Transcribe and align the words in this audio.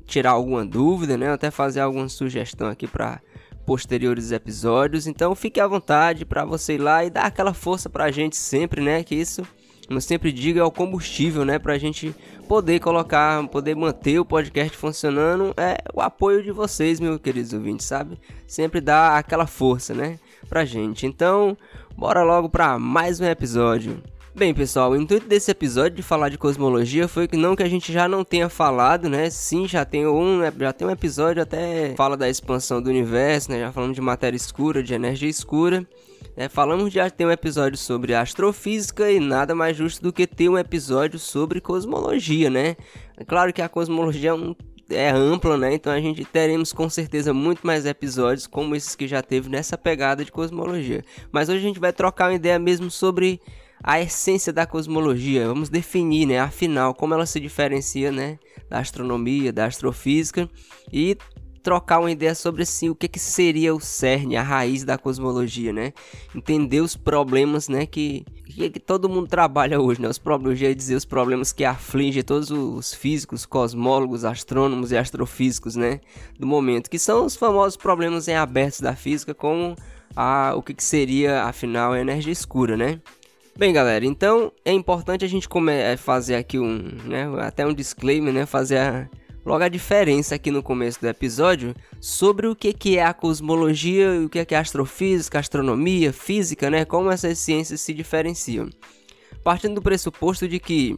tirar 0.06 0.32
alguma 0.32 0.66
dúvida, 0.66 1.18
né? 1.18 1.32
Até 1.32 1.52
fazer 1.52 1.82
alguma 1.82 2.08
sugestão 2.08 2.70
aqui 2.70 2.88
para 2.88 3.22
posteriores 3.66 4.32
episódios. 4.32 5.08
Então 5.08 5.36
fique 5.36 5.60
à 5.60 5.68
vontade 5.68 6.26
para 6.26 6.46
você 6.46 6.76
ir 6.76 6.80
lá 6.80 7.06
e 7.06 7.10
dar 7.10 7.26
aquela 7.26 7.54
força 7.54 7.90
pra 7.90 8.12
gente 8.12 8.36
sempre, 8.36 8.82
né? 8.82 9.04
Que 9.04 9.16
isso 9.16 9.46
como 9.88 9.98
eu 9.98 10.02
sempre 10.02 10.32
digo, 10.32 10.60
é 10.60 10.64
o 10.64 10.72
combustível, 10.72 11.44
né? 11.44 11.60
Pra 11.60 11.78
gente 11.78 12.16
poder 12.48 12.80
colocar, 12.80 13.46
poder 13.48 13.76
manter 13.76 14.20
o 14.20 14.26
podcast 14.26 14.78
funcionando. 14.78 15.54
É 15.58 15.78
o 15.94 16.02
apoio 16.02 16.44
de 16.44 16.52
vocês, 16.52 17.00
meus 17.00 17.20
queridos 17.20 17.54
ouvintes, 17.54 17.86
sabe? 17.86 18.20
Sempre 18.48 18.82
dá 18.82 19.18
aquela 19.18 19.48
força, 19.48 19.94
né? 19.94 20.20
Pra 20.48 20.66
gente. 20.66 21.06
Então, 21.06 21.58
bora 21.96 22.24
logo 22.24 22.50
pra 22.50 22.78
mais 22.80 23.20
um 23.20 23.26
episódio. 23.26 24.02
Bem, 24.34 24.54
pessoal, 24.54 24.92
o 24.92 24.96
intuito 24.96 25.28
desse 25.28 25.52
episódio 25.52 25.98
de 25.98 26.02
falar 26.02 26.30
de 26.30 26.38
cosmologia 26.38 27.06
foi 27.06 27.28
que 27.28 27.36
não 27.36 27.54
que 27.54 27.64
a 27.64 27.70
gente 27.70 27.92
já 27.92 28.08
não 28.08 28.24
tenha 28.24 28.48
falado, 28.48 29.10
né? 29.10 29.30
Sim, 29.30 29.68
já 29.68 29.84
tem 29.84 30.08
um, 30.08 30.40
já 30.58 30.72
tem 30.72 30.88
um 30.88 30.92
episódio 30.92 31.44
até 31.44 31.94
fala 31.98 32.16
da 32.16 32.30
expansão 32.30 32.82
do 32.82 32.90
universo, 32.90 33.52
né? 33.52 33.60
Já 33.60 33.74
falamos 33.74 33.94
de 33.94 34.02
matéria 34.02 34.38
escura, 34.38 34.82
de 34.82 34.94
energia 34.94 35.30
escura. 35.30 35.86
É, 36.36 36.48
falamos 36.48 36.92
de 36.92 37.00
ter 37.12 37.26
um 37.26 37.32
episódio 37.32 37.78
sobre 37.78 38.16
astrofísica 38.16 39.12
e 39.12 39.20
nada 39.20 39.54
mais 39.54 39.76
justo 39.76 40.02
do 40.02 40.14
que 40.14 40.26
ter 40.26 40.48
um 40.48 40.58
episódio 40.58 41.20
sobre 41.20 41.60
cosmologia, 41.60 42.50
né? 42.50 42.78
É 43.18 43.26
claro 43.26 43.52
que 43.52 43.62
a 43.62 43.68
cosmologia 43.68 44.30
é, 44.30 44.34
um, 44.34 44.56
é 44.90 45.10
ampla, 45.10 45.58
né? 45.58 45.74
Então 45.74 45.92
a 45.92 46.00
gente 46.00 46.24
teremos 46.24 46.72
com 46.72 46.90
certeza 46.90 47.34
muito 47.34 47.68
mais 47.68 47.86
episódios 47.86 48.48
como 48.48 48.76
esses 48.76 48.96
que 48.96 49.08
já 49.08 49.22
teve 49.22 49.50
nessa 49.50 49.78
pegada 49.78 50.24
de 50.24 50.32
cosmologia. 50.32 51.04
Mas 51.32 51.50
hoje 51.50 51.60
a 51.60 51.68
gente 51.68 51.80
vai 51.80 51.92
trocar 51.92 52.30
uma 52.30 52.36
ideia 52.36 52.58
mesmo 52.58 52.90
sobre 52.90 53.42
a 53.84 54.00
essência 54.00 54.54
da 54.54 54.66
cosmologia. 54.66 55.48
Vamos 55.48 55.68
definir, 55.68 56.26
né? 56.26 56.40
Afinal, 56.40 56.94
como 56.94 57.14
ela 57.14 57.26
se 57.26 57.42
diferencia, 57.42 58.10
né? 58.10 58.40
Da 58.70 58.80
astronomia, 58.80 59.52
da 59.52 59.66
astrofísica 59.66 60.50
e 60.94 61.18
trocar 61.62 62.00
uma 62.00 62.12
ideia 62.12 62.34
sobre 62.34 62.64
assim, 62.64 62.90
o 62.90 62.96
que, 62.96 63.08
que 63.08 63.20
seria 63.20 63.74
o 63.74 63.80
cerne, 63.80 64.36
a 64.36 64.44
raiz 64.44 64.84
da 64.84 64.98
cosmologia, 64.98 65.72
né? 65.72 65.94
Entender 66.36 66.82
os 66.82 66.96
problemas, 66.96 67.70
né, 67.70 67.86
que, 67.86 68.26
que, 68.46 68.70
que 68.70 68.80
todo 68.80 69.10
mundo 69.10 69.28
trabalha 69.28 69.80
hoje, 69.80 70.02
né? 70.02 70.10
Os 70.10 70.18
problemas, 70.18 70.62
eu 70.62 70.76
dizer, 70.76 70.96
os 70.96 71.06
problemas 71.06 71.52
que 71.52 71.64
afligem 71.64 72.24
todos 72.24 72.52
os 72.52 72.94
físicos, 72.94 73.46
cosmólogos, 73.46 74.26
astrônomos 74.26 74.92
e 74.92 74.98
astrofísicos, 74.98 75.76
né, 75.76 76.00
do 76.40 76.48
momento, 76.48 76.90
que 76.90 77.00
são 77.00 77.26
os 77.26 77.36
famosos 77.36 77.78
problemas 77.78 78.28
em 78.28 78.36
abertos 78.36 78.82
da 78.82 78.96
física, 78.96 79.34
como 79.34 79.76
a, 80.16 80.54
o 80.56 80.62
que, 80.62 80.74
que 80.74 80.84
seria, 80.84 81.44
afinal, 81.44 81.94
a 81.94 82.00
energia 82.00 82.34
escura, 82.34 82.76
né? 82.76 83.00
Bem, 83.56 83.74
galera, 83.74 84.06
então 84.06 84.52
é 84.64 84.72
importante 84.72 85.26
a 85.26 85.28
gente 85.28 85.48
come 85.48 85.74
fazer 85.98 86.36
aqui 86.36 86.58
um, 86.58 86.80
né, 87.06 87.28
até 87.42 87.66
um 87.66 87.74
disclaimer, 87.74 88.34
né, 88.34 88.46
fazer 88.46 88.78
a, 88.78 89.10
logo 89.46 89.64
a 89.64 89.70
diferença 89.70 90.36
aqui 90.36 90.52
no 90.52 90.62
começo 90.64 91.00
do 91.02 91.08
episódio 91.08 91.76
sobre 92.00 92.48
o 92.48 92.56
que, 92.56 92.98
é 92.98 93.04
a 93.04 93.14
cosmologia 93.14 94.16
e 94.16 94.26
o 94.26 94.30
que 94.30 94.40
é, 94.40 94.56
a 94.56 94.60
astrofísica, 94.60 95.40
astronomia, 95.40 96.14
física, 96.14 96.70
né? 96.70 96.86
Como 96.86 97.12
essas 97.12 97.40
ciências 97.40 97.82
se 97.82 97.94
diferenciam. 97.94 98.70
Partindo 99.44 99.76
do 99.76 99.82
pressuposto 99.82 100.48
de 100.48 100.60
que 100.60 100.98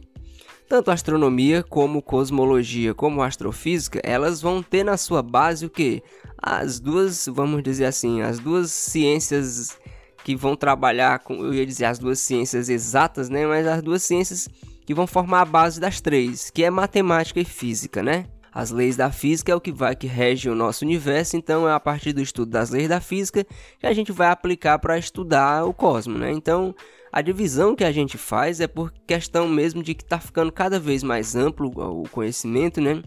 tanto 0.68 0.90
astronomia 0.90 1.62
como 1.62 2.02
cosmologia 2.02 2.94
como 2.94 3.22
astrofísica, 3.22 4.00
elas 4.02 4.40
vão 4.40 4.62
ter 4.62 4.84
na 4.84 4.96
sua 4.96 5.22
base 5.22 5.66
o 5.66 5.70
que? 5.70 6.02
As 6.40 6.80
duas, 6.80 7.26
vamos 7.26 7.62
dizer 7.62 7.86
assim, 7.86 8.22
as 8.22 8.38
duas 8.38 8.70
ciências 8.70 9.78
que 10.24 10.34
vão 10.34 10.56
trabalhar 10.56 11.18
com, 11.18 11.34
eu 11.34 11.52
ia 11.52 11.66
dizer 11.66 11.84
as 11.84 11.98
duas 11.98 12.18
ciências 12.18 12.68
exatas, 12.68 13.28
né? 13.28 13.46
Mas 13.46 13.66
as 13.66 13.82
duas 13.82 14.02
ciências 14.02 14.48
que 14.86 14.94
vão 14.94 15.06
formar 15.06 15.42
a 15.42 15.46
base 15.46 15.80
das 15.80 16.00
três, 16.00 16.50
que 16.50 16.64
é 16.64 16.70
matemática 16.70 17.40
e 17.40 17.44
física, 17.44 18.02
né? 18.02 18.26
As 18.54 18.70
leis 18.70 18.96
da 18.96 19.10
física 19.10 19.50
é 19.50 19.54
o 19.54 19.60
que 19.60 19.72
vai 19.72 19.96
que 19.96 20.06
rege 20.06 20.48
o 20.48 20.54
nosso 20.54 20.84
universo, 20.84 21.36
então 21.36 21.68
é 21.68 21.72
a 21.72 21.80
partir 21.80 22.12
do 22.12 22.22
estudo 22.22 22.52
das 22.52 22.70
leis 22.70 22.88
da 22.88 23.00
física 23.00 23.44
que 23.80 23.86
a 23.86 23.92
gente 23.92 24.12
vai 24.12 24.28
aplicar 24.28 24.78
para 24.78 24.96
estudar 24.96 25.64
o 25.64 25.74
cosmos, 25.74 26.20
né? 26.20 26.30
Então, 26.30 26.72
a 27.12 27.20
divisão 27.20 27.74
que 27.74 27.82
a 27.82 27.90
gente 27.90 28.16
faz 28.16 28.60
é 28.60 28.68
por 28.68 28.92
questão 29.08 29.48
mesmo 29.48 29.82
de 29.82 29.92
que 29.92 30.04
está 30.04 30.20
ficando 30.20 30.52
cada 30.52 30.78
vez 30.78 31.02
mais 31.02 31.34
amplo 31.34 31.68
o 31.76 32.08
conhecimento, 32.08 32.80
né? 32.80 33.02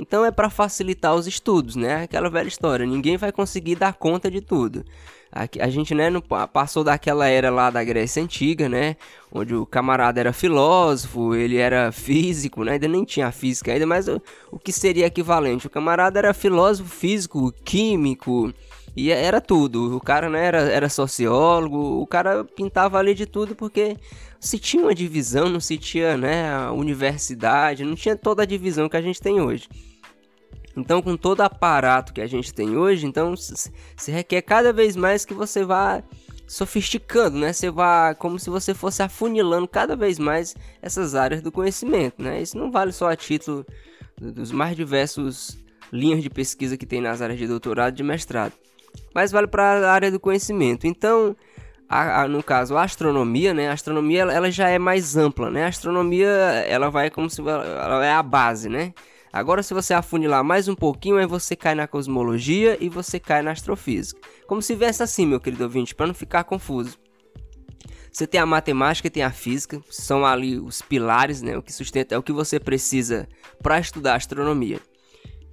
Então 0.00 0.24
é 0.24 0.32
para 0.32 0.50
facilitar 0.50 1.14
os 1.14 1.28
estudos, 1.28 1.76
né? 1.76 2.02
Aquela 2.02 2.28
velha 2.28 2.48
história, 2.48 2.84
ninguém 2.84 3.16
vai 3.16 3.30
conseguir 3.30 3.76
dar 3.76 3.94
conta 3.94 4.28
de 4.28 4.40
tudo. 4.40 4.84
A, 5.30 5.68
gente 5.68 5.94
né, 5.94 6.08
passou 6.52 6.82
daquela 6.82 7.26
era 7.26 7.50
lá 7.50 7.70
da 7.70 7.84
Grécia 7.84 8.22
Antiga, 8.22 8.68
né? 8.68 8.96
Onde 9.30 9.54
o 9.54 9.66
camarada 9.66 10.18
era 10.18 10.32
filósofo, 10.32 11.34
ele 11.34 11.58
era 11.58 11.92
físico, 11.92 12.64
né? 12.64 12.72
Ainda 12.72 12.88
nem 12.88 13.04
tinha 13.04 13.30
física 13.30 13.72
ainda, 13.72 13.86
mas 13.86 14.08
o, 14.08 14.20
o 14.50 14.58
que 14.58 14.72
seria 14.72 15.06
equivalente? 15.06 15.66
O 15.66 15.70
camarada 15.70 16.18
era 16.18 16.32
filósofo, 16.32 16.88
físico, 16.88 17.52
químico, 17.62 18.52
e 18.96 19.10
era 19.10 19.40
tudo. 19.40 19.96
O 19.96 20.00
cara 20.00 20.28
né, 20.30 20.46
era, 20.46 20.60
era 20.62 20.88
sociólogo, 20.88 22.00
o 22.00 22.06
cara 22.06 22.44
pintava 22.44 22.98
ali 22.98 23.14
de 23.14 23.26
tudo 23.26 23.54
porque 23.54 23.96
se 24.40 24.58
tinha 24.58 24.82
uma 24.82 24.94
divisão, 24.94 25.48
não 25.48 25.60
se 25.60 25.76
tinha 25.76 26.16
né, 26.16 26.50
a 26.52 26.72
universidade, 26.72 27.84
não 27.84 27.94
tinha 27.94 28.16
toda 28.16 28.42
a 28.42 28.46
divisão 28.46 28.88
que 28.88 28.96
a 28.96 29.02
gente 29.02 29.20
tem 29.20 29.40
hoje. 29.40 29.68
Então, 30.78 31.02
com 31.02 31.16
todo 31.16 31.40
aparato 31.40 32.12
que 32.12 32.20
a 32.20 32.26
gente 32.26 32.54
tem 32.54 32.76
hoje, 32.76 33.06
então 33.06 33.34
se 33.36 34.10
requer 34.10 34.42
cada 34.42 34.72
vez 34.72 34.94
mais 34.96 35.24
que 35.24 35.34
você 35.34 35.64
vá 35.64 36.02
sofisticando, 36.46 37.38
né? 37.38 37.52
Você 37.52 37.70
vá 37.70 38.14
como 38.14 38.38
se 38.38 38.48
você 38.48 38.72
fosse 38.72 39.02
afunilando 39.02 39.68
cada 39.68 39.94
vez 39.94 40.18
mais 40.18 40.54
essas 40.80 41.14
áreas 41.14 41.42
do 41.42 41.52
conhecimento, 41.52 42.22
né? 42.22 42.40
Isso 42.40 42.56
não 42.56 42.70
vale 42.70 42.92
só 42.92 43.10
a 43.10 43.16
título 43.16 43.66
dos 44.18 44.50
mais 44.50 44.74
diversos 44.74 45.58
linhas 45.92 46.22
de 46.22 46.30
pesquisa 46.30 46.76
que 46.76 46.86
tem 46.86 47.00
nas 47.00 47.20
áreas 47.20 47.38
de 47.38 47.46
doutorado 47.46 47.94
e 47.94 47.96
de 47.96 48.02
mestrado, 48.02 48.52
mas 49.14 49.30
vale 49.30 49.46
para 49.46 49.88
a 49.88 49.92
área 49.92 50.10
do 50.10 50.18
conhecimento. 50.18 50.86
Então, 50.86 51.36
a, 51.88 52.22
a, 52.22 52.28
no 52.28 52.42
caso, 52.42 52.76
a 52.76 52.82
astronomia, 52.82 53.52
né? 53.52 53.68
A 53.68 53.72
astronomia 53.72 54.22
ela, 54.22 54.32
ela, 54.32 54.50
já 54.50 54.68
é 54.68 54.78
mais 54.78 55.16
ampla, 55.16 55.50
né? 55.50 55.64
A 55.64 55.68
astronomia 55.68 56.28
ela 56.28 56.90
vai 56.90 57.10
como 57.10 57.28
se 57.28 57.40
ela 57.40 58.04
é 58.04 58.12
a 58.12 58.22
base, 58.22 58.68
né? 58.68 58.94
Agora, 59.32 59.62
se 59.62 59.74
você 59.74 59.92
afunilar 59.92 60.42
mais 60.42 60.68
um 60.68 60.74
pouquinho, 60.74 61.16
aí 61.16 61.26
você 61.26 61.54
cai 61.54 61.74
na 61.74 61.86
cosmologia 61.86 62.76
e 62.80 62.88
você 62.88 63.20
cai 63.20 63.42
na 63.42 63.50
astrofísica. 63.50 64.20
Como 64.46 64.62
se 64.62 64.74
viesse 64.74 65.02
assim, 65.02 65.26
meu 65.26 65.40
querido 65.40 65.64
ouvinte, 65.64 65.94
para 65.94 66.06
não 66.06 66.14
ficar 66.14 66.44
confuso. 66.44 66.98
Você 68.10 68.26
tem 68.26 68.40
a 68.40 68.46
matemática 68.46 69.06
e 69.06 69.10
tem 69.10 69.22
a 69.22 69.30
física, 69.30 69.80
são 69.90 70.24
ali 70.24 70.58
os 70.58 70.80
pilares, 70.80 71.42
né? 71.42 71.56
O 71.56 71.62
que 71.62 71.72
sustenta 71.72 72.14
é 72.14 72.18
o 72.18 72.22
que 72.22 72.32
você 72.32 72.58
precisa 72.58 73.28
para 73.62 73.78
estudar 73.78 74.16
astronomia. 74.16 74.80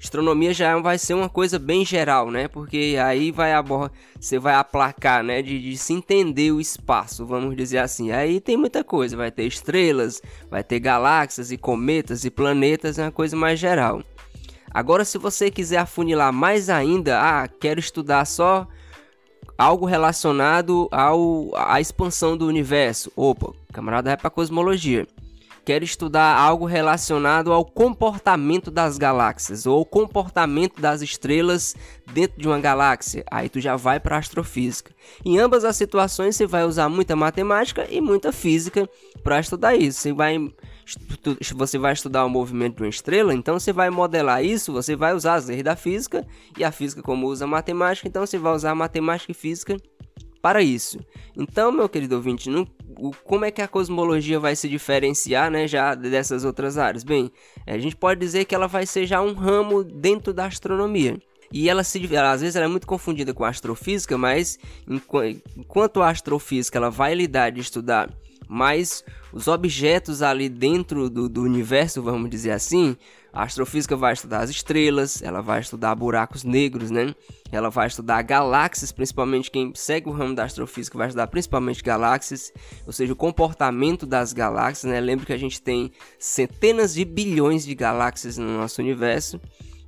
Astronomia 0.01 0.53
já 0.53 0.77
vai 0.77 0.97
ser 0.97 1.13
uma 1.13 1.29
coisa 1.29 1.57
bem 1.57 1.85
geral, 1.85 2.29
né? 2.29 2.47
Porque 2.47 2.95
aí 3.03 3.31
vai 3.31 3.51
você 4.19 4.37
vai 4.37 4.53
aplacar, 4.53 5.23
né? 5.23 5.41
De, 5.41 5.59
de, 5.59 5.77
se 5.77 5.93
entender 5.93 6.51
o 6.51 6.61
espaço, 6.61 7.25
vamos 7.25 7.55
dizer 7.55 7.79
assim. 7.79 8.11
Aí 8.11 8.39
tem 8.39 8.57
muita 8.57 8.83
coisa, 8.83 9.17
vai 9.17 9.31
ter 9.31 9.45
estrelas, 9.45 10.21
vai 10.49 10.63
ter 10.63 10.79
galáxias 10.79 11.51
e 11.51 11.57
cometas 11.57 12.23
e 12.25 12.29
planetas, 12.29 12.99
é 12.99 13.03
uma 13.03 13.11
coisa 13.11 13.35
mais 13.35 13.59
geral. 13.59 14.03
Agora, 14.69 15.05
se 15.05 15.17
você 15.17 15.49
quiser 15.49 15.77
afunilar 15.77 16.33
mais 16.33 16.69
ainda, 16.69 17.19
ah, 17.19 17.47
quero 17.47 17.79
estudar 17.79 18.25
só 18.25 18.67
algo 19.57 19.85
relacionado 19.85 20.87
ao 20.91 21.51
à 21.55 21.79
expansão 21.79 22.37
do 22.37 22.45
universo. 22.45 23.11
Opa, 23.15 23.53
camarada 23.71 24.09
vai 24.09 24.17
para 24.17 24.29
cosmologia. 24.29 25.07
Quero 25.65 25.83
estudar 25.83 26.37
algo 26.37 26.65
relacionado 26.65 27.51
ao 27.51 27.65
comportamento 27.65 28.69
das 28.69 28.99
galáxias 28.99 29.65
ou 29.65 29.83
comportamento 29.83 30.79
das 30.79 31.01
estrelas 31.01 31.75
dentro 32.13 32.39
de 32.39 32.47
uma 32.47 32.59
galáxia. 32.59 33.25
Aí 33.31 33.49
tu 33.49 33.59
já 33.59 33.75
vai 33.75 33.99
para 33.99 34.17
astrofísica. 34.17 34.93
Em 35.25 35.39
ambas 35.39 35.65
as 35.65 35.75
situações 35.75 36.35
você 36.35 36.45
vai 36.45 36.63
usar 36.63 36.87
muita 36.87 37.15
matemática 37.15 37.87
e 37.89 37.99
muita 37.99 38.31
física 38.31 38.87
para 39.23 39.39
estudar 39.39 39.75
isso. 39.75 39.99
Você 39.99 40.13
vai 40.13 40.37
você 41.55 41.79
vai 41.79 41.93
estudar 41.93 42.23
o 42.25 42.29
movimento 42.29 42.75
de 42.75 42.83
uma 42.83 42.89
estrela, 42.89 43.33
então 43.33 43.59
você 43.59 43.73
vai 43.73 43.89
modelar 43.89 44.45
isso, 44.45 44.71
você 44.71 44.95
vai 44.95 45.15
usar 45.15 45.33
as 45.33 45.47
leis 45.47 45.63
da 45.63 45.75
física 45.75 46.23
e 46.55 46.63
a 46.63 46.71
física 46.71 47.01
como 47.01 47.25
usa 47.25 47.47
matemática, 47.47 48.07
então 48.07 48.23
você 48.23 48.37
vai 48.37 48.53
usar 48.53 48.75
matemática 48.75 49.31
e 49.31 49.35
física 49.35 49.77
para 50.43 50.61
isso. 50.61 50.99
Então, 51.35 51.71
meu 51.71 51.89
querido 51.89 52.17
ouvinte, 52.17 52.51
no, 52.51 52.67
o, 52.97 53.11
como 53.23 53.45
é 53.45 53.51
que 53.51 53.61
a 53.61 53.67
cosmologia 53.67 54.39
vai 54.39 54.55
se 54.55 54.67
diferenciar 54.67 55.51
né, 55.51 55.67
já 55.67 55.95
dessas 55.95 56.43
outras 56.43 56.77
áreas? 56.77 57.03
Bem, 57.03 57.31
a 57.65 57.77
gente 57.77 57.95
pode 57.95 58.19
dizer 58.19 58.45
que 58.45 58.55
ela 58.55 58.67
vai 58.67 58.85
ser 58.85 59.05
já 59.05 59.21
um 59.21 59.33
ramo 59.33 59.83
dentro 59.83 60.33
da 60.33 60.45
astronomia. 60.45 61.17
E 61.51 61.69
ela 61.69 61.83
se 61.83 62.13
ela, 62.13 62.31
às 62.31 62.41
vezes 62.41 62.55
ela 62.55 62.65
é 62.65 62.69
muito 62.69 62.87
confundida 62.87 63.33
com 63.33 63.43
a 63.43 63.49
astrofísica, 63.49 64.17
mas 64.17 64.59
enquanto 65.55 66.01
a 66.01 66.09
astrofísica 66.09 66.77
ela 66.77 66.89
vai 66.89 67.13
lidar 67.13 67.51
de 67.51 67.61
estudar 67.61 68.09
mais 68.47 69.03
os 69.33 69.47
objetos 69.47 70.21
ali 70.21 70.49
dentro 70.49 71.09
do, 71.09 71.27
do 71.27 71.41
universo, 71.41 72.01
vamos 72.01 72.29
dizer 72.29 72.51
assim, 72.51 72.95
a 73.35 73.43
astrofísica 73.43 73.97
vai 73.97 74.13
estudar 74.13 74.39
as 74.39 74.49
estrelas, 74.49 75.21
ela 75.21 75.41
vai 75.41 75.59
estudar 75.59 75.93
buracos 75.93 76.45
negros, 76.45 76.89
né? 76.89 77.13
Ela 77.51 77.69
vai 77.69 77.85
estudar 77.85 78.21
galáxias, 78.21 78.93
principalmente 78.93 79.51
quem 79.51 79.73
segue 79.75 80.07
o 80.07 80.13
ramo 80.13 80.33
da 80.33 80.45
astrofísica 80.45 80.97
vai 80.97 81.07
estudar 81.07 81.27
principalmente 81.27 81.83
galáxias, 81.83 82.53
ou 82.87 82.93
seja, 82.93 83.11
o 83.11 83.15
comportamento 83.15 84.05
das 84.05 84.31
galáxias, 84.31 84.89
né? 84.89 85.01
Lembra 85.01 85.25
que 85.25 85.33
a 85.33 85.37
gente 85.37 85.61
tem 85.61 85.91
centenas 86.17 86.93
de 86.93 87.03
bilhões 87.03 87.65
de 87.65 87.75
galáxias 87.75 88.37
no 88.37 88.57
nosso 88.57 88.81
universo. 88.81 89.39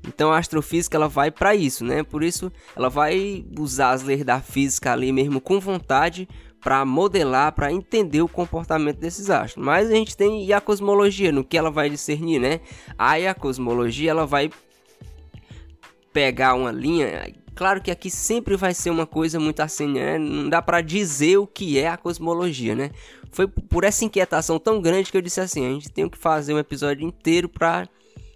Então 0.05 0.31
a 0.31 0.37
astrofísica 0.37 0.97
ela 0.97 1.07
vai 1.07 1.31
para 1.31 1.55
isso, 1.55 1.85
né? 1.85 2.03
Por 2.03 2.23
isso 2.23 2.51
ela 2.75 2.89
vai 2.89 3.45
usar 3.57 3.91
as 3.91 4.03
leis 4.03 4.25
da 4.25 4.41
física 4.41 4.91
ali 4.91 5.11
mesmo 5.13 5.39
com 5.39 5.59
vontade 5.59 6.27
para 6.67 6.83
modelar, 6.83 7.53
para 7.53 7.71
entender 7.71 8.21
o 8.21 8.27
comportamento 8.27 8.97
desses 8.97 9.29
astros. 9.29 9.63
Mas 9.63 9.89
a 9.89 9.93
gente 9.93 10.17
tem 10.17 10.43
e 10.43 10.51
a 10.51 10.59
cosmologia, 10.59 11.31
no 11.31 11.41
que 11.41 11.57
ela 11.57 11.71
vai 11.71 11.89
discernir, 11.89 12.41
né? 12.41 12.59
Aí 12.97 13.25
a 13.25 13.33
cosmologia 13.33 14.11
ela 14.11 14.25
vai 14.25 14.51
pegar 16.11 16.55
uma 16.55 16.69
linha. 16.69 17.33
Claro 17.55 17.81
que 17.81 17.89
aqui 17.89 18.09
sempre 18.09 18.57
vai 18.57 18.73
ser 18.73 18.89
uma 18.89 19.05
coisa 19.05 19.39
muito 19.39 19.61
assim, 19.61 19.87
né? 19.87 20.17
Não 20.17 20.49
dá 20.49 20.61
para 20.61 20.81
dizer 20.81 21.37
o 21.37 21.47
que 21.47 21.79
é 21.79 21.87
a 21.87 21.95
cosmologia, 21.95 22.75
né? 22.75 22.91
Foi 23.31 23.47
por 23.47 23.85
essa 23.85 24.03
inquietação 24.03 24.59
tão 24.59 24.81
grande 24.81 25.09
que 25.09 25.15
eu 25.15 25.21
disse 25.21 25.39
assim, 25.39 25.65
a 25.65 25.69
gente 25.69 25.89
tem 25.89 26.09
que 26.09 26.17
fazer 26.17 26.53
um 26.53 26.59
episódio 26.59 27.07
inteiro 27.07 27.47
para 27.47 27.87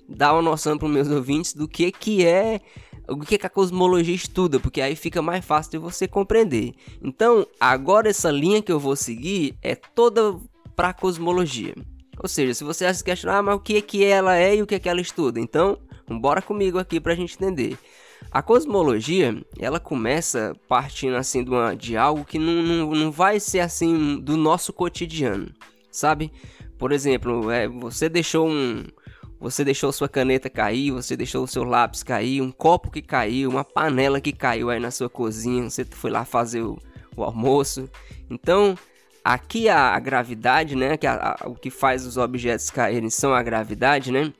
dar 0.07 0.31
uma 0.31 0.42
noção 0.42 0.78
para 0.78 0.86
os 0.86 0.94
meus 0.94 1.10
ouvintes 1.10 1.54
do 1.54 1.68
que 1.68 1.92
que 1.92 2.25
é 2.25 2.62
o 3.11 3.19
que, 3.19 3.37
que 3.37 3.45
a 3.45 3.49
cosmologia 3.49 4.15
estuda, 4.15 4.59
porque 4.59 4.81
aí 4.81 4.95
fica 4.95 5.21
mais 5.21 5.43
fácil 5.43 5.71
de 5.71 5.77
você 5.77 6.07
compreender. 6.07 6.73
Então, 7.01 7.45
agora 7.59 8.09
essa 8.09 8.31
linha 8.31 8.61
que 8.61 8.71
eu 8.71 8.79
vou 8.79 8.95
seguir 8.95 9.55
é 9.61 9.75
toda 9.75 10.37
para 10.75 10.93
cosmologia. 10.93 11.75
Ou 12.21 12.29
seja, 12.29 12.53
se 12.53 12.63
você 12.63 12.91
se 12.93 13.03
questionar, 13.03 13.39
ah, 13.39 13.43
mas 13.43 13.55
o 13.55 13.59
que 13.59 13.77
é 13.77 13.81
que 13.81 14.03
ela 14.03 14.37
é 14.37 14.55
e 14.55 14.61
o 14.61 14.67
que 14.67 14.75
é 14.75 14.79
que 14.79 14.89
ela 14.89 15.01
estuda? 15.01 15.39
Então, 15.39 15.77
bora 16.07 16.41
comigo 16.41 16.77
aqui 16.77 16.99
para 16.99 17.13
a 17.13 17.15
gente 17.15 17.35
entender. 17.35 17.77
A 18.31 18.41
cosmologia, 18.41 19.43
ela 19.59 19.79
começa 19.79 20.55
partindo 20.67 21.15
assim 21.15 21.43
de, 21.43 21.49
uma, 21.49 21.75
de 21.75 21.97
algo 21.97 22.23
que 22.23 22.37
não, 22.37 22.61
não, 22.61 22.91
não 22.91 23.11
vai 23.11 23.39
ser 23.39 23.59
assim 23.59 24.19
do 24.19 24.37
nosso 24.37 24.71
cotidiano, 24.71 25.51
sabe? 25.91 26.31
Por 26.77 26.91
exemplo, 26.91 27.49
é, 27.49 27.67
você 27.67 28.07
deixou 28.07 28.47
um, 28.47 28.85
você 29.41 29.65
deixou 29.65 29.91
sua 29.91 30.07
caneta 30.07 30.51
cair, 30.51 30.91
você 30.91 31.17
deixou 31.17 31.43
o 31.43 31.47
seu 31.47 31.63
lápis 31.63 32.03
cair, 32.03 32.41
um 32.41 32.51
copo 32.51 32.91
que 32.91 33.01
caiu, 33.01 33.49
uma 33.49 33.65
panela 33.65 34.21
que 34.21 34.31
caiu 34.31 34.69
aí 34.69 34.79
na 34.79 34.91
sua 34.91 35.09
cozinha, 35.09 35.67
você 35.67 35.83
foi 35.83 36.11
lá 36.11 36.23
fazer 36.23 36.61
o, 36.61 36.77
o 37.17 37.23
almoço. 37.23 37.89
Então, 38.29 38.77
aqui 39.23 39.67
a, 39.67 39.95
a 39.95 39.99
gravidade, 39.99 40.75
né, 40.75 40.95
que 40.95 41.07
a, 41.07 41.38
a, 41.41 41.47
o 41.49 41.55
que 41.55 41.71
faz 41.71 42.05
os 42.05 42.17
objetos 42.17 42.69
caírem 42.69 43.09
são 43.09 43.33
a 43.33 43.41
gravidade, 43.41 44.11
né? 44.11 44.31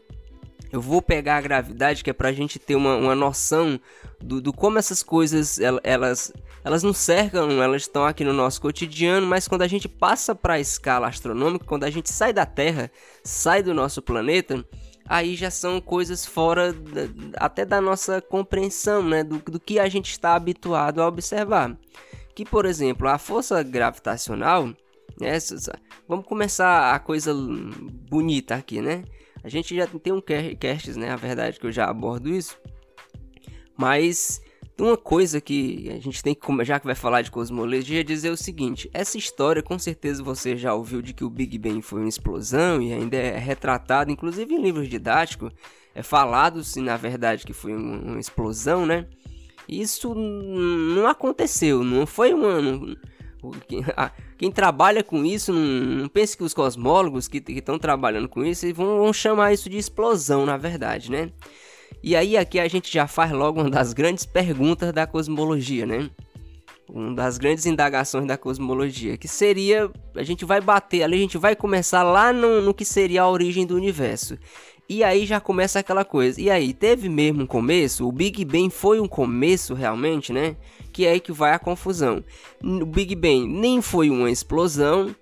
Eu 0.72 0.80
vou 0.80 1.02
pegar 1.02 1.38
a 1.38 1.42
gravidade 1.42 2.04
que 2.04 2.10
é 2.10 2.14
pra 2.14 2.32
gente 2.32 2.58
ter 2.58 2.76
uma, 2.76 2.96
uma 2.96 3.16
noção 3.16 3.80
do, 4.22 4.40
do 4.40 4.54
como 4.54 4.78
essas 4.78 5.04
coisas 5.04 5.60
elas, 5.84 6.32
elas 6.64 6.84
não 6.84 6.94
cercam, 6.94 7.62
elas 7.62 7.82
estão 7.82 8.06
aqui 8.06 8.24
no 8.24 8.32
nosso 8.32 8.62
cotidiano, 8.62 9.28
mas 9.28 9.48
quando 9.48 9.64
a 9.64 9.68
gente 9.68 9.90
passa 9.90 10.34
para 10.34 10.54
a 10.54 10.60
escala 10.60 11.08
astronômica, 11.08 11.66
quando 11.66 11.84
a 11.84 11.90
gente 11.90 12.10
sai 12.10 12.32
da 12.32 12.46
Terra, 12.46 12.90
sai 13.22 13.62
do 13.62 13.74
nosso 13.74 14.02
planeta, 14.02 14.64
aí 15.06 15.36
já 15.36 15.52
são 15.52 15.82
coisas 15.82 16.26
fora 16.26 16.76
até 17.38 17.66
da 17.66 17.82
nossa 17.82 18.22
compreensão, 18.22 19.04
né? 19.04 19.24
Do, 19.24 19.40
do 19.40 19.60
que 19.60 19.80
a 19.80 19.88
gente 19.90 20.12
está 20.12 20.36
habituado 20.36 21.02
a 21.02 21.08
observar. 21.08 21.78
Que, 22.36 22.46
por 22.46 22.66
exemplo, 22.66 23.08
a 23.08 23.18
força 23.18 23.62
gravitacional, 23.62 24.68
né? 25.20 25.38
Vamos 26.08 26.26
começar 26.26 26.94
a 26.94 27.00
coisa 27.00 27.34
bonita 27.34 28.56
aqui, 28.56 28.82
né? 28.82 29.04
A 29.44 29.50
gente 29.50 29.76
já 29.76 29.88
tem 29.88 30.14
um 30.14 30.22
cast, 30.22 30.92
né? 30.98 31.12
A 31.12 31.16
verdade 31.16 31.58
é 31.58 31.60
que 31.60 31.66
eu 31.66 31.72
já 31.72 31.90
abordo 31.90 32.30
isso. 32.30 32.58
Mas 33.78 34.42
uma 34.80 34.98
coisa 34.98 35.40
que 35.40 35.90
a 35.90 36.00
gente 36.00 36.24
tem 36.24 36.34
que, 36.34 36.66
já 36.66 36.80
que 36.80 36.86
vai 36.86 36.96
falar 36.96 37.22
de 37.22 37.32
cosmologia, 37.32 38.02
é 38.02 38.04
dizer 38.04 38.30
o 38.30 38.38
seguinte: 38.38 38.90
essa 38.94 39.18
história 39.18 39.62
com 39.62 39.78
certeza 39.78 40.24
você 40.24 40.56
já 40.56 40.74
ouviu 40.74 41.02
de 41.02 41.14
que 41.14 41.24
o 41.24 41.30
Big 41.30 41.58
Bang 41.58 41.82
foi 41.82 42.02
uma 42.02 42.10
explosão 42.10 42.82
e 42.82 42.94
ainda 42.94 43.18
é 43.18 43.38
retratado, 43.38 44.12
inclusive 44.12 44.54
em 44.54 44.62
livros 44.62 44.88
didáticos, 44.88 45.52
é 45.94 46.02
falado 46.02 46.64
se 46.64 46.82
na 46.82 46.98
verdade 46.98 47.46
que 47.46 47.54
foi 47.54 47.74
uma, 47.74 48.20
explosão, 48.20 48.86
né? 48.86 49.08
Isso 49.68 50.14
não 50.16 51.08
aconteceu, 51.08 51.84
não 51.84 52.06
foi 52.06 52.34
uma. 52.34 52.62
Não, 52.62 52.96
quem 54.38 54.52
trabalha 54.52 55.04
com 55.04 55.24
isso, 55.26 55.52
não, 55.54 55.62
não 55.62 56.10
pense 56.10 56.36
que 56.36 56.44
os 56.44 56.54
cosmólogos 56.54 57.28
que 57.28 57.44
estão 57.48 57.78
trabalhando 57.80 58.28
com 58.28 58.44
isso 58.44 58.72
vão, 58.74 59.00
vão 59.00 59.14
chamar 59.14 59.54
isso 59.54 59.70
de 59.70 59.78
explosão, 59.78 60.46
na 60.46 60.58
verdade, 60.58 61.12
né? 61.12 61.32
E 62.04 62.16
aí 62.16 62.38
aqui 62.38 62.60
a 62.60 62.68
gente 62.68 62.92
já 62.92 63.08
faz 63.08 63.32
logo 63.32 63.62
uma 63.62 63.70
das 63.70 63.94
grandes 63.94 64.26
perguntas 64.26 64.92
da 64.92 65.06
cosmologia, 65.06 65.86
né? 65.86 66.10
Uma 66.90 67.16
das 67.16 67.38
grandes 67.38 67.66
indagações 67.66 68.28
da 68.28 68.38
cosmologia, 68.38 69.18
que 69.18 69.28
seria, 69.28 69.90
a 70.14 70.24
gente 70.24 70.44
vai 70.44 70.60
bater 70.60 71.04
ali, 71.04 71.16
a 71.18 71.22
gente 71.22 71.38
vai 71.38 71.56
começar 71.56 72.04
lá 72.04 72.34
no, 72.34 72.62
no 72.62 72.74
que 72.74 72.84
seria 72.84 73.22
a 73.22 73.30
origem 73.30 73.66
do 73.66 73.76
universo. 73.76 74.38
E 74.90 75.06
aí 75.06 75.26
já 75.26 75.40
começa 75.40 75.80
aquela 75.80 76.04
coisa. 76.04 76.42
E 76.42 76.50
aí, 76.50 76.74
teve 76.74 77.08
mesmo 77.08 77.44
um 77.44 77.48
começo? 77.48 78.06
O 78.06 78.12
Big 78.12 78.44
Bang 78.44 78.70
foi 78.70 79.00
um 79.00 79.08
começo 79.08 79.74
realmente, 79.74 80.34
né? 80.34 80.58
Que 80.92 81.06
é 81.06 81.12
aí 81.12 81.22
que 81.22 81.32
vai 81.32 81.54
a 81.54 81.60
confusão. 81.60 82.22
O 82.62 82.86
Big 82.86 83.16
Bang 83.16 83.48
nem 83.48 83.82
foi 83.82 84.10
uma 84.10 84.30
explosão, 84.30 85.16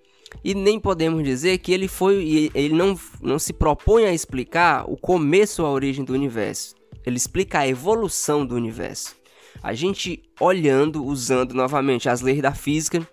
e 0.44 0.54
nem 0.54 0.80
podemos 0.80 1.24
dizer 1.24 1.58
que 1.60 1.72
ele 1.72 1.88
foi 1.88 2.50
ele 2.54 2.74
não, 2.74 2.98
não 3.22 3.38
se 3.38 3.54
propõe 3.54 4.06
a 4.06 4.14
explicar 4.14 4.90
o 4.90 4.96
começo 4.96 5.66
a 5.66 5.72
origem 5.72 6.06
do 6.06 6.14
universo. 6.14 6.76
Ele 7.06 7.18
explica 7.18 7.60
a 7.60 7.68
evolução 7.68 8.46
do 8.46 8.56
universo. 8.56 9.16
A 9.62 9.74
gente 9.74 10.22
olhando, 10.40 11.04
usando 11.04 11.54
novamente 11.54 12.08
as 12.08 12.22
leis 12.22 12.42
da 12.42 12.54
física, 12.54 13.06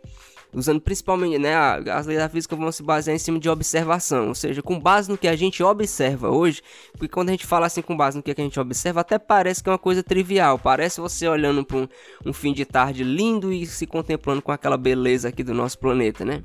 usando 0.54 0.80
principalmente, 0.80 1.38
né, 1.38 1.54
as 1.54 2.06
leis 2.06 2.20
da 2.20 2.28
física 2.28 2.56
vão 2.56 2.70
se 2.70 2.82
basear 2.82 3.14
em 3.14 3.18
cima 3.18 3.38
de 3.38 3.48
observação, 3.48 4.28
ou 4.28 4.34
seja, 4.34 4.62
com 4.62 4.78
base 4.78 5.10
no 5.10 5.18
que 5.18 5.28
a 5.28 5.36
gente 5.36 5.62
observa 5.62 6.30
hoje, 6.30 6.62
porque 6.92 7.08
quando 7.08 7.28
a 7.28 7.32
gente 7.32 7.46
fala 7.46 7.66
assim 7.66 7.82
com 7.82 7.96
base 7.96 8.16
no 8.16 8.22
que 8.22 8.30
a 8.30 8.34
gente 8.34 8.58
observa, 8.58 9.00
até 9.00 9.18
parece 9.18 9.62
que 9.62 9.68
é 9.68 9.72
uma 9.72 9.78
coisa 9.78 10.02
trivial, 10.02 10.58
parece 10.58 11.00
você 11.00 11.28
olhando 11.28 11.64
para 11.64 11.76
um, 11.76 11.88
um 12.24 12.32
fim 12.32 12.52
de 12.52 12.64
tarde 12.64 13.04
lindo 13.04 13.52
e 13.52 13.66
se 13.66 13.86
contemplando 13.86 14.40
com 14.40 14.52
aquela 14.52 14.76
beleza 14.76 15.28
aqui 15.28 15.42
do 15.42 15.52
nosso 15.52 15.78
planeta, 15.78 16.24
né? 16.24 16.42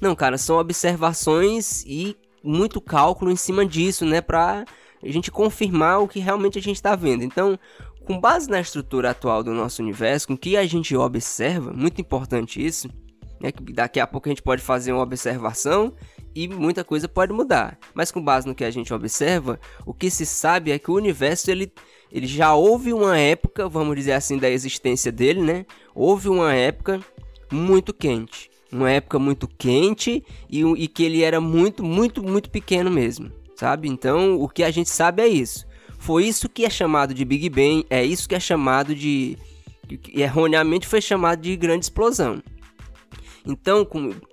Não, 0.00 0.14
cara, 0.16 0.38
são 0.38 0.56
observações 0.58 1.84
e 1.86 2.16
muito 2.42 2.80
cálculo 2.80 3.30
em 3.30 3.36
cima 3.36 3.66
disso, 3.66 4.06
né, 4.06 4.22
para 4.22 4.64
a 5.02 5.08
gente 5.08 5.30
confirmar 5.30 6.00
o 6.00 6.08
que 6.08 6.18
realmente 6.20 6.58
a 6.58 6.62
gente 6.62 6.76
está 6.76 6.96
vendo. 6.96 7.22
Então, 7.22 7.58
com 8.06 8.18
base 8.18 8.48
na 8.48 8.60
estrutura 8.60 9.10
atual 9.10 9.42
do 9.42 9.52
nosso 9.52 9.82
universo, 9.82 10.28
com 10.28 10.36
que 10.36 10.56
a 10.56 10.66
gente 10.66 10.96
observa, 10.96 11.70
muito 11.72 12.00
importante 12.00 12.64
isso, 12.64 12.88
né, 13.38 13.52
que 13.52 13.72
daqui 13.74 14.00
a 14.00 14.06
pouco 14.06 14.28
a 14.28 14.30
gente 14.30 14.42
pode 14.42 14.62
fazer 14.62 14.92
uma 14.92 15.02
observação 15.02 15.92
e 16.34 16.48
muita 16.48 16.82
coisa 16.82 17.06
pode 17.06 17.32
mudar. 17.34 17.78
Mas 17.92 18.10
com 18.10 18.22
base 18.22 18.46
no 18.46 18.54
que 18.54 18.64
a 18.64 18.70
gente 18.70 18.92
observa, 18.94 19.60
o 19.84 19.92
que 19.92 20.10
se 20.10 20.24
sabe 20.24 20.70
é 20.70 20.78
que 20.78 20.90
o 20.90 20.94
universo 20.94 21.50
ele, 21.50 21.70
ele 22.10 22.26
já 22.26 22.54
houve 22.54 22.92
uma 22.94 23.18
época, 23.18 23.68
vamos 23.68 23.96
dizer 23.96 24.12
assim, 24.12 24.38
da 24.38 24.48
existência 24.48 25.12
dele, 25.12 25.42
né? 25.42 25.66
Houve 25.94 26.28
uma 26.28 26.54
época 26.54 27.00
muito 27.50 27.92
quente 27.92 28.49
uma 28.72 28.90
época 28.90 29.18
muito 29.18 29.48
quente 29.48 30.24
e, 30.48 30.62
e 30.62 30.88
que 30.88 31.02
ele 31.02 31.22
era 31.22 31.40
muito, 31.40 31.82
muito, 31.82 32.22
muito 32.22 32.50
pequeno 32.50 32.90
mesmo, 32.90 33.30
sabe? 33.56 33.88
Então, 33.88 34.40
o 34.40 34.48
que 34.48 34.62
a 34.62 34.70
gente 34.70 34.90
sabe 34.90 35.22
é 35.22 35.28
isso. 35.28 35.66
Foi 35.98 36.24
isso 36.24 36.48
que 36.48 36.64
é 36.64 36.70
chamado 36.70 37.12
de 37.12 37.24
Big 37.24 37.48
Bang, 37.50 37.84
é 37.90 38.04
isso 38.04 38.28
que 38.28 38.34
é 38.34 38.40
chamado 38.40 38.94
de. 38.94 39.36
erroneamente 40.14 40.86
foi 40.86 41.00
chamado 41.00 41.42
de 41.42 41.56
grande 41.56 41.84
explosão. 41.84 42.42
Então, 43.44 43.86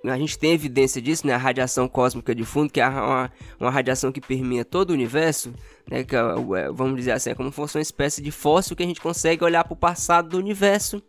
a 0.04 0.18
gente 0.18 0.38
tem 0.38 0.52
evidência 0.52 1.00
disso, 1.00 1.26
né? 1.26 1.34
A 1.34 1.38
radiação 1.38 1.88
cósmica 1.88 2.34
de 2.34 2.44
fundo, 2.44 2.70
que 2.70 2.80
é 2.80 2.86
uma, 2.86 3.32
uma 3.58 3.70
radiação 3.70 4.12
que 4.12 4.20
permeia 4.20 4.64
todo 4.64 4.90
o 4.90 4.92
universo, 4.92 5.52
né? 5.90 6.04
Que, 6.04 6.14
é, 6.14 6.20
é, 6.20 6.70
vamos 6.70 6.96
dizer 6.96 7.12
assim, 7.12 7.30
é 7.30 7.34
como 7.34 7.50
se 7.50 7.56
fosse 7.56 7.76
uma 7.76 7.82
espécie 7.82 8.22
de 8.22 8.30
fóssil 8.30 8.76
que 8.76 8.82
a 8.82 8.86
gente 8.86 9.00
consegue 9.00 9.42
olhar 9.42 9.64
para 9.64 9.72
o 9.72 9.76
passado 9.76 10.28
do 10.30 10.38
universo 10.38 11.02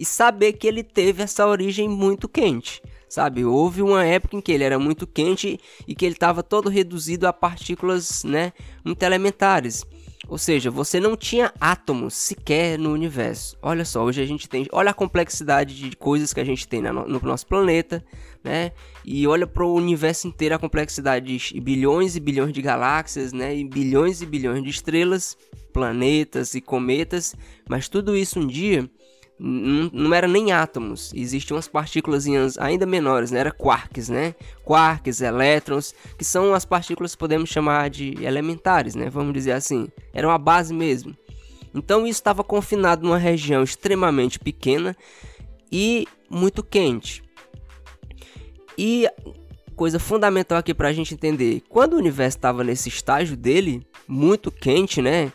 e 0.00 0.04
saber 0.06 0.54
que 0.54 0.66
ele 0.66 0.82
teve 0.82 1.22
essa 1.22 1.46
origem 1.46 1.86
muito 1.86 2.26
quente. 2.26 2.80
Sabe, 3.06 3.44
houve 3.44 3.82
uma 3.82 4.04
época 4.04 4.36
em 4.36 4.40
que 4.40 4.50
ele 4.50 4.64
era 4.64 4.78
muito 4.78 5.06
quente 5.06 5.60
e 5.86 5.94
que 5.94 6.06
ele 6.06 6.14
estava 6.14 6.42
todo 6.42 6.70
reduzido 6.70 7.26
a 7.26 7.32
partículas, 7.32 8.24
né, 8.24 8.52
muito 8.84 9.02
elementares. 9.02 9.84
Ou 10.28 10.38
seja, 10.38 10.70
você 10.70 11.00
não 11.00 11.16
tinha 11.16 11.52
átomos 11.60 12.14
sequer 12.14 12.78
no 12.78 12.92
universo. 12.92 13.58
Olha 13.60 13.84
só, 13.84 14.04
hoje 14.04 14.22
a 14.22 14.26
gente 14.26 14.48
tem. 14.48 14.66
Olha 14.70 14.90
a 14.90 14.94
complexidade 14.94 15.74
de 15.74 15.96
coisas 15.96 16.32
que 16.32 16.38
a 16.38 16.44
gente 16.44 16.68
tem 16.68 16.80
no, 16.80 17.06
no 17.06 17.20
nosso 17.20 17.46
planeta, 17.46 18.04
né? 18.44 18.70
E 19.04 19.26
olha 19.26 19.46
para 19.46 19.64
o 19.64 19.74
universo 19.74 20.28
inteiro 20.28 20.54
a 20.54 20.58
complexidade 20.58 21.36
de 21.36 21.60
bilhões 21.60 22.14
e 22.14 22.20
bilhões 22.20 22.52
de 22.52 22.62
galáxias, 22.62 23.32
né? 23.32 23.56
E 23.56 23.64
bilhões 23.64 24.22
e 24.22 24.26
bilhões 24.26 24.62
de 24.62 24.70
estrelas, 24.70 25.36
planetas 25.72 26.54
e 26.54 26.60
cometas. 26.60 27.34
Mas 27.68 27.88
tudo 27.88 28.16
isso 28.16 28.38
um 28.38 28.46
dia 28.46 28.88
não, 29.42 30.12
era 30.12 30.28
nem 30.28 30.52
átomos, 30.52 31.12
existiam 31.14 31.56
umas 31.56 31.66
partículas 31.66 32.26
ainda 32.58 32.84
menores, 32.84 33.30
né? 33.30 33.40
Era 33.40 33.50
quarks, 33.50 34.10
né? 34.10 34.34
Quarks, 34.62 35.22
elétrons, 35.22 35.94
que 36.18 36.24
são 36.24 36.52
as 36.52 36.66
partículas 36.66 37.12
que 37.12 37.18
podemos 37.18 37.48
chamar 37.48 37.88
de 37.88 38.22
elementares, 38.22 38.94
né? 38.94 39.08
Vamos 39.08 39.32
dizer 39.32 39.52
assim, 39.52 39.88
eram 40.12 40.30
a 40.30 40.36
base 40.36 40.74
mesmo. 40.74 41.16
Então 41.74 42.02
isso 42.02 42.20
estava 42.20 42.44
confinado 42.44 43.02
numa 43.02 43.16
região 43.16 43.62
extremamente 43.62 44.38
pequena 44.38 44.94
e 45.72 46.06
muito 46.28 46.62
quente. 46.62 47.22
E 48.76 49.08
coisa 49.74 49.98
fundamental 49.98 50.58
aqui 50.58 50.74
para 50.74 50.88
a 50.88 50.92
gente 50.92 51.14
entender, 51.14 51.62
quando 51.66 51.94
o 51.94 51.98
universo 51.98 52.36
estava 52.36 52.62
nesse 52.62 52.90
estágio 52.90 53.38
dele, 53.38 53.86
muito 54.06 54.50
quente, 54.50 55.00
né? 55.00 55.32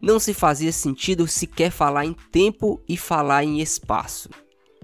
Não 0.00 0.18
se 0.18 0.32
fazia 0.32 0.72
sentido 0.72 1.26
sequer 1.26 1.70
falar 1.70 2.06
em 2.06 2.16
tempo 2.32 2.80
e 2.88 2.96
falar 2.96 3.44
em 3.44 3.60
espaço. 3.60 4.28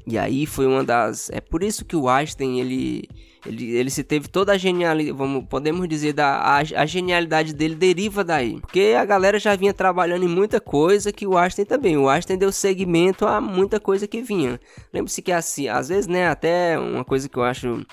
E 0.06 0.16
aí 0.16 0.46
foi 0.46 0.66
uma 0.66 0.84
das. 0.84 1.30
É 1.30 1.40
por 1.40 1.64
isso 1.64 1.84
que 1.84 1.96
o 1.96 2.08
Einstein 2.08 2.60
ele, 2.60 3.08
ele, 3.44 3.72
ele 3.72 3.90
se 3.90 4.04
teve 4.04 4.28
toda 4.28 4.52
a 4.52 4.56
genialidade, 4.56 5.16
vamos, 5.16 5.44
podemos 5.48 5.88
dizer, 5.88 6.12
da, 6.12 6.36
a, 6.36 6.58
a, 6.58 6.86
genialidade 6.86 7.52
dele 7.52 7.74
deriva 7.74 8.22
daí. 8.22 8.60
Porque 8.60 8.94
a 8.96 9.04
galera 9.04 9.36
já 9.40 9.56
vinha 9.56 9.74
trabalhando 9.74 10.24
em 10.24 10.28
muita 10.28 10.60
coisa 10.60 11.12
que 11.12 11.26
o 11.26 11.36
Einstein 11.36 11.64
também. 11.64 11.96
O 11.96 12.08
Einstein 12.08 12.38
deu 12.38 12.52
segmento 12.52 13.26
a 13.26 13.40
muita 13.40 13.80
coisa 13.80 14.06
que 14.06 14.22
vinha. 14.22 14.60
Lembre-se 14.92 15.20
que 15.20 15.32
assim, 15.32 15.66
às 15.66 15.88
vezes, 15.88 16.06
né, 16.06 16.28
até 16.28 16.78
uma 16.78 17.04
coisa 17.04 17.28
que 17.28 17.36
eu 17.36 17.42
acho 17.42 17.84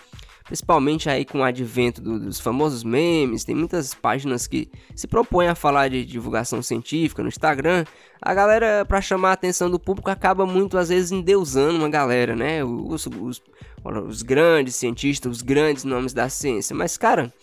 principalmente 0.43 1.09
aí 1.09 1.25
com 1.25 1.39
o 1.39 1.43
advento 1.43 2.01
do, 2.01 2.19
dos 2.19 2.39
famosos 2.39 2.83
memes, 2.83 3.43
tem 3.43 3.55
muitas 3.55 3.93
páginas 3.93 4.45
que 4.45 4.69
se 4.95 5.07
propõem 5.07 5.47
a 5.47 5.55
falar 5.55 5.89
de 5.89 6.05
divulgação 6.05 6.61
científica 6.61 7.21
no 7.21 7.29
Instagram. 7.29 7.85
A 8.21 8.33
galera, 8.33 8.85
para 8.85 9.01
chamar 9.01 9.29
a 9.29 9.33
atenção 9.33 9.69
do 9.69 9.79
público, 9.79 10.09
acaba 10.09 10.45
muito 10.45 10.77
às 10.77 10.89
vezes 10.89 11.11
endeusando 11.11 11.77
uma 11.77 11.89
galera, 11.89 12.35
né? 12.35 12.63
Os, 12.63 13.05
os, 13.07 13.41
os 13.83 14.21
grandes 14.21 14.75
cientistas, 14.75 15.31
os 15.31 15.41
grandes 15.41 15.83
nomes 15.83 16.13
da 16.13 16.29
ciência. 16.29 16.75
Mas, 16.75 16.97
cara, 16.97 17.33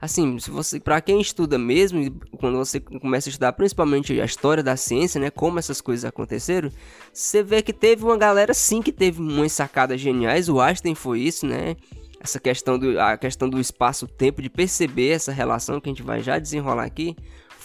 assim, 0.00 0.38
se 0.38 0.50
você, 0.50 0.80
para 0.80 1.00
quem 1.00 1.20
estuda 1.20 1.58
mesmo, 1.58 2.10
quando 2.38 2.56
você 2.56 2.80
começa 2.80 3.28
a 3.28 3.30
estudar 3.30 3.52
principalmente 3.52 4.18
a 4.20 4.24
história 4.24 4.62
da 4.62 4.76
ciência, 4.76 5.20
né, 5.20 5.30
como 5.30 5.58
essas 5.58 5.80
coisas 5.80 6.04
aconteceram, 6.04 6.70
você 7.12 7.42
vê 7.42 7.62
que 7.62 7.72
teve 7.72 8.04
uma 8.04 8.16
galera 8.16 8.54
sim 8.54 8.80
que 8.80 8.92
teve 8.92 9.20
umas 9.20 9.52
sacadas 9.52 10.00
geniais. 10.00 10.48
O 10.48 10.60
Einstein 10.60 10.94
foi 10.94 11.20
isso, 11.20 11.46
né? 11.46 11.76
Essa 12.20 12.40
questão 12.40 12.78
do, 12.78 13.00
a 13.00 13.16
questão 13.16 13.48
do 13.48 13.60
espaço-tempo, 13.60 14.42
de 14.42 14.50
perceber 14.50 15.10
essa 15.10 15.32
relação 15.32 15.80
que 15.80 15.88
a 15.88 15.92
gente 15.92 16.02
vai 16.02 16.22
já 16.22 16.38
desenrolar 16.38 16.84
aqui, 16.84 17.16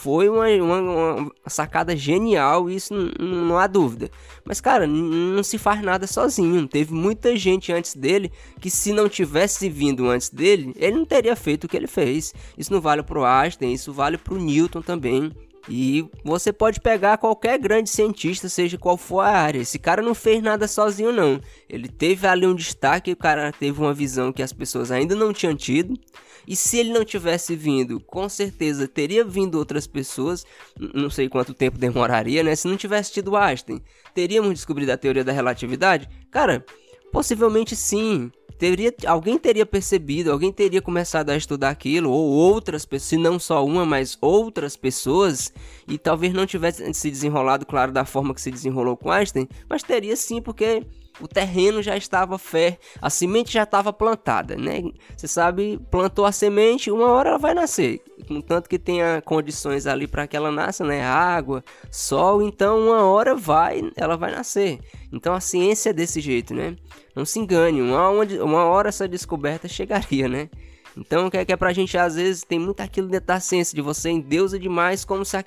foi 0.03 0.27
uma, 0.27 0.47
uma, 0.49 0.81
uma 0.81 1.31
sacada 1.47 1.95
genial, 1.95 2.69
isso 2.69 2.93
não, 3.17 3.57
há 3.57 3.67
dúvida. 3.67 4.11
Mas, 4.43 4.59
cara, 4.59 4.85
não 4.85 5.41
se 5.41 5.57
faz 5.57 5.81
nada 5.81 6.05
sozinho. 6.05 6.67
Teve 6.67 6.93
muita 6.93 7.37
gente 7.37 7.71
antes 7.71 7.95
dele 7.95 8.29
que, 8.59 8.69
se 8.69 8.91
não 8.91 9.07
tivesse 9.07 9.69
vindo 9.69 10.09
antes 10.09 10.29
dele, 10.29 10.73
ele 10.75 10.97
não 10.97 11.05
teria 11.05 11.37
feito 11.37 11.63
o 11.63 11.67
que 11.69 11.77
ele 11.77 11.87
fez. 11.87 12.33
Isso 12.57 12.73
não 12.73 12.81
vale 12.81 13.01
pro 13.01 13.23
Einstein, 13.23 13.71
isso 13.71 13.93
vale 13.93 14.17
pro 14.17 14.37
Newton 14.37 14.81
também. 14.81 15.31
E 15.67 16.05
você 16.23 16.51
pode 16.51 16.81
pegar 16.81 17.17
qualquer 17.17 17.57
grande 17.57 17.89
cientista, 17.89 18.49
seja 18.49 18.77
qual 18.77 18.97
for 18.97 19.21
a 19.21 19.29
área. 19.29 19.59
Esse 19.59 19.79
cara 19.79 20.01
não 20.01 20.13
fez 20.13 20.41
nada 20.41 20.67
sozinho, 20.67 21.11
não. 21.11 21.39
Ele 21.69 21.87
teve 21.87 22.27
ali 22.27 22.45
um 22.45 22.55
destaque, 22.55 23.11
o 23.11 23.15
cara 23.15 23.51
teve 23.51 23.79
uma 23.79 23.93
visão 23.93 24.33
que 24.33 24.43
as 24.43 24.51
pessoas 24.51 24.91
ainda 24.91 25.15
não 25.15 25.31
tinham 25.31 25.55
tido. 25.55 25.97
E 26.45 26.55
se 26.55 26.77
ele 26.77 26.91
não 26.91 27.05
tivesse 27.05 27.55
vindo, 27.55 28.01
com 28.01 28.27
certeza 28.27 28.87
teria 28.87 29.23
vindo 29.23 29.57
outras 29.57 29.87
pessoas. 29.87 30.45
Não 30.77 31.09
sei 31.09 31.29
quanto 31.29 31.53
tempo 31.53 31.77
demoraria, 31.77 32.43
né? 32.43 32.55
Se 32.55 32.67
não 32.67 32.75
tivesse 32.75 33.13
tido 33.13 33.37
Einstein, 33.37 33.81
teríamos 34.13 34.51
descobrido 34.53 34.91
a 34.91 34.97
teoria 34.97 35.23
da 35.23 35.31
relatividade? 35.31 36.09
Cara, 36.29 36.65
possivelmente 37.11 37.75
sim 37.75 38.29
teria, 38.63 38.93
alguém 39.05 39.37
teria 39.37 39.65
percebido, 39.65 40.31
alguém 40.31 40.49
teria 40.49 40.81
começado 40.81 41.29
a 41.31 41.35
estudar 41.35 41.69
aquilo, 41.69 42.09
ou 42.09 42.29
outras 42.29 42.85
pessoas, 42.85 43.09
se 43.09 43.17
não 43.17 43.37
só 43.37 43.65
uma, 43.65 43.85
mas 43.85 44.17
outras 44.21 44.77
pessoas, 44.77 45.51
e 45.85 45.97
talvez 45.97 46.31
não 46.33 46.45
tivesse 46.45 46.93
se 46.93 47.11
desenrolado, 47.11 47.65
claro, 47.65 47.91
da 47.91 48.05
forma 48.05 48.33
que 48.33 48.39
se 48.39 48.49
desenrolou 48.49 48.95
com 48.95 49.11
Einstein, 49.11 49.49
mas 49.69 49.83
teria 49.83 50.15
sim, 50.15 50.41
porque 50.41 50.81
o 51.19 51.27
terreno 51.27 51.81
já 51.81 51.97
estava 51.97 52.37
fé, 52.37 52.79
a 53.01 53.09
semente 53.09 53.51
já 53.51 53.63
estava 53.63 53.91
plantada, 53.91 54.55
né? 54.55 54.81
Você 55.15 55.27
sabe, 55.27 55.77
plantou 55.91 56.25
a 56.25 56.31
semente, 56.31 56.89
uma 56.89 57.07
hora 57.07 57.31
ela 57.31 57.37
vai 57.37 57.53
nascer, 57.53 58.01
contanto 58.29 58.69
que 58.69 58.79
tenha 58.79 59.21
condições 59.25 59.85
ali 59.85 60.07
para 60.07 60.25
que 60.25 60.37
ela 60.37 60.51
nasça, 60.51 60.85
né? 60.85 61.03
Água, 61.03 61.65
sol, 61.91 62.41
então 62.41 62.79
uma 62.79 63.03
hora 63.03 63.35
vai, 63.35 63.91
ela 63.97 64.15
vai 64.15 64.31
nascer. 64.31 64.79
Então 65.13 65.33
a 65.33 65.39
ciência 65.39 65.91
é 65.91 65.93
desse 65.93 66.19
jeito, 66.19 66.55
né? 66.55 66.75
Não 67.15 67.23
se 67.23 67.39
engane, 67.39 67.81
uma, 67.81 68.65
hora 68.65 68.89
essa 68.89 69.07
descoberta 69.07 69.67
chegaria, 69.67 70.27
né? 70.27 70.49
Então, 70.97 71.29
que 71.29 71.37
é, 71.37 71.45
que 71.45 71.53
é 71.53 71.55
pra 71.57 71.73
gente, 71.73 71.97
às 71.97 72.15
vezes, 72.15 72.43
tem 72.43 72.59
muito 72.59 72.81
aquilo 72.81 73.07
dentro 73.07 73.27
da 73.27 73.39
ciência, 73.39 73.75
de 73.75 73.81
você 73.81 74.09
endeusa 74.09 74.59
demais, 74.59 75.05
como 75.05 75.23
se, 75.25 75.37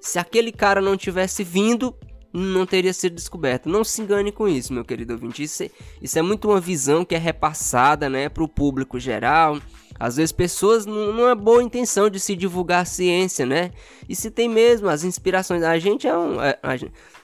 se 0.00 0.18
aquele 0.18 0.52
cara 0.52 0.80
não 0.80 0.96
tivesse 0.96 1.42
vindo, 1.42 1.94
não 2.32 2.66
teria 2.66 2.92
sido 2.92 3.14
descoberto. 3.14 3.68
Não 3.68 3.82
se 3.82 4.02
engane 4.02 4.30
com 4.30 4.46
isso, 4.46 4.72
meu 4.72 4.84
querido 4.84 5.14
ouvinte. 5.14 5.42
Isso 5.42 5.64
é, 5.64 5.70
isso 6.00 6.18
é 6.18 6.22
muito 6.22 6.48
uma 6.48 6.60
visão 6.60 7.04
que 7.04 7.14
é 7.14 7.18
repassada, 7.18 8.08
né, 8.08 8.28
pro 8.28 8.48
público 8.48 8.98
geral. 8.98 9.58
Às 9.98 10.16
vezes 10.16 10.30
pessoas 10.30 10.84
não 10.84 11.28
é 11.28 11.34
boa 11.34 11.62
intenção 11.62 12.10
de 12.10 12.20
se 12.20 12.36
divulgar 12.36 12.82
a 12.82 12.84
ciência, 12.84 13.46
né? 13.46 13.70
E 14.08 14.14
se 14.14 14.30
tem 14.30 14.48
mesmo 14.48 14.88
as 14.88 15.04
inspirações, 15.04 15.62
a 15.62 15.78
gente 15.78 16.06
é 16.06 16.16
um, 16.16 16.40
é, 16.40 16.58
a, 16.62 16.72
a, 16.72 16.76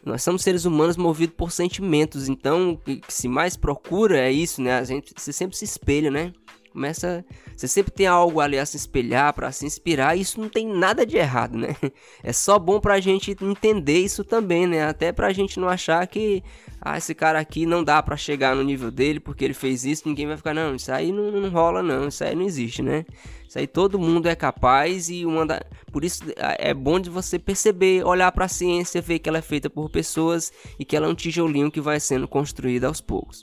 nós 0.04 0.22
somos 0.22 0.42
seres 0.42 0.64
humanos 0.64 0.96
movidos 0.96 1.36
por 1.36 1.52
sentimentos, 1.52 2.28
então 2.28 2.72
o 2.72 2.76
que 2.76 3.00
se 3.08 3.28
mais 3.28 3.56
procura 3.56 4.18
é 4.18 4.32
isso, 4.32 4.60
né? 4.60 4.78
A 4.78 4.84
gente 4.84 5.12
você 5.16 5.32
sempre 5.32 5.56
se 5.56 5.64
espelha, 5.64 6.10
né? 6.10 6.32
Começa. 6.72 7.24
Você 7.56 7.68
sempre 7.68 7.92
tem 7.92 8.06
algo 8.06 8.40
ali 8.40 8.58
a 8.58 8.66
se 8.66 8.76
espelhar, 8.76 9.32
para 9.34 9.52
se 9.52 9.66
inspirar, 9.66 10.16
e 10.16 10.22
isso 10.22 10.40
não 10.40 10.48
tem 10.48 10.66
nada 10.66 11.06
de 11.06 11.16
errado, 11.16 11.56
né? 11.56 11.76
É 12.22 12.32
só 12.32 12.58
bom 12.58 12.80
pra 12.80 13.00
gente 13.00 13.36
entender 13.40 13.98
isso 13.98 14.24
também, 14.24 14.66
né? 14.66 14.84
Até 14.84 15.12
pra 15.12 15.32
gente 15.32 15.58
não 15.58 15.68
achar 15.68 16.06
que, 16.06 16.42
ah, 16.80 16.96
esse 16.96 17.14
cara 17.14 17.38
aqui 17.38 17.66
não 17.66 17.82
dá 17.82 18.02
para 18.02 18.16
chegar 18.16 18.54
no 18.54 18.62
nível 18.62 18.90
dele 18.90 19.20
porque 19.20 19.44
ele 19.44 19.54
fez 19.54 19.84
isso, 19.84 20.08
ninguém 20.08 20.26
vai 20.26 20.36
ficar, 20.36 20.54
não, 20.54 20.74
isso 20.74 20.90
aí 20.92 21.12
não, 21.12 21.30
não 21.30 21.50
rola, 21.50 21.82
não, 21.82 22.08
isso 22.08 22.24
aí 22.24 22.34
não 22.34 22.42
existe, 22.42 22.82
né? 22.82 23.04
Isso 23.46 23.58
aí 23.58 23.66
todo 23.66 23.98
mundo 23.98 24.28
é 24.28 24.34
capaz 24.34 25.10
e 25.10 25.26
uma 25.26 25.44
da... 25.44 25.62
por 25.92 26.04
isso 26.04 26.22
é 26.38 26.72
bom 26.72 26.98
de 26.98 27.10
você 27.10 27.38
perceber, 27.38 28.04
olhar 28.04 28.32
para 28.32 28.46
a 28.46 28.48
ciência, 28.48 29.02
ver 29.02 29.18
que 29.18 29.28
ela 29.28 29.38
é 29.38 29.42
feita 29.42 29.68
por 29.68 29.90
pessoas 29.90 30.52
e 30.78 30.84
que 30.84 30.96
ela 30.96 31.06
é 31.06 31.10
um 31.10 31.14
tijolinho 31.14 31.70
que 31.70 31.80
vai 31.80 32.00
sendo 32.00 32.26
construído 32.26 32.84
aos 32.84 33.00
poucos. 33.00 33.42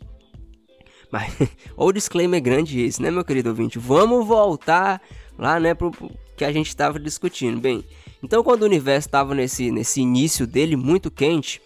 Mas 1.12 1.34
o 1.76 1.92
disclaimer 1.92 2.42
grande 2.42 2.82
esse, 2.82 3.02
né, 3.02 3.12
meu 3.12 3.24
querido 3.24 3.50
ouvinte? 3.50 3.80
Vamos 3.80 4.26
voltar 4.26 5.02
lá, 5.38 5.60
né, 5.60 5.74
pro 5.74 5.92
que 6.36 6.46
a 6.46 6.52
gente 6.54 6.70
estava 6.70 6.98
discutindo. 6.98 7.60
Bem, 7.60 7.84
então 8.24 8.44
quando 8.44 8.64
o 8.64 8.66
universo 8.66 9.08
estava 9.08 9.36
nesse, 9.36 9.72
nesse 9.72 10.00
início 10.02 10.48
dele 10.48 10.76
muito 10.76 11.12
quente, 11.12 11.62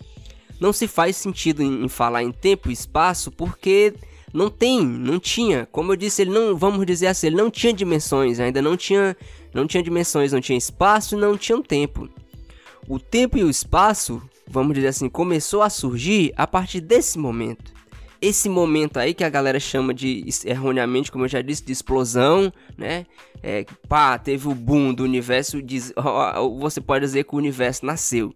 não 0.60 0.74
se 0.74 0.88
faz 0.88 1.16
sentido 1.16 1.62
em, 1.62 1.86
em 1.86 1.88
falar 1.88 2.24
em 2.24 2.32
tempo 2.32 2.70
e 2.70 2.74
espaço 2.74 3.32
porque 3.32 3.94
não 4.34 4.50
tem, 4.50 4.84
não 4.84 5.20
tinha. 5.20 5.68
Como 5.72 5.92
eu 5.92 5.96
disse, 5.96 6.24
ele 6.24 6.32
não, 6.32 6.58
vamos 6.58 6.84
dizer 6.88 7.08
assim, 7.08 7.28
ele 7.28 7.36
não 7.36 7.52
tinha 7.52 7.72
dimensões, 7.72 8.40
ainda 8.40 8.62
não 8.64 8.76
tinha, 8.76 9.16
não 9.54 9.68
tinha 9.68 9.84
dimensões, 9.84 10.32
não 10.32 10.42
tinha 10.42 10.58
espaço, 10.58 11.16
não 11.16 11.38
tinha 11.38 11.62
tempo. 11.62 12.10
O 12.88 13.00
tempo 13.00 13.38
e 13.38 13.44
o 13.44 13.50
espaço, 13.50 14.22
vamos 14.48 14.74
dizer 14.74 14.88
assim, 14.88 15.08
começou 15.08 15.62
a 15.62 15.70
surgir 15.70 16.34
a 16.36 16.48
partir 16.48 16.82
desse 16.82 17.20
momento 17.20 17.72
esse 18.24 18.48
momento 18.48 18.98
aí 18.98 19.14
que 19.14 19.24
a 19.24 19.30
galera 19.30 19.60
chama 19.60 19.94
de 19.94 20.24
erroneamente, 20.46 21.12
como 21.12 21.26
eu 21.26 21.30
já 21.30 21.42
disse, 21.42 21.62
de 21.62 21.74
explosão, 21.74 22.54
né? 22.78 23.06
É, 23.42 23.66
pá, 23.90 24.18
teve 24.18 24.48
o 24.48 24.56
boom 24.56 24.94
do 24.94 25.04
universo, 25.04 25.62
diz, 25.62 25.94
você 26.58 26.80
pode 26.80 27.06
dizer 27.06 27.26
que 27.26 27.36
o 27.36 27.38
universo 27.38 27.86
nasceu. 27.86 28.34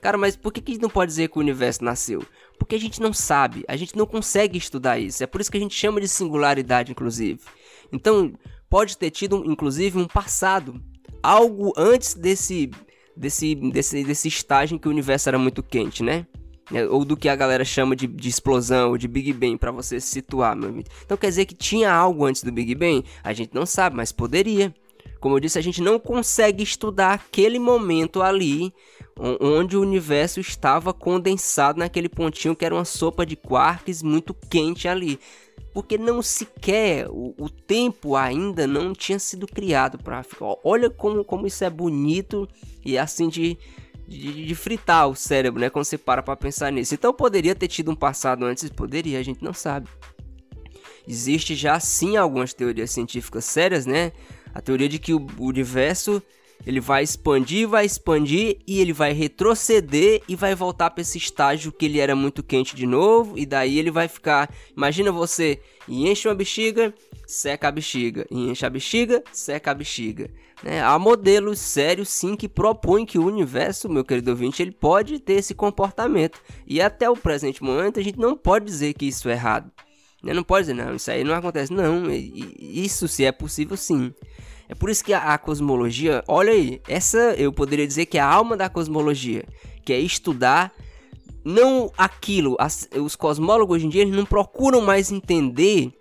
Cara, 0.00 0.16
mas 0.16 0.36
por 0.36 0.54
que, 0.54 0.62
que 0.62 0.78
não 0.80 0.88
pode 0.88 1.10
dizer 1.10 1.28
que 1.28 1.36
o 1.36 1.40
universo 1.40 1.84
nasceu? 1.84 2.24
Porque 2.58 2.76
a 2.76 2.80
gente 2.80 2.98
não 2.98 3.12
sabe, 3.12 3.62
a 3.68 3.76
gente 3.76 3.94
não 3.94 4.06
consegue 4.06 4.56
estudar 4.56 4.98
isso. 4.98 5.22
É 5.22 5.26
por 5.26 5.42
isso 5.42 5.50
que 5.50 5.58
a 5.58 5.60
gente 5.60 5.74
chama 5.74 6.00
de 6.00 6.08
singularidade, 6.08 6.92
inclusive. 6.92 7.40
Então, 7.92 8.32
pode 8.70 8.96
ter 8.96 9.10
tido, 9.10 9.44
inclusive, 9.44 9.98
um 9.98 10.06
passado. 10.06 10.80
Algo 11.22 11.74
antes 11.76 12.14
desse, 12.14 12.70
desse, 13.14 13.54
desse, 13.54 14.02
desse 14.02 14.28
estágio 14.28 14.76
em 14.76 14.78
que 14.78 14.88
o 14.88 14.90
universo 14.90 15.28
era 15.28 15.38
muito 15.38 15.62
quente, 15.62 16.02
né? 16.02 16.26
É, 16.72 16.84
ou 16.84 17.04
do 17.04 17.16
que 17.16 17.28
a 17.28 17.36
galera 17.36 17.64
chama 17.64 17.94
de, 17.94 18.08
de 18.08 18.28
explosão 18.28 18.90
ou 18.90 18.98
de 18.98 19.06
Big 19.06 19.32
Bang, 19.32 19.56
para 19.56 19.70
você 19.70 20.00
se 20.00 20.08
situar, 20.08 20.56
meu 20.56 20.68
amigo. 20.68 20.88
Então 21.04 21.16
quer 21.16 21.28
dizer 21.28 21.46
que 21.46 21.54
tinha 21.54 21.92
algo 21.92 22.24
antes 22.24 22.42
do 22.42 22.50
Big 22.50 22.74
Bang? 22.74 23.04
A 23.22 23.32
gente 23.32 23.54
não 23.54 23.64
sabe, 23.64 23.96
mas 23.96 24.10
poderia. 24.10 24.74
Como 25.20 25.36
eu 25.36 25.40
disse, 25.40 25.58
a 25.58 25.62
gente 25.62 25.80
não 25.80 25.98
consegue 25.98 26.62
estudar 26.62 27.12
aquele 27.14 27.58
momento 27.58 28.20
ali 28.20 28.72
onde 29.18 29.76
o 29.76 29.80
universo 29.80 30.40
estava 30.40 30.92
condensado 30.92 31.78
naquele 31.78 32.08
pontinho 32.08 32.54
que 32.54 32.64
era 32.64 32.74
uma 32.74 32.84
sopa 32.84 33.24
de 33.24 33.34
quarks 33.34 34.02
muito 34.02 34.34
quente 34.34 34.88
ali. 34.88 35.18
Porque 35.72 35.98
não 35.98 36.22
sequer 36.22 37.06
o, 37.08 37.34
o 37.38 37.50
tempo 37.50 38.16
ainda 38.16 38.66
não 38.66 38.92
tinha 38.92 39.18
sido 39.18 39.46
criado 39.46 39.98
para 39.98 40.22
ficar. 40.22 40.54
Olha 40.64 40.88
como, 40.88 41.24
como 41.24 41.46
isso 41.46 41.64
é 41.64 41.70
bonito 41.70 42.48
e 42.84 42.96
assim 42.96 43.28
de, 43.28 43.58
de, 44.06 44.46
de, 44.46 44.54
fritar 44.54 45.08
o 45.08 45.14
cérebro, 45.14 45.60
né? 45.60 45.70
Quando 45.70 45.84
você 45.84 45.98
para 45.98 46.22
para 46.22 46.36
pensar 46.36 46.70
nisso. 46.70 46.94
Então 46.94 47.12
poderia 47.12 47.54
ter 47.54 47.68
tido 47.68 47.90
um 47.90 47.96
passado 47.96 48.44
antes, 48.44 48.68
poderia, 48.70 49.18
a 49.18 49.22
gente 49.22 49.42
não 49.42 49.52
sabe. 49.52 49.88
Existe 51.08 51.54
já 51.54 51.78
sim 51.78 52.16
algumas 52.16 52.52
teorias 52.52 52.90
científicas 52.90 53.44
sérias, 53.44 53.86
né? 53.86 54.12
A 54.54 54.60
teoria 54.60 54.88
de 54.88 54.98
que 54.98 55.14
o 55.14 55.26
universo 55.38 56.22
ele 56.64 56.80
vai 56.80 57.02
expandir, 57.02 57.68
vai 57.68 57.84
expandir 57.84 58.58
e 58.66 58.80
ele 58.80 58.92
vai 58.92 59.12
retroceder 59.12 60.22
e 60.28 60.34
vai 60.34 60.54
voltar 60.54 60.90
para 60.90 61.02
esse 61.02 61.18
estágio 61.18 61.70
que 61.70 61.84
ele 61.84 62.00
era 62.00 62.16
muito 62.16 62.42
quente 62.42 62.74
de 62.74 62.86
novo 62.86 63.38
e 63.38 63.44
daí 63.44 63.78
ele 63.78 63.90
vai 63.90 64.08
ficar, 64.08 64.52
imagina 64.76 65.12
você 65.12 65.60
enche 65.88 66.26
uma 66.26 66.34
bexiga, 66.34 66.94
seca 67.26 67.68
a 67.68 67.72
bexiga, 67.72 68.26
enche 68.30 68.64
a 68.64 68.70
bexiga, 68.70 69.22
seca 69.32 69.72
a 69.72 69.74
bexiga. 69.74 70.30
Né? 70.62 70.80
Há 70.82 70.98
modelos 70.98 71.58
sérios 71.58 72.08
sim 72.08 72.36
que 72.36 72.48
propõem 72.48 73.04
que 73.04 73.18
o 73.18 73.26
universo, 73.26 73.88
meu 73.88 74.04
querido 74.04 74.30
ouvinte, 74.30 74.62
ele 74.62 74.70
pode 74.70 75.18
ter 75.18 75.34
esse 75.34 75.54
comportamento 75.54 76.40
e 76.66 76.80
até 76.80 77.10
o 77.10 77.16
presente 77.16 77.62
momento 77.62 77.98
a 77.98 78.02
gente 78.02 78.18
não 78.18 78.36
pode 78.36 78.64
dizer 78.64 78.94
que 78.94 79.06
isso 79.06 79.28
é 79.28 79.32
errado. 79.32 79.70
Né? 80.22 80.32
Não 80.32 80.42
pode 80.42 80.66
dizer, 80.66 80.74
não, 80.74 80.94
isso 80.94 81.10
aí 81.10 81.24
não 81.24 81.34
acontece. 81.34 81.72
Não, 81.72 82.04
isso 82.10 83.08
se 83.08 83.24
é 83.24 83.32
possível 83.32 83.76
sim. 83.76 84.14
É 84.68 84.74
por 84.74 84.90
isso 84.90 85.04
que 85.04 85.12
a, 85.12 85.34
a, 85.34 85.38
cosmologia, 85.38 86.24
olha 86.26 86.52
aí, 86.52 86.80
essa 86.88 87.34
eu 87.36 87.52
poderia 87.52 87.86
dizer 87.86 88.06
que 88.06 88.18
é 88.18 88.20
a 88.20 88.26
alma 88.26 88.56
da 88.56 88.68
cosmologia, 88.68 89.44
que 89.84 89.92
é 89.92 89.98
estudar 89.98 90.72
não 91.44 91.92
aquilo. 91.96 92.56
As, 92.58 92.88
os 93.00 93.14
cosmólogos 93.14 93.76
hoje 93.76 93.86
em 93.86 93.88
dia 93.88 94.02
eles 94.02 94.16
não 94.16 94.26
procuram 94.26 94.80
mais 94.80 95.12
entender, 95.12 95.92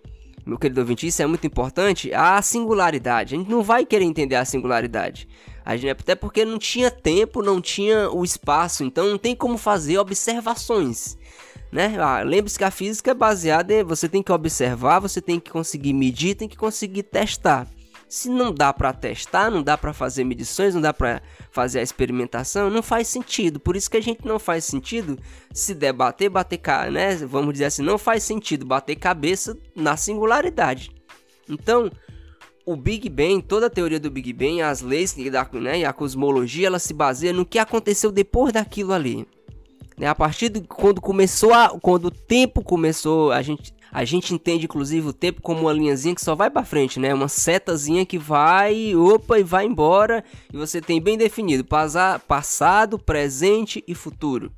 meu 0.46 0.60
querido 0.60 0.82
ouvinte, 0.82 1.08
isso 1.08 1.22
é 1.22 1.26
muito 1.26 1.48
importante, 1.48 2.14
a 2.14 2.40
singularidade. 2.42 3.34
A 3.34 3.38
gente 3.38 3.50
não 3.50 3.64
vai 3.64 3.86
querer 3.86 4.06
entender 4.06 4.36
a 4.36 4.46
singularidade. 4.46 5.28
A 5.66 5.76
gente, 5.76 5.90
até 5.90 6.14
porque 6.14 6.46
não 6.46 6.60
tinha 6.60 6.92
tempo, 6.92 7.42
não 7.42 7.60
tinha 7.60 8.12
o 8.12 8.24
espaço, 8.24 8.84
então 8.84 9.10
não 9.10 9.18
tem 9.18 9.36
como 9.36 9.58
fazer 9.58 9.98
observações. 9.98 11.18
Né? 11.72 11.96
Ah, 12.00 12.22
Lembre-se 12.22 12.58
que 12.60 12.64
a 12.64 12.70
física 12.70 13.12
é 13.12 13.14
baseada 13.16 13.74
em 13.74 13.84
você 13.84 14.08
tem 14.08 14.22
que 14.22 14.32
observar, 14.32 15.00
você 15.00 15.20
tem 15.20 15.40
que 15.40 15.50
conseguir 15.50 15.94
medir, 15.94 16.36
tem 16.36 16.48
que 16.48 16.56
conseguir 16.56 17.04
testar. 17.04 17.68
Se 18.08 18.30
não 18.30 18.54
dá 18.54 18.72
para 18.72 18.94
testar, 18.94 19.50
não 19.50 19.64
dá 19.64 19.78
para 19.78 19.92
fazer 19.92 20.24
medições, 20.24 20.76
não 20.76 20.82
dá 20.82 20.94
para 20.94 21.22
fazer 21.52 21.80
a 21.80 21.84
experimentação, 21.84 22.70
não 22.70 22.84
faz 22.84 23.08
sentido. 23.08 23.60
Por 23.60 23.76
isso 23.76 23.90
que 23.90 23.98
a 23.98 24.02
gente 24.02 24.26
não 24.26 24.38
faz 24.38 24.64
sentido 24.64 25.18
se 25.52 25.74
debater, 25.74 26.30
bater, 26.30 26.60
né? 26.92 27.16
Vamos 27.16 27.54
dizer 27.54 27.66
assim, 27.66 27.82
não 27.82 27.98
faz 27.98 28.24
sentido 28.24 28.66
bater 28.66 28.96
cabeça 28.96 29.58
na 29.76 29.98
singularidade. 29.98 30.92
Então, 31.50 31.92
o 32.66 32.76
Big 32.76 33.10
Bang, 33.10 33.42
toda 33.42 33.68
a 33.68 33.70
teoria 33.70 34.00
do 34.00 34.10
Big 34.10 34.34
Bang, 34.34 34.62
as 34.62 34.82
leis 34.82 35.16
né, 35.16 35.80
e 35.80 35.86
a 35.86 35.94
cosmologia, 35.94 36.68
ela 36.68 36.80
se 36.80 36.94
baseia 36.94 37.32
no 37.32 37.46
que 37.46 37.60
aconteceu 37.60 38.12
depois 38.12 38.54
daquilo 38.54 38.94
ali. 38.94 39.28
Né? 39.98 40.08
A 40.08 40.16
partir 40.16 40.50
de 40.50 40.62
quando 40.62 41.00
começou 41.00 41.54
a, 41.54 41.70
quando 41.80 42.06
o 42.06 42.12
tempo 42.12 42.64
começou, 42.64 43.32
a 43.32 43.42
gente 43.42 43.72
a 43.96 44.04
gente 44.04 44.34
entende 44.34 44.66
inclusive 44.66 45.08
o 45.08 45.14
tempo 45.14 45.42
como 45.42 45.62
uma 45.62 45.72
linhazinha 45.72 46.14
que 46.14 46.22
só 46.22 46.36
vai 46.36 46.50
para 46.50 46.66
frente, 46.66 47.00
né? 47.00 47.14
Uma 47.14 47.30
setazinha 47.30 48.06
que 48.06 48.18
vai, 48.18 48.94
opa, 48.94 49.40
e 49.40 49.44
vai 49.44 49.66
embora, 49.66 50.22
e 50.54 50.58
você 50.58 50.82
tem 50.82 51.02
bem 51.02 51.18
definido 51.18 51.64
passado, 52.28 53.00
presente 53.00 53.82
e 53.88 53.96
futuro. 53.96 54.52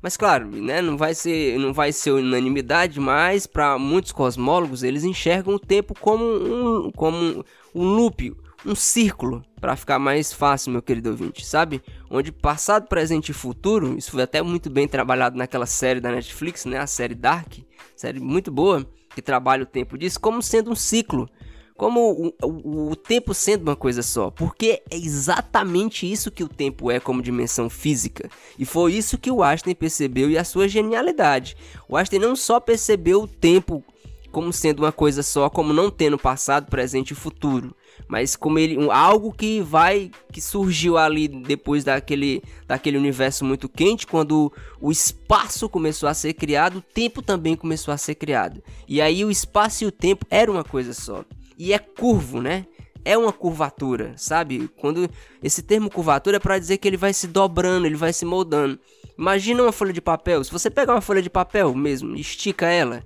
Mas 0.00 0.16
claro, 0.16 0.46
né, 0.46 0.80
não 0.80 0.96
vai 0.96 1.14
ser, 1.14 1.58
não 1.58 1.74
vai 1.74 1.92
ser 1.92 2.12
unanimidade, 2.12 2.98
mas 2.98 3.46
para 3.46 3.78
muitos 3.78 4.10
cosmólogos 4.10 4.82
eles 4.82 5.04
enxergam 5.04 5.56
o 5.56 5.60
tempo 5.60 5.92
como 6.00 6.24
um, 6.24 6.90
como 6.92 7.44
um 7.74 7.84
loop, 7.84 8.34
um 8.66 8.74
círculo, 8.74 9.42
para 9.60 9.76
ficar 9.76 9.98
mais 9.98 10.32
fácil, 10.32 10.72
meu 10.72 10.82
querido 10.82 11.10
ouvinte, 11.10 11.46
sabe? 11.46 11.80
Onde 12.10 12.32
passado, 12.32 12.88
presente 12.88 13.30
e 13.30 13.34
futuro, 13.34 13.96
isso 13.96 14.10
foi 14.10 14.22
até 14.22 14.42
muito 14.42 14.68
bem 14.68 14.88
trabalhado 14.88 15.38
naquela 15.38 15.66
série 15.66 16.00
da 16.00 16.10
Netflix, 16.10 16.64
né, 16.64 16.78
a 16.78 16.86
série 16.86 17.14
Dark, 17.14 17.54
série 17.94 18.20
muito 18.20 18.50
boa, 18.50 18.84
que 19.14 19.22
trabalha 19.22 19.62
o 19.62 19.66
tempo 19.66 19.96
disso 19.96 20.20
como 20.20 20.42
sendo 20.42 20.70
um 20.70 20.74
ciclo, 20.74 21.28
como 21.76 22.00
o, 22.10 22.34
o, 22.42 22.90
o, 22.90 22.96
tempo 22.96 23.32
sendo 23.34 23.62
uma 23.62 23.76
coisa 23.76 24.02
só, 24.02 24.30
porque 24.30 24.82
é 24.90 24.96
exatamente 24.96 26.10
isso 26.10 26.30
que 26.30 26.42
o 26.42 26.48
tempo 26.48 26.90
é 26.90 26.98
como 26.98 27.22
dimensão 27.22 27.70
física, 27.70 28.28
e 28.58 28.64
foi 28.64 28.94
isso 28.94 29.18
que 29.18 29.30
o 29.30 29.42
Einstein 29.42 29.74
percebeu 29.74 30.30
e 30.30 30.38
a 30.38 30.44
sua 30.44 30.66
genialidade. 30.66 31.56
O 31.88 31.96
Einstein 31.96 32.18
não 32.18 32.34
só 32.34 32.58
percebeu 32.58 33.22
o 33.22 33.28
tempo 33.28 33.84
como 34.32 34.52
sendo 34.52 34.80
uma 34.80 34.92
coisa 34.92 35.22
só, 35.22 35.48
como 35.48 35.72
não 35.72 35.90
tendo 35.90 36.18
passado, 36.18 36.68
presente 36.68 37.12
e 37.12 37.14
futuro, 37.14 37.74
mas 38.08 38.36
como 38.36 38.58
ele 38.58 38.78
um, 38.78 38.90
algo 38.90 39.32
que 39.32 39.60
vai 39.60 40.10
que 40.32 40.40
surgiu 40.40 40.96
ali 40.96 41.28
depois 41.28 41.84
daquele 41.84 42.42
daquele 42.66 42.98
universo 42.98 43.44
muito 43.44 43.68
quente 43.68 44.06
quando 44.06 44.52
o 44.80 44.90
espaço 44.90 45.68
começou 45.68 46.08
a 46.08 46.14
ser 46.14 46.34
criado 46.34 46.78
o 46.78 46.82
tempo 46.82 47.22
também 47.22 47.56
começou 47.56 47.92
a 47.92 47.96
ser 47.96 48.14
criado. 48.14 48.62
E 48.88 49.00
aí 49.00 49.24
o 49.24 49.30
espaço 49.30 49.84
e 49.84 49.86
o 49.86 49.92
tempo 49.92 50.26
era 50.30 50.50
uma 50.50 50.64
coisa 50.64 50.92
só. 50.92 51.24
E 51.58 51.72
é 51.72 51.78
curvo 51.78 52.40
né? 52.40 52.66
É 53.04 53.16
uma 53.16 53.32
curvatura 53.32 54.14
sabe? 54.16 54.68
Quando 54.76 55.08
esse 55.42 55.62
termo 55.62 55.90
curvatura 55.90 56.36
é 56.36 56.40
para 56.40 56.58
dizer 56.58 56.78
que 56.78 56.88
ele 56.88 56.96
vai 56.96 57.12
se 57.12 57.26
dobrando 57.26 57.86
ele 57.86 57.96
vai 57.96 58.12
se 58.12 58.24
moldando. 58.24 58.78
Imagina 59.18 59.62
uma 59.62 59.72
folha 59.72 59.92
de 59.92 60.00
papel. 60.00 60.44
Se 60.44 60.52
você 60.52 60.68
pegar 60.70 60.94
uma 60.94 61.00
folha 61.00 61.22
de 61.22 61.30
papel 61.30 61.74
mesmo 61.74 62.16
estica 62.16 62.66
ela 62.66 63.02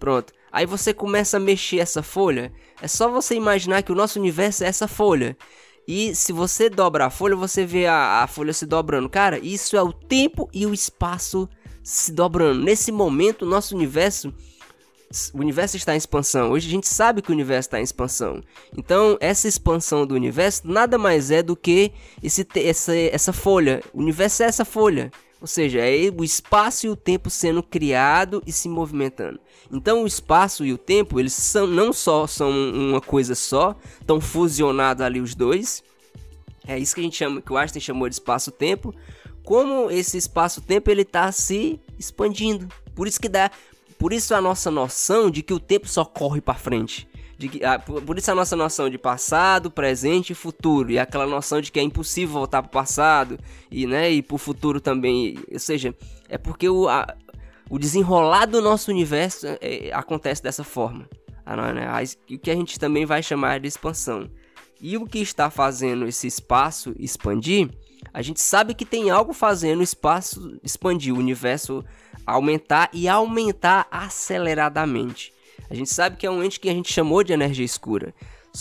pronto. 0.00 0.32
Aí 0.50 0.66
você 0.66 0.92
começa 0.92 1.36
a 1.36 1.40
mexer 1.40 1.78
essa 1.78 2.02
folha. 2.02 2.52
É 2.80 2.88
só 2.88 3.10
você 3.10 3.34
imaginar 3.34 3.82
que 3.82 3.92
o 3.92 3.94
nosso 3.94 4.18
universo 4.18 4.64
é 4.64 4.66
essa 4.66 4.88
folha. 4.88 5.36
E 5.86 6.14
se 6.14 6.32
você 6.32 6.70
dobra 6.70 7.06
a 7.06 7.10
folha, 7.10 7.34
você 7.34 7.64
vê 7.66 7.86
a, 7.86 8.22
a 8.22 8.26
folha 8.26 8.52
se 8.52 8.64
dobrando. 8.64 9.08
Cara, 9.08 9.38
isso 9.38 9.76
é 9.76 9.82
o 9.82 9.92
tempo 9.92 10.48
e 10.52 10.66
o 10.66 10.72
espaço 10.72 11.48
se 11.82 12.12
dobrando. 12.12 12.62
Nesse 12.62 12.92
momento, 12.92 13.42
o 13.42 13.48
nosso 13.48 13.74
universo 13.74 14.32
o 15.34 15.38
universo 15.38 15.76
está 15.76 15.92
em 15.94 15.96
expansão. 15.96 16.52
Hoje 16.52 16.68
a 16.68 16.70
gente 16.70 16.86
sabe 16.86 17.20
que 17.20 17.30
o 17.30 17.34
universo 17.34 17.66
está 17.66 17.80
em 17.80 17.82
expansão. 17.82 18.40
Então, 18.76 19.18
essa 19.20 19.48
expansão 19.48 20.06
do 20.06 20.14
universo 20.14 20.62
nada 20.64 20.96
mais 20.96 21.32
é 21.32 21.42
do 21.42 21.56
que 21.56 21.90
esse, 22.22 22.46
essa, 22.54 22.96
essa 22.96 23.32
folha. 23.32 23.82
O 23.92 23.98
universo 23.98 24.44
é 24.44 24.46
essa 24.46 24.64
folha. 24.64 25.10
Ou 25.40 25.46
seja, 25.46 25.80
é 25.80 26.10
o 26.10 26.22
espaço 26.22 26.86
e 26.86 26.90
o 26.90 26.96
tempo 26.96 27.30
sendo 27.30 27.62
criado 27.62 28.42
e 28.46 28.52
se 28.52 28.68
movimentando. 28.68 29.40
Então 29.72 30.02
o 30.02 30.06
espaço 30.06 30.64
e 30.64 30.72
o 30.72 30.78
tempo, 30.78 31.18
eles 31.18 31.32
são 31.32 31.66
não 31.66 31.92
só 31.92 32.26
são 32.26 32.50
uma 32.50 33.00
coisa 33.00 33.34
só, 33.34 33.74
estão 34.00 34.20
fusionados 34.20 35.02
ali 35.02 35.20
os 35.20 35.34
dois. 35.34 35.82
É 36.66 36.78
isso 36.78 36.94
que 36.94 37.00
a 37.00 37.04
gente 37.04 37.16
chama, 37.16 37.40
que 37.40 37.52
o 37.52 37.56
Einstein 37.56 37.80
chamou 37.80 38.08
de 38.08 38.16
espaço-tempo. 38.16 38.94
Como 39.42 39.90
esse 39.90 40.18
espaço-tempo 40.18 40.90
ele 40.90 41.02
está 41.02 41.32
se 41.32 41.80
expandindo. 41.98 42.68
Por 42.94 43.08
isso 43.08 43.20
que 43.20 43.28
dá, 43.28 43.50
por 43.98 44.12
isso 44.12 44.34
a 44.34 44.40
nossa 44.40 44.70
noção 44.70 45.30
de 45.30 45.42
que 45.42 45.54
o 45.54 45.58
tempo 45.58 45.88
só 45.88 46.04
corre 46.04 46.40
para 46.40 46.54
frente. 46.54 47.08
De, 47.40 47.64
ah, 47.64 47.78
por, 47.78 48.02
por, 48.02 48.18
isso 48.18 48.30
a 48.30 48.34
nossa 48.34 48.54
noção 48.54 48.90
de 48.90 48.98
passado, 48.98 49.70
presente 49.70 50.30
e 50.30 50.34
futuro. 50.34 50.90
E 50.90 50.98
aquela 50.98 51.26
noção 51.26 51.58
de 51.58 51.72
que 51.72 51.80
é 51.80 51.82
impossível 51.82 52.34
voltar 52.34 52.62
para 52.62 52.68
o 52.68 52.72
passado 52.72 53.38
e, 53.70 53.86
né, 53.86 54.10
e 54.10 54.22
para 54.22 54.34
o 54.34 54.38
futuro 54.38 54.78
também. 54.78 55.38
Ou 55.50 55.58
seja, 55.58 55.94
é 56.28 56.36
porque 56.36 56.68
o, 56.68 56.86
a, 56.86 57.06
o 57.70 57.78
desenrolar 57.78 58.44
do 58.44 58.60
nosso 58.60 58.90
universo 58.90 59.46
é, 59.46 59.58
é 59.62 59.92
acontece 59.94 60.42
dessa 60.42 60.62
forma. 60.62 61.08
Ah, 61.46 61.72
né? 61.72 61.88
O 62.30 62.38
que 62.38 62.50
a 62.50 62.54
gente 62.54 62.78
também 62.78 63.06
vai 63.06 63.22
chamar 63.22 63.58
de 63.58 63.68
expansão. 63.68 64.30
E 64.78 64.98
o 64.98 65.06
que 65.06 65.20
está 65.20 65.48
fazendo 65.48 66.06
esse 66.06 66.26
espaço 66.26 66.94
expandir, 66.98 67.70
a 68.12 68.20
gente 68.20 68.40
sabe 68.40 68.74
que 68.74 68.84
tem 68.84 69.08
algo 69.08 69.32
fazendo 69.32 69.80
o 69.80 69.82
espaço 69.82 70.60
expandir, 70.62 71.14
o 71.14 71.18
universo 71.18 71.82
aumentar 72.26 72.90
e 72.92 73.08
aumentar 73.08 73.86
aceleradamente. 73.90 75.32
A 75.70 75.74
gente 75.74 75.88
sabe 75.88 76.16
que 76.16 76.26
é 76.26 76.30
um 76.30 76.42
ente 76.42 76.58
que 76.58 76.68
a 76.68 76.72
gente 76.72 76.92
chamou 76.92 77.22
de 77.22 77.32
energia 77.32 77.64
escura. 77.64 78.12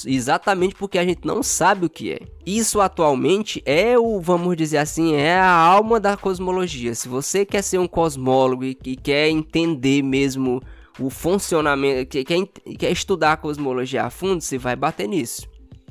exatamente 0.06 0.76
porque 0.76 1.00
a 1.00 1.04
gente 1.04 1.26
não 1.26 1.42
sabe 1.42 1.88
o 1.88 1.90
que 1.90 2.12
é. 2.12 2.20
Isso 2.46 2.80
atualmente 2.80 3.64
é 3.66 3.98
o, 3.98 4.22
vamos 4.22 4.56
dizer 4.56 4.78
assim, 4.78 5.16
é 5.16 5.40
a 5.40 5.52
alma 5.52 6.00
da 6.00 6.16
cosmologia. 6.16 6.94
Se 6.94 7.10
você 7.10 7.44
quer 7.44 7.64
ser 7.64 7.80
um 7.80 7.88
cosmólogo 7.88 8.64
e, 8.64 8.78
e 8.86 8.96
quer 8.96 9.28
entender 9.30 10.04
mesmo 10.04 10.62
o 11.00 11.10
funcionamento, 11.10 12.08
que 12.08 12.24
quer, 12.24 12.46
quer 12.78 12.92
estudar 12.92 13.34
a 13.34 13.38
cosmologia 13.38 14.04
a 14.04 14.12
fundo, 14.12 14.42
você 14.42 14.60
vai 14.60 14.76
bater 14.76 15.08
nisso 15.08 15.49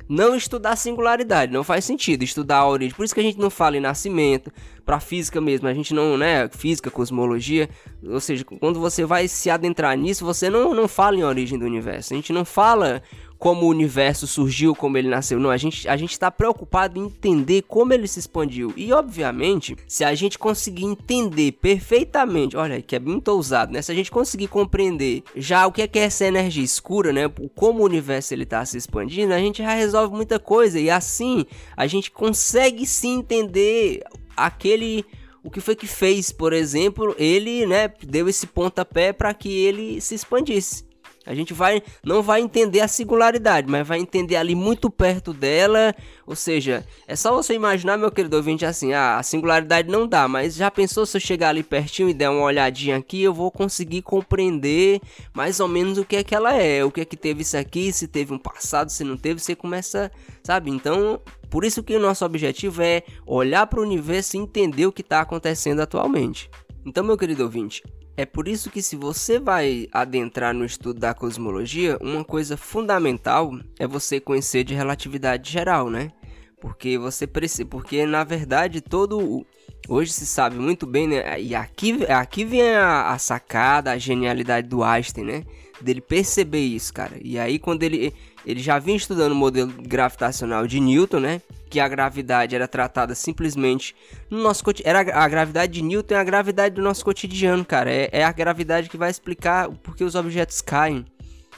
não 0.08 0.34
estudar 0.34 0.74
singularidade, 0.76 1.52
não 1.52 1.62
faz 1.62 1.84
sentido 1.84 2.22
estudar 2.22 2.58
a 2.58 2.68
origem. 2.68 2.94
Por 2.94 3.04
isso 3.04 3.14
que 3.14 3.20
a 3.20 3.24
gente 3.24 3.38
não 3.38 3.50
fala 3.50 3.76
em 3.76 3.80
nascimento, 3.80 4.50
para 4.84 4.98
física 4.98 5.40
mesmo, 5.40 5.68
a 5.68 5.74
gente 5.74 5.92
não, 5.92 6.16
né, 6.16 6.48
física, 6.48 6.90
cosmologia, 6.90 7.68
ou 8.02 8.20
seja, 8.20 8.44
quando 8.44 8.80
você 8.80 9.04
vai 9.04 9.28
se 9.28 9.50
adentrar 9.50 9.96
nisso, 9.96 10.24
você 10.24 10.48
não, 10.48 10.74
não 10.74 10.88
fala 10.88 11.16
em 11.16 11.24
origem 11.24 11.58
do 11.58 11.66
universo. 11.66 12.14
A 12.14 12.16
gente 12.16 12.32
não 12.32 12.44
fala 12.44 13.02
como 13.38 13.66
o 13.66 13.68
universo 13.68 14.26
surgiu, 14.26 14.74
como 14.74 14.98
ele 14.98 15.08
nasceu. 15.08 15.38
Não, 15.38 15.50
a 15.50 15.56
gente 15.56 15.88
a 15.88 15.96
gente 15.96 16.12
está 16.12 16.30
preocupado 16.30 16.98
em 16.98 17.04
entender 17.04 17.62
como 17.62 17.92
ele 17.92 18.08
se 18.08 18.18
expandiu. 18.18 18.72
E 18.76 18.92
obviamente, 18.92 19.76
se 19.86 20.04
a 20.04 20.14
gente 20.14 20.38
conseguir 20.38 20.84
entender 20.84 21.52
perfeitamente, 21.52 22.56
olha, 22.56 22.82
que 22.82 22.96
é 22.96 22.98
muito 22.98 23.28
ousado, 23.28 23.72
né? 23.72 23.80
Se 23.80 23.92
a 23.92 23.94
gente 23.94 24.10
conseguir 24.10 24.48
compreender 24.48 25.22
já 25.36 25.66
o 25.66 25.72
que 25.72 25.82
é, 25.82 25.86
que 25.86 25.98
é 25.98 26.02
essa 26.02 26.24
energia 26.24 26.64
escura, 26.64 27.12
né? 27.12 27.30
Como 27.54 27.80
o 27.80 27.84
universo 27.84 28.34
ele 28.34 28.42
está 28.42 28.64
se 28.64 28.76
expandindo, 28.76 29.32
a 29.32 29.38
gente 29.38 29.62
já 29.62 29.74
resolve 29.74 30.14
muita 30.14 30.38
coisa 30.38 30.80
e 30.80 30.90
assim 30.90 31.46
a 31.76 31.86
gente 31.86 32.10
consegue 32.10 32.84
se 32.86 33.06
entender 33.06 34.02
aquele 34.36 35.04
o 35.42 35.50
que 35.50 35.60
foi 35.60 35.76
que 35.76 35.86
fez, 35.86 36.32
por 36.32 36.52
exemplo, 36.52 37.14
ele, 37.16 37.64
né, 37.64 37.88
deu 38.02 38.28
esse 38.28 38.46
pontapé 38.46 39.12
para 39.12 39.32
que 39.32 39.48
ele 39.48 40.00
se 40.00 40.14
expandisse. 40.14 40.87
A 41.28 41.34
gente 41.34 41.52
vai 41.52 41.82
não 42.02 42.22
vai 42.22 42.40
entender 42.40 42.80
a 42.80 42.88
singularidade, 42.88 43.70
mas 43.70 43.86
vai 43.86 43.98
entender 43.98 44.36
ali 44.36 44.54
muito 44.54 44.88
perto 44.88 45.34
dela. 45.34 45.94
Ou 46.26 46.34
seja, 46.34 46.86
é 47.06 47.14
só 47.14 47.34
você 47.34 47.52
imaginar, 47.52 47.98
meu 47.98 48.10
querido 48.10 48.34
ouvinte, 48.36 48.64
assim, 48.64 48.94
ah, 48.94 49.18
a 49.18 49.22
singularidade 49.22 49.90
não 49.90 50.06
dá, 50.06 50.26
mas 50.26 50.54
já 50.54 50.70
pensou 50.70 51.04
se 51.04 51.18
eu 51.18 51.20
chegar 51.20 51.50
ali 51.50 51.62
pertinho 51.62 52.08
e 52.08 52.14
der 52.14 52.30
uma 52.30 52.44
olhadinha 52.44 52.96
aqui, 52.96 53.22
eu 53.22 53.34
vou 53.34 53.50
conseguir 53.50 54.00
compreender 54.00 55.02
mais 55.34 55.60
ou 55.60 55.68
menos 55.68 55.98
o 55.98 56.04
que 56.04 56.16
é 56.16 56.24
que 56.24 56.34
ela 56.34 56.54
é, 56.54 56.82
o 56.82 56.90
que 56.90 57.02
é 57.02 57.04
que 57.04 57.16
teve 57.16 57.42
isso 57.42 57.58
aqui, 57.58 57.92
se 57.92 58.08
teve 58.08 58.32
um 58.32 58.38
passado, 58.38 58.88
se 58.90 59.04
não 59.04 59.18
teve, 59.18 59.38
você 59.38 59.54
começa, 59.54 60.10
sabe? 60.42 60.70
Então, 60.70 61.20
por 61.50 61.62
isso 61.62 61.82
que 61.82 61.94
o 61.94 62.00
nosso 62.00 62.24
objetivo 62.24 62.80
é 62.80 63.02
olhar 63.26 63.66
para 63.66 63.80
o 63.80 63.82
universo 63.82 64.34
e 64.34 64.40
entender 64.40 64.86
o 64.86 64.92
que 64.92 65.02
está 65.02 65.20
acontecendo 65.20 65.80
atualmente. 65.80 66.50
Então, 66.86 67.04
meu 67.04 67.18
querido 67.18 67.42
ouvinte, 67.42 67.82
é 68.18 68.26
por 68.26 68.48
isso 68.48 68.68
que 68.68 68.82
se 68.82 68.96
você 68.96 69.38
vai 69.38 69.86
adentrar 69.92 70.52
no 70.52 70.64
estudo 70.64 70.98
da 70.98 71.14
cosmologia, 71.14 71.96
uma 72.00 72.24
coisa 72.24 72.56
fundamental 72.56 73.56
é 73.78 73.86
você 73.86 74.18
conhecer 74.18 74.64
de 74.64 74.74
relatividade 74.74 75.48
geral, 75.48 75.88
né? 75.88 76.10
Porque 76.60 76.98
você 76.98 77.28
precisa, 77.28 77.64
porque 77.64 78.04
na 78.04 78.24
verdade 78.24 78.80
todo 78.80 79.46
hoje 79.88 80.12
se 80.12 80.26
sabe 80.26 80.56
muito 80.56 80.84
bem, 80.84 81.06
né? 81.06 81.40
E 81.40 81.54
aqui, 81.54 82.04
aqui 82.06 82.44
vem 82.44 82.74
a, 82.74 83.12
a 83.12 83.18
sacada, 83.18 83.92
a 83.92 83.98
genialidade 83.98 84.66
do 84.66 84.82
Einstein, 84.82 85.24
né? 85.24 85.44
Dele 85.80 86.00
perceber 86.00 86.58
isso, 86.66 86.92
cara. 86.92 87.16
E 87.22 87.38
aí 87.38 87.56
quando 87.56 87.84
ele 87.84 88.12
ele 88.44 88.58
já 88.58 88.80
vinha 88.80 88.96
estudando 88.96 89.30
o 89.30 89.36
modelo 89.36 89.72
gravitacional 89.80 90.66
de 90.66 90.80
Newton, 90.80 91.20
né? 91.20 91.40
Que 91.68 91.80
a 91.80 91.88
gravidade 91.88 92.54
era 92.54 92.66
tratada 92.66 93.14
simplesmente 93.14 93.94
no 94.30 94.42
nosso 94.42 94.64
era 94.84 95.00
a 95.00 95.28
gravidade 95.28 95.72
de 95.72 95.82
Newton 95.82 96.14
é 96.14 96.18
a 96.18 96.24
gravidade 96.24 96.74
do 96.74 96.82
nosso 96.82 97.04
cotidiano, 97.04 97.64
cara. 97.64 97.90
É, 97.90 98.08
é 98.12 98.24
a 98.24 98.32
gravidade 98.32 98.88
que 98.88 98.96
vai 98.96 99.10
explicar 99.10 99.68
por 99.68 99.96
que 99.96 100.04
os 100.04 100.14
objetos 100.14 100.60
caem, 100.60 101.04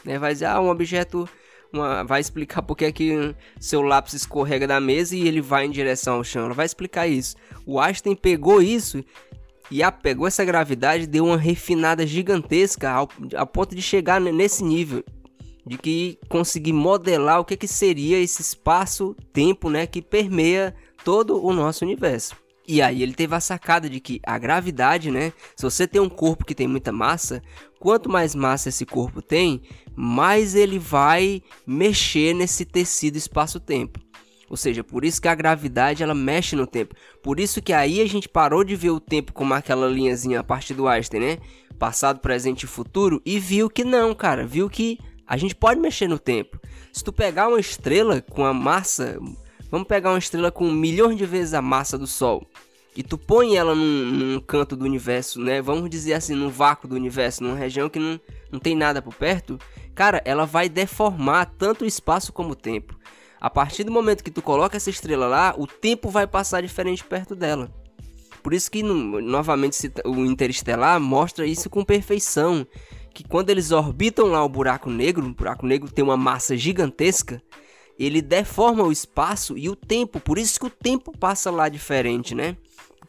né? 0.04 0.18
Vai 0.18 0.32
dizer, 0.32 0.46
ah, 0.46 0.60
um 0.60 0.68
objeto 0.68 1.28
uma, 1.72 2.02
vai 2.02 2.20
explicar 2.20 2.62
porque 2.62 2.86
é 2.86 2.92
que 2.92 3.34
seu 3.58 3.82
lápis 3.82 4.14
escorrega 4.14 4.66
da 4.66 4.80
mesa 4.80 5.14
e 5.14 5.26
ele 5.26 5.40
vai 5.40 5.66
em 5.66 5.70
direção 5.70 6.16
ao 6.16 6.24
chão. 6.24 6.46
Ela 6.46 6.54
vai 6.54 6.66
explicar 6.66 7.06
isso. 7.06 7.36
O 7.64 7.78
Einstein 7.78 8.16
pegou 8.16 8.60
isso 8.60 9.04
e 9.70 9.82
a, 9.82 9.92
pegou 9.92 10.26
essa 10.26 10.44
gravidade 10.44 11.06
deu 11.06 11.24
uma 11.24 11.36
refinada 11.36 12.04
gigantesca 12.06 12.90
ao, 12.90 13.08
ao 13.36 13.46
ponto 13.46 13.74
de 13.74 13.82
chegar 13.82 14.20
nesse 14.20 14.64
nível 14.64 15.04
de 15.66 15.78
que 15.78 16.18
conseguir 16.28 16.72
modelar 16.72 17.40
o 17.40 17.44
que, 17.44 17.56
que 17.56 17.68
seria 17.68 18.18
esse 18.18 18.42
espaço-tempo, 18.42 19.70
né, 19.70 19.86
que 19.86 20.02
permeia 20.02 20.74
todo 21.04 21.44
o 21.44 21.52
nosso 21.52 21.84
universo. 21.84 22.36
E 22.66 22.80
aí 22.80 23.02
ele 23.02 23.14
teve 23.14 23.34
a 23.34 23.40
sacada 23.40 23.90
de 23.90 23.98
que 23.98 24.20
a 24.24 24.38
gravidade, 24.38 25.10
né, 25.10 25.32
se 25.56 25.64
você 25.64 25.88
tem 25.88 26.00
um 26.00 26.08
corpo 26.08 26.44
que 26.44 26.54
tem 26.54 26.68
muita 26.68 26.92
massa, 26.92 27.42
quanto 27.80 28.08
mais 28.08 28.34
massa 28.34 28.68
esse 28.68 28.86
corpo 28.86 29.20
tem, 29.20 29.62
mais 29.96 30.54
ele 30.54 30.78
vai 30.78 31.42
mexer 31.66 32.34
nesse 32.34 32.64
tecido 32.64 33.16
espaço-tempo. 33.16 33.98
Ou 34.48 34.56
seja, 34.56 34.82
por 34.82 35.04
isso 35.04 35.22
que 35.22 35.28
a 35.28 35.34
gravidade 35.34 36.02
ela 36.02 36.14
mexe 36.14 36.56
no 36.56 36.66
tempo. 36.66 36.94
Por 37.22 37.38
isso 37.38 37.62
que 37.62 37.72
aí 37.72 38.00
a 38.00 38.06
gente 38.06 38.28
parou 38.28 38.64
de 38.64 38.74
ver 38.74 38.90
o 38.90 38.98
tempo 38.98 39.32
como 39.32 39.54
aquela 39.54 39.88
linhazinha 39.88 40.40
a 40.40 40.44
partir 40.44 40.74
do 40.74 40.88
Einstein, 40.88 41.20
né? 41.20 41.38
Passado, 41.78 42.18
presente 42.18 42.64
e 42.64 42.66
futuro 42.66 43.22
e 43.24 43.38
viu 43.38 43.70
que 43.70 43.84
não, 43.84 44.12
cara, 44.12 44.44
viu 44.44 44.68
que 44.68 44.98
a 45.30 45.36
gente 45.36 45.54
pode 45.54 45.78
mexer 45.78 46.08
no 46.08 46.18
tempo. 46.18 46.58
Se 46.92 47.04
tu 47.04 47.12
pegar 47.12 47.46
uma 47.46 47.60
estrela 47.60 48.20
com 48.20 48.44
a 48.44 48.52
massa, 48.52 49.16
vamos 49.70 49.86
pegar 49.86 50.10
uma 50.10 50.18
estrela 50.18 50.50
com 50.50 50.68
milhões 50.68 51.16
de 51.16 51.24
vezes 51.24 51.54
a 51.54 51.62
massa 51.62 51.96
do 51.96 52.04
Sol, 52.04 52.44
e 52.96 53.04
tu 53.04 53.16
põe 53.16 53.56
ela 53.56 53.72
num, 53.72 54.06
num, 54.06 54.40
canto 54.40 54.74
do 54.74 54.84
universo, 54.84 55.40
né? 55.40 55.62
Vamos 55.62 55.88
dizer 55.88 56.14
assim, 56.14 56.34
num 56.34 56.48
vácuo 56.48 56.88
do 56.88 56.96
universo, 56.96 57.44
numa 57.44 57.54
região 57.54 57.88
que 57.88 58.00
não, 58.00 58.20
não 58.50 58.58
tem 58.58 58.74
nada 58.74 59.00
por 59.00 59.14
perto, 59.14 59.56
cara, 59.94 60.20
ela 60.24 60.44
vai 60.44 60.68
deformar 60.68 61.46
tanto 61.56 61.84
o 61.84 61.86
espaço 61.86 62.32
como 62.32 62.50
o 62.50 62.56
tempo. 62.56 62.98
A 63.40 63.48
partir 63.48 63.84
do 63.84 63.92
momento 63.92 64.24
que 64.24 64.32
tu 64.32 64.42
coloca 64.42 64.76
essa 64.76 64.90
estrela 64.90 65.28
lá, 65.28 65.54
o 65.56 65.64
tempo 65.64 66.10
vai 66.10 66.26
passar 66.26 66.60
diferente 66.60 67.04
perto 67.04 67.36
dela. 67.36 67.72
Por 68.42 68.52
isso 68.52 68.68
que, 68.68 68.82
no, 68.82 69.20
novamente, 69.20 69.92
o 70.04 70.26
Interestelar 70.26 70.98
mostra 70.98 71.46
isso 71.46 71.70
com 71.70 71.84
perfeição 71.84 72.66
que 73.20 73.28
quando 73.28 73.50
eles 73.50 73.70
orbitam 73.70 74.26
lá 74.26 74.42
o 74.42 74.48
buraco 74.48 74.88
negro, 74.88 75.26
o 75.26 75.34
buraco 75.34 75.66
negro 75.66 75.90
tem 75.90 76.02
uma 76.02 76.16
massa 76.16 76.56
gigantesca, 76.56 77.42
ele 77.98 78.22
deforma 78.22 78.82
o 78.82 78.90
espaço 78.90 79.58
e 79.58 79.68
o 79.68 79.76
tempo, 79.76 80.18
por 80.18 80.38
isso 80.38 80.58
que 80.58 80.66
o 80.66 80.70
tempo 80.70 81.16
passa 81.16 81.50
lá 81.50 81.68
diferente, 81.68 82.34
né? 82.34 82.56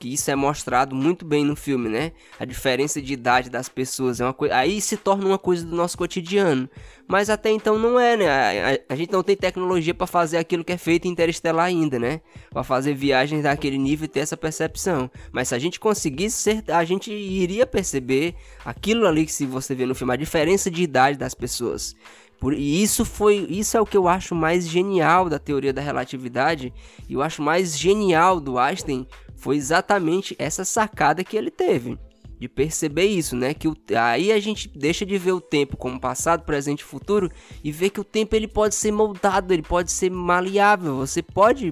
Que 0.02 0.12
isso 0.12 0.32
é 0.32 0.36
mostrado 0.36 0.96
muito 0.96 1.24
bem 1.24 1.46
no 1.46 1.56
filme, 1.56 1.88
né? 1.88 2.12
A 2.40 2.44
diferença 2.44 3.00
de 3.00 3.14
idade 3.14 3.52
das 3.52 3.70
pessoas 3.70 4.20
é 4.20 4.26
uma 4.26 4.34
coisa, 4.34 4.56
aí 4.56 4.82
se 4.82 4.98
torna 4.98 5.28
uma 5.28 5.38
coisa 5.38 5.64
do 5.64 5.76
nosso 5.76 5.96
cotidiano. 5.96 6.68
Mas 7.08 7.30
até 7.30 7.52
então 7.52 7.78
não 7.78 8.00
é, 8.00 8.18
né? 8.18 8.28
A, 8.28 8.74
a, 8.74 8.94
a 8.94 8.96
gente 8.96 9.12
não 9.12 9.22
tem 9.22 9.36
tecnologia 9.36 9.94
para 9.94 10.08
fazer 10.08 10.38
aquilo 10.38 10.64
que 10.64 10.74
é 10.74 10.78
feito 10.78 11.08
em 11.08 11.12
Interestelar 11.12 11.68
ainda, 11.68 12.00
né? 12.00 12.22
Para 12.50 12.64
fazer 12.64 12.96
viagens 12.96 13.44
daquele 13.44 13.78
nível 13.78 14.06
e 14.06 14.08
ter 14.08 14.22
essa 14.22 14.36
percepção. 14.36 15.10
Mas 15.32 15.50
se 15.50 15.56
a 15.56 15.60
gente 15.60 15.80
conseguisse, 15.80 16.64
a 16.68 16.84
gente 16.84 17.14
iria 17.14 17.68
perceber 17.68 18.34
aquilo 18.66 19.06
ali 19.06 19.28
que 19.28 19.32
se 19.32 19.46
você 19.46 19.76
vê 19.76 19.86
no 19.86 19.94
filme, 19.94 20.14
a 20.14 20.18
diferença 20.18 20.72
de 20.72 20.82
idade 20.82 21.16
das 21.16 21.36
pessoas. 21.36 21.96
E 22.58 22.82
isso 22.82 23.06
foi, 23.06 23.46
isso 23.52 23.78
é 23.78 23.82
o 23.82 23.86
que 23.86 23.96
eu 23.96 24.08
acho 24.08 24.34
mais 24.34 24.68
genial 24.68 25.30
da 25.30 25.38
teoria 25.38 25.72
da 25.72 25.80
relatividade, 25.80 26.74
e 27.08 27.14
eu 27.14 27.22
acho 27.22 27.40
mais 27.40 27.78
genial 27.78 28.40
do 28.40 28.58
Einstein 28.58 29.06
foi 29.42 29.58
exatamente 29.58 30.36
essa 30.38 30.64
sacada 30.64 31.24
que 31.24 31.36
ele 31.36 31.50
teve 31.50 31.98
de 32.42 32.48
perceber 32.48 33.06
isso, 33.06 33.36
né? 33.36 33.54
Que 33.54 33.68
o, 33.68 33.78
aí 33.96 34.32
a 34.32 34.40
gente 34.40 34.68
deixa 34.68 35.06
de 35.06 35.16
ver 35.16 35.32
o 35.32 35.40
tempo 35.40 35.78
como 35.78 36.00
passado, 36.00 36.44
presente 36.44 36.80
e 36.80 36.84
futuro 36.84 37.30
e 37.64 37.72
vê 37.72 37.88
que 37.88 38.00
o 38.00 38.04
tempo 38.04 38.36
ele 38.36 38.48
pode 38.48 38.74
ser 38.74 38.92
moldado, 38.92 39.54
ele 39.54 39.62
pode 39.62 39.92
ser 39.92 40.10
maleável. 40.10 40.98
Você 40.98 41.22
pode 41.22 41.72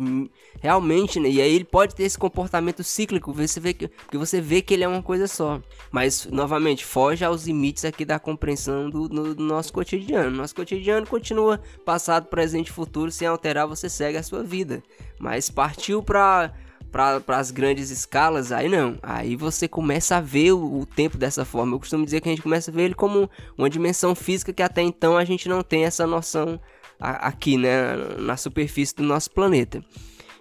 realmente, 0.61 1.19
né? 1.19 1.27
E 1.27 1.41
aí 1.41 1.55
ele 1.55 1.65
pode 1.65 1.95
ter 1.95 2.03
esse 2.03 2.19
comportamento 2.19 2.83
cíclico, 2.83 3.33
você 3.33 3.59
vê 3.59 3.73
que, 3.73 3.87
porque 3.87 4.15
você 4.15 4.39
vê 4.39 4.61
que 4.61 4.75
ele 4.75 4.83
é 4.83 4.87
uma 4.87 5.01
coisa 5.01 5.27
só. 5.27 5.59
Mas 5.91 6.27
novamente 6.27 6.85
foge 6.85 7.25
aos 7.25 7.47
limites 7.47 7.83
aqui 7.83 8.05
da 8.05 8.19
compreensão 8.19 8.91
do, 8.91 9.09
do, 9.09 9.33
do 9.33 9.43
nosso 9.43 9.73
cotidiano. 9.73 10.29
Nosso 10.29 10.53
cotidiano 10.53 11.07
continua 11.07 11.59
passado, 11.83 12.27
presente 12.27 12.67
e 12.67 12.73
futuro 12.73 13.09
sem 13.09 13.27
alterar, 13.27 13.65
você 13.65 13.89
segue 13.89 14.19
a 14.19 14.23
sua 14.23 14.43
vida. 14.43 14.83
Mas 15.19 15.49
partiu 15.49 16.03
para 16.03 16.53
para 16.91 17.21
as 17.37 17.51
grandes 17.51 17.89
escalas, 17.89 18.51
aí 18.51 18.67
não. 18.67 18.97
Aí 19.01 19.35
você 19.35 19.67
começa 19.67 20.17
a 20.17 20.21
ver 20.21 20.51
o, 20.53 20.79
o, 20.79 20.85
tempo 20.85 21.17
dessa 21.17 21.45
forma. 21.45 21.75
Eu 21.75 21.79
costumo 21.79 22.05
dizer 22.05 22.21
que 22.21 22.29
a 22.29 22.31
gente 22.31 22.41
começa 22.41 22.71
a 22.71 22.73
ver 22.73 22.83
ele 22.83 22.95
como 22.95 23.29
uma 23.57 23.69
dimensão 23.69 24.15
física 24.15 24.53
que 24.53 24.63
até 24.63 24.81
então 24.81 25.17
a 25.17 25.23
gente 25.23 25.47
não 25.47 25.61
tem 25.61 25.85
essa 25.85 26.05
noção 26.05 26.59
a, 26.99 27.27
aqui, 27.27 27.57
né, 27.57 27.95
na 28.17 28.35
superfície 28.35 28.95
do 28.95 29.03
nosso 29.03 29.31
planeta. 29.31 29.83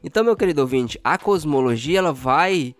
Então, 0.02 0.24
meu 0.24 0.36
querido 0.36 0.60
ouvinte, 0.60 0.98
a 1.02 1.18
cosmologia 1.18 1.98
ela 1.98 2.12
vai 2.12 2.74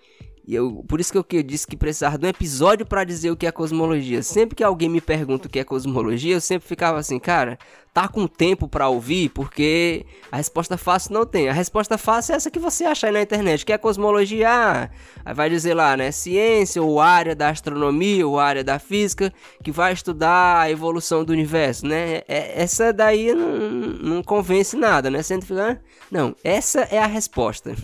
E 0.49 0.55
eu, 0.55 0.83
por 0.89 0.99
isso 0.99 1.13
que 1.13 1.19
eu, 1.19 1.23
que 1.23 1.37
eu 1.37 1.43
disse 1.43 1.67
que 1.67 1.77
precisava 1.77 2.17
de 2.17 2.25
um 2.25 2.29
episódio 2.31 2.87
para 2.87 3.05
dizer 3.05 3.31
o 3.31 3.37
que 3.37 3.47
é 3.47 3.53
cosmologia. 3.53 4.23
Sempre 4.23 4.57
que 4.57 4.65
alguém 4.65 4.89
me 4.89 4.99
pergunta 4.99 5.47
o 5.47 5.51
que 5.51 5.59
é 5.59 5.65
cosmologia, 5.65 6.37
eu 6.37 6.41
sempre 6.41 6.67
ficava 6.67 6.99
assim, 6.99 7.19
cara, 7.19 7.59
tá 7.93 8.09
com 8.09 8.27
tempo 8.27 8.67
para 8.67 8.89
ouvir? 8.89 9.29
Porque 9.29 10.07
a 10.33 10.39
resposta 10.39 10.79
fácil 10.79 11.13
não 11.13 11.27
tem. 11.27 11.51
A 11.51 11.53
resposta 11.53 11.99
fácil 11.99 12.33
é 12.33 12.37
essa 12.37 12.51
que 12.51 12.59
você 12.59 12.85
acha 12.85 13.09
aí 13.09 13.13
na 13.13 13.21
internet, 13.21 13.67
que 13.67 13.75
é 13.75 13.77
cosmologia. 13.77 14.91
Ah, 15.23 15.35
vai 15.35 15.51
dizer 15.51 15.75
lá, 15.75 15.95
né, 15.99 16.11
ciência 16.11 16.83
ou 16.83 16.99
área 16.99 17.37
da 17.37 17.51
astronomia 17.51 18.27
ou 18.27 18.41
área 18.41 18.65
da 18.65 18.79
física 18.79 19.31
que 19.63 19.71
vai 19.71 19.93
estudar 19.93 20.61
a 20.63 20.71
evolução 20.71 21.27
do 21.27 21.31
universo, 21.35 21.87
né? 21.87 22.23
É, 22.27 22.63
essa 22.63 22.91
daí 22.91 23.35
não, 23.35 23.51
não 23.51 24.23
convence 24.23 24.75
nada, 24.79 25.11
né? 25.11 25.23
Você 25.23 25.39
fica, 25.43 25.79
não, 26.11 26.35
essa 26.43 26.89
é 26.91 26.99
a 26.99 27.07
resposta. 27.07 27.77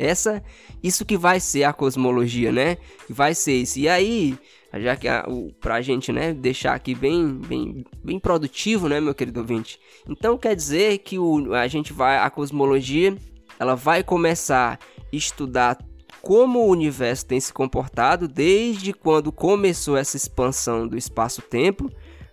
Essa, 0.00 0.42
isso 0.82 1.04
que 1.04 1.18
vai 1.18 1.38
ser 1.38 1.64
a 1.64 1.74
cosmologia, 1.74 2.50
né? 2.50 2.78
Vai 3.08 3.34
ser 3.34 3.52
isso. 3.52 3.78
E 3.78 3.86
aí, 3.86 4.38
já 4.74 4.96
que 4.96 5.06
a, 5.06 5.26
o, 5.28 5.52
pra 5.60 5.82
gente, 5.82 6.10
né, 6.10 6.32
deixar 6.32 6.74
aqui 6.74 6.94
bem, 6.94 7.34
bem, 7.34 7.84
bem 8.02 8.18
produtivo, 8.18 8.88
né, 8.88 8.98
meu 8.98 9.14
querido 9.14 9.40
ouvinte. 9.40 9.78
Então 10.08 10.38
quer 10.38 10.56
dizer 10.56 10.98
que 10.98 11.18
o, 11.18 11.52
a 11.54 11.68
gente 11.68 11.92
vai, 11.92 12.18
a 12.18 12.30
cosmologia, 12.30 13.14
ela 13.58 13.74
vai 13.74 14.02
começar 14.02 14.78
a 14.80 15.16
estudar 15.16 15.76
como 16.22 16.60
o 16.60 16.70
universo 16.70 17.26
tem 17.26 17.40
se 17.40 17.52
comportado 17.52 18.26
desde 18.26 18.92
quando 18.94 19.30
começou 19.30 19.96
essa 19.96 20.16
expansão 20.16 20.88
do 20.88 20.96
espaço-tempo, 20.96 21.90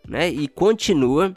né, 0.08 0.30
e 0.30 0.48
continua 0.48 1.34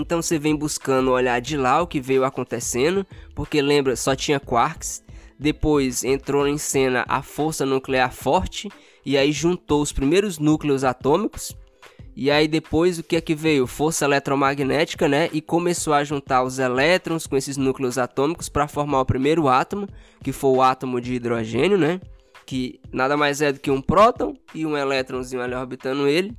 então 0.00 0.22
você 0.22 0.38
vem 0.38 0.54
buscando 0.54 1.10
olhar 1.10 1.40
de 1.40 1.56
lá 1.56 1.82
o 1.82 1.86
que 1.86 2.00
veio 2.00 2.24
acontecendo, 2.24 3.04
porque 3.34 3.60
lembra, 3.60 3.96
só 3.96 4.14
tinha 4.14 4.38
quarks, 4.38 5.02
depois 5.38 6.02
entrou 6.02 6.46
em 6.46 6.58
cena 6.58 7.04
a 7.08 7.22
força 7.22 7.64
nuclear 7.64 8.12
forte 8.12 8.68
e 9.04 9.16
aí 9.16 9.30
juntou 9.30 9.80
os 9.80 9.92
primeiros 9.92 10.38
núcleos 10.38 10.84
atômicos. 10.84 11.56
E 12.16 12.32
aí 12.32 12.48
depois 12.48 12.98
o 12.98 13.02
que 13.04 13.14
é 13.14 13.20
que 13.20 13.34
veio? 13.34 13.64
Força 13.64 14.04
eletromagnética, 14.04 15.06
né? 15.06 15.30
E 15.32 15.40
começou 15.40 15.94
a 15.94 16.02
juntar 16.02 16.42
os 16.42 16.58
elétrons 16.58 17.28
com 17.28 17.36
esses 17.36 17.56
núcleos 17.56 17.96
atômicos 17.96 18.48
para 18.48 18.66
formar 18.66 19.00
o 19.00 19.06
primeiro 19.06 19.46
átomo, 19.46 19.88
que 20.24 20.32
foi 20.32 20.50
o 20.50 20.60
átomo 20.60 21.00
de 21.00 21.14
hidrogênio, 21.14 21.78
né? 21.78 22.00
Que 22.44 22.80
nada 22.92 23.16
mais 23.16 23.40
é 23.40 23.52
do 23.52 23.60
que 23.60 23.70
um 23.70 23.80
próton 23.80 24.34
e 24.52 24.66
um 24.66 24.76
elétronzinho 24.76 25.40
ali 25.40 25.54
orbitando 25.54 26.08
ele. 26.08 26.36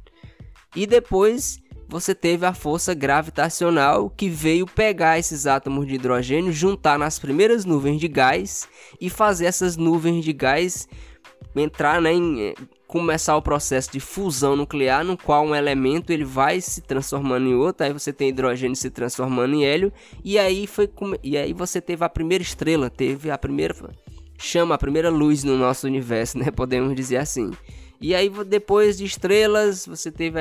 E 0.76 0.86
depois 0.86 1.60
você 1.90 2.14
teve 2.14 2.46
a 2.46 2.54
força 2.54 2.94
gravitacional 2.94 4.10
que 4.10 4.30
veio 4.30 4.68
pegar 4.68 5.18
esses 5.18 5.48
átomos 5.48 5.88
de 5.88 5.96
hidrogênio, 5.96 6.54
juntar 6.54 7.00
nas 7.00 7.18
primeiras 7.18 7.66
nuvens 7.66 8.00
de 8.00 8.08
gás 8.08 8.70
e 9.02 9.10
fazer 9.10 9.48
essas 9.48 9.76
nuvens 9.76 10.24
de 10.24 10.32
gás 10.32 10.88
entrar 11.56 12.00
né, 12.00 12.14
em 12.14 12.42
eh, 12.42 12.54
começar 12.88 13.36
o 13.36 13.42
processo 13.42 13.92
de 13.92 14.00
fusão 14.00 14.56
nuclear, 14.56 15.04
no 15.04 15.18
qual 15.18 15.44
um 15.44 15.56
elemento 15.56 16.12
ele 16.12 16.24
vai 16.24 16.62
se 16.62 16.82
transformando 16.82 17.48
em 17.48 17.56
outro, 17.56 17.86
aí 17.86 17.92
você 17.92 18.14
tem 18.14 18.30
hidrogênio 18.30 18.76
se 18.76 18.90
transformando 18.90 19.56
em 19.56 19.66
hélio, 19.66 19.92
e 20.24 20.38
aí 20.38 20.68
foi 20.68 20.90
e 21.24 21.38
aí 21.38 21.54
você 21.54 21.82
teve 21.82 22.06
a 22.06 22.10
primeira 22.10 22.44
estrela, 22.44 22.90
teve 22.90 23.32
a 23.32 23.38
primeira 23.38 23.76
chama, 24.38 24.76
a 24.76 24.78
primeira 24.78 25.10
luz 25.10 25.44
no 25.44 25.58
nosso 25.58 25.86
universo, 25.88 26.38
né? 26.40 26.52
Podemos 26.52 26.96
dizer 26.96 27.18
assim. 27.18 27.52
E 28.02 28.16
aí 28.16 28.32
depois 28.46 28.98
de 28.98 29.04
estrelas, 29.04 29.86
você 29.86 30.10
teve 30.10 30.40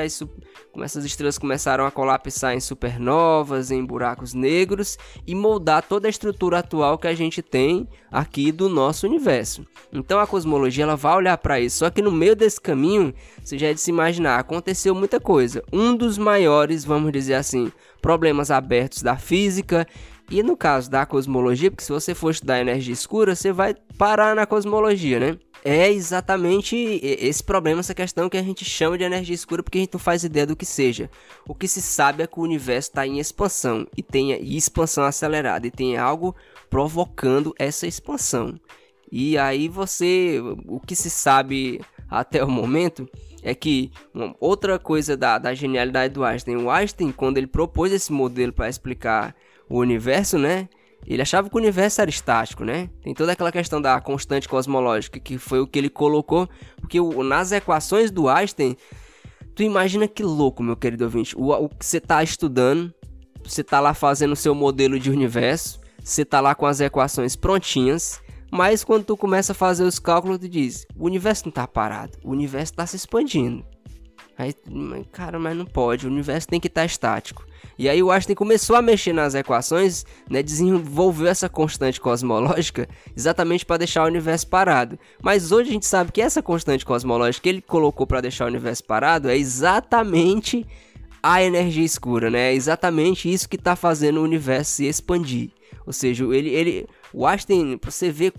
como 0.71 0.85
essas 0.85 1.03
estrelas 1.03 1.37
começaram 1.37 1.85
a 1.85 1.91
colapsar 1.91 2.53
em 2.53 2.59
supernovas, 2.59 3.69
em 3.69 3.83
buracos 3.83 4.33
negros 4.33 4.97
e 5.27 5.35
moldar 5.35 5.83
toda 5.83 6.07
a 6.07 6.09
estrutura 6.09 6.59
atual 6.59 6.97
que 6.97 7.07
a 7.07 7.13
gente 7.13 7.41
tem 7.41 7.85
aqui 8.09 8.51
do 8.51 8.69
nosso 8.69 9.05
universo. 9.05 9.65
Então 9.91 10.19
a 10.19 10.27
cosmologia 10.27 10.85
ela 10.85 10.95
vai 10.95 11.17
olhar 11.17 11.37
para 11.37 11.59
isso. 11.59 11.79
Só 11.79 11.89
que 11.89 12.01
no 12.01 12.11
meio 12.11 12.35
desse 12.35 12.61
caminho, 12.61 13.13
você 13.43 13.57
já 13.57 13.67
é 13.67 13.73
de 13.73 13.81
se 13.81 13.91
imaginar, 13.91 14.39
aconteceu 14.39 14.95
muita 14.95 15.19
coisa. 15.19 15.61
Um 15.73 15.93
dos 15.93 16.17
maiores, 16.17 16.85
vamos 16.85 17.11
dizer 17.11 17.33
assim, 17.33 17.71
problemas 18.01 18.51
abertos 18.51 19.01
da 19.01 19.17
física 19.17 19.85
e 20.31 20.41
no 20.43 20.55
caso 20.55 20.89
da 20.89 21.05
cosmologia, 21.05 21.71
porque 21.71 21.83
se 21.83 21.91
você 21.91 22.15
for 22.15 22.29
estudar 22.29 22.61
energia 22.61 22.93
escura, 22.93 23.35
você 23.35 23.51
vai 23.51 23.75
parar 23.97 24.35
na 24.35 24.45
cosmologia, 24.45 25.19
né? 25.19 25.37
É 25.63 25.89
exatamente 25.89 26.75
esse 27.03 27.43
problema, 27.43 27.81
essa 27.81 27.93
questão 27.93 28.29
que 28.29 28.37
a 28.37 28.43
gente 28.43 28.63
chama 28.63 28.97
de 28.97 29.03
energia 29.03 29.35
escura, 29.35 29.61
porque 29.61 29.77
a 29.77 29.81
gente 29.81 29.93
não 29.93 29.99
faz 29.99 30.23
ideia 30.23 30.45
do 30.45 30.55
que 30.55 30.65
seja. 30.65 31.09
O 31.45 31.53
que 31.53 31.67
se 31.67 31.81
sabe 31.81 32.23
é 32.23 32.27
que 32.27 32.39
o 32.39 32.43
universo 32.43 32.89
está 32.89 33.05
em 33.05 33.19
expansão 33.19 33.85
e 33.95 34.01
tem 34.01 34.31
expansão 34.55 35.03
acelerada 35.03 35.67
e 35.67 35.71
tem 35.71 35.97
algo 35.97 36.33
provocando 36.69 37.53
essa 37.59 37.85
expansão. 37.85 38.59
E 39.11 39.37
aí 39.37 39.67
você, 39.67 40.39
o 40.65 40.79
que 40.79 40.95
se 40.95 41.09
sabe 41.09 41.81
até 42.09 42.43
o 42.43 42.49
momento 42.49 43.09
é 43.41 43.55
que 43.55 43.91
outra 44.39 44.77
coisa 44.77 45.17
da, 45.17 45.37
da 45.37 45.53
genialidade 45.53 46.13
do 46.13 46.23
Einstein, 46.23 46.57
o 46.57 46.69
Einstein 46.69 47.11
quando 47.11 47.37
ele 47.37 47.47
propôs 47.47 47.91
esse 47.91 48.11
modelo 48.11 48.53
para 48.53 48.69
explicar 48.69 49.35
o 49.67 49.79
universo, 49.79 50.37
né? 50.37 50.69
Ele 51.05 51.21
achava 51.21 51.49
que 51.49 51.55
o 51.55 51.59
universo 51.59 52.01
era 52.01 52.09
estático, 52.09 52.63
né? 52.63 52.89
Tem 53.01 53.13
toda 53.13 53.31
aquela 53.31 53.51
questão 53.51 53.81
da 53.81 53.99
constante 53.99 54.47
cosmológica, 54.47 55.19
que 55.19 55.37
foi 55.37 55.59
o 55.59 55.67
que 55.67 55.79
ele 55.79 55.89
colocou, 55.89 56.47
porque 56.79 56.99
o, 56.99 57.23
nas 57.23 57.51
equações 57.51 58.11
do 58.11 58.29
Einstein, 58.29 58.75
tu 59.55 59.63
imagina 59.63 60.07
que 60.07 60.23
louco, 60.23 60.61
meu 60.61 60.75
querido 60.75 61.05
ouvinte, 61.05 61.35
o, 61.37 61.69
que 61.69 61.85
você 61.85 61.97
está 61.97 62.21
estudando, 62.21 62.93
você 63.43 63.61
está 63.61 63.79
lá 63.79 63.93
fazendo 63.93 64.33
o 64.33 64.35
seu 64.35 64.53
modelo 64.53 64.99
de 64.99 65.09
universo, 65.09 65.79
você 66.03 66.21
está 66.21 66.39
lá 66.39 66.53
com 66.53 66.65
as 66.65 66.79
equações 66.79 67.35
prontinhas, 67.35 68.21
mas 68.51 68.83
quando 68.83 69.05
tu 69.05 69.17
começa 69.17 69.51
a 69.51 69.55
fazer 69.55 69.83
os 69.83 69.99
cálculos, 69.99 70.39
tu 70.39 70.49
diz, 70.49 70.85
o 70.95 71.05
universo 71.05 71.45
não 71.45 71.49
está 71.49 71.67
parado, 71.67 72.17
o 72.23 72.31
universo 72.31 72.73
está 72.73 72.85
se 72.85 72.95
expandindo. 72.95 73.65
Aí, 74.39 74.55
cara, 75.11 75.37
mas 75.37 75.57
não 75.57 75.65
pode, 75.65 76.07
o 76.07 76.09
universo 76.09 76.47
tem 76.47 76.61
que 76.61 76.69
estar 76.69 76.83
tá 76.83 76.85
estático. 76.85 77.45
E 77.77 77.89
aí 77.89 78.01
o 78.01 78.09
Einstein 78.09 78.35
começou 78.35 78.77
a 78.77 78.81
mexer 78.81 79.11
nas 79.11 79.35
equações, 79.35 80.05
né, 80.29 80.41
desenvolveu 80.41 81.27
essa 81.27 81.49
constante 81.49 81.99
cosmológica 81.99 82.87
exatamente 83.13 83.65
para 83.65 83.79
deixar 83.79 84.05
o 84.05 84.07
universo 84.07 84.47
parado. 84.47 84.97
Mas 85.21 85.51
hoje 85.51 85.69
a 85.69 85.73
gente 85.73 85.85
sabe 85.85 86.13
que 86.13 86.21
essa 86.21 86.41
constante 86.41 86.85
cosmológica 86.85 87.43
que 87.43 87.49
ele 87.49 87.61
colocou 87.61 88.07
para 88.07 88.21
deixar 88.21 88.45
o 88.45 88.47
universo 88.47 88.85
parado 88.85 89.29
é 89.29 89.35
exatamente 89.35 90.65
a 91.21 91.43
energia 91.43 91.83
escura, 91.83 92.29
né? 92.29 92.51
É 92.51 92.53
exatamente 92.53 93.29
isso 93.29 93.49
que 93.49 93.57
está 93.57 93.75
fazendo 93.75 94.21
o 94.21 94.23
universo 94.23 94.71
se 94.71 94.85
expandir. 94.85 95.49
Ou 95.85 95.91
seja, 95.91 96.23
ele, 96.33 96.49
ele, 96.49 96.87
o 97.13 97.27
Einstein, 97.27 97.77
para 97.77 97.91
você 97.91 98.09
ver 98.09 98.31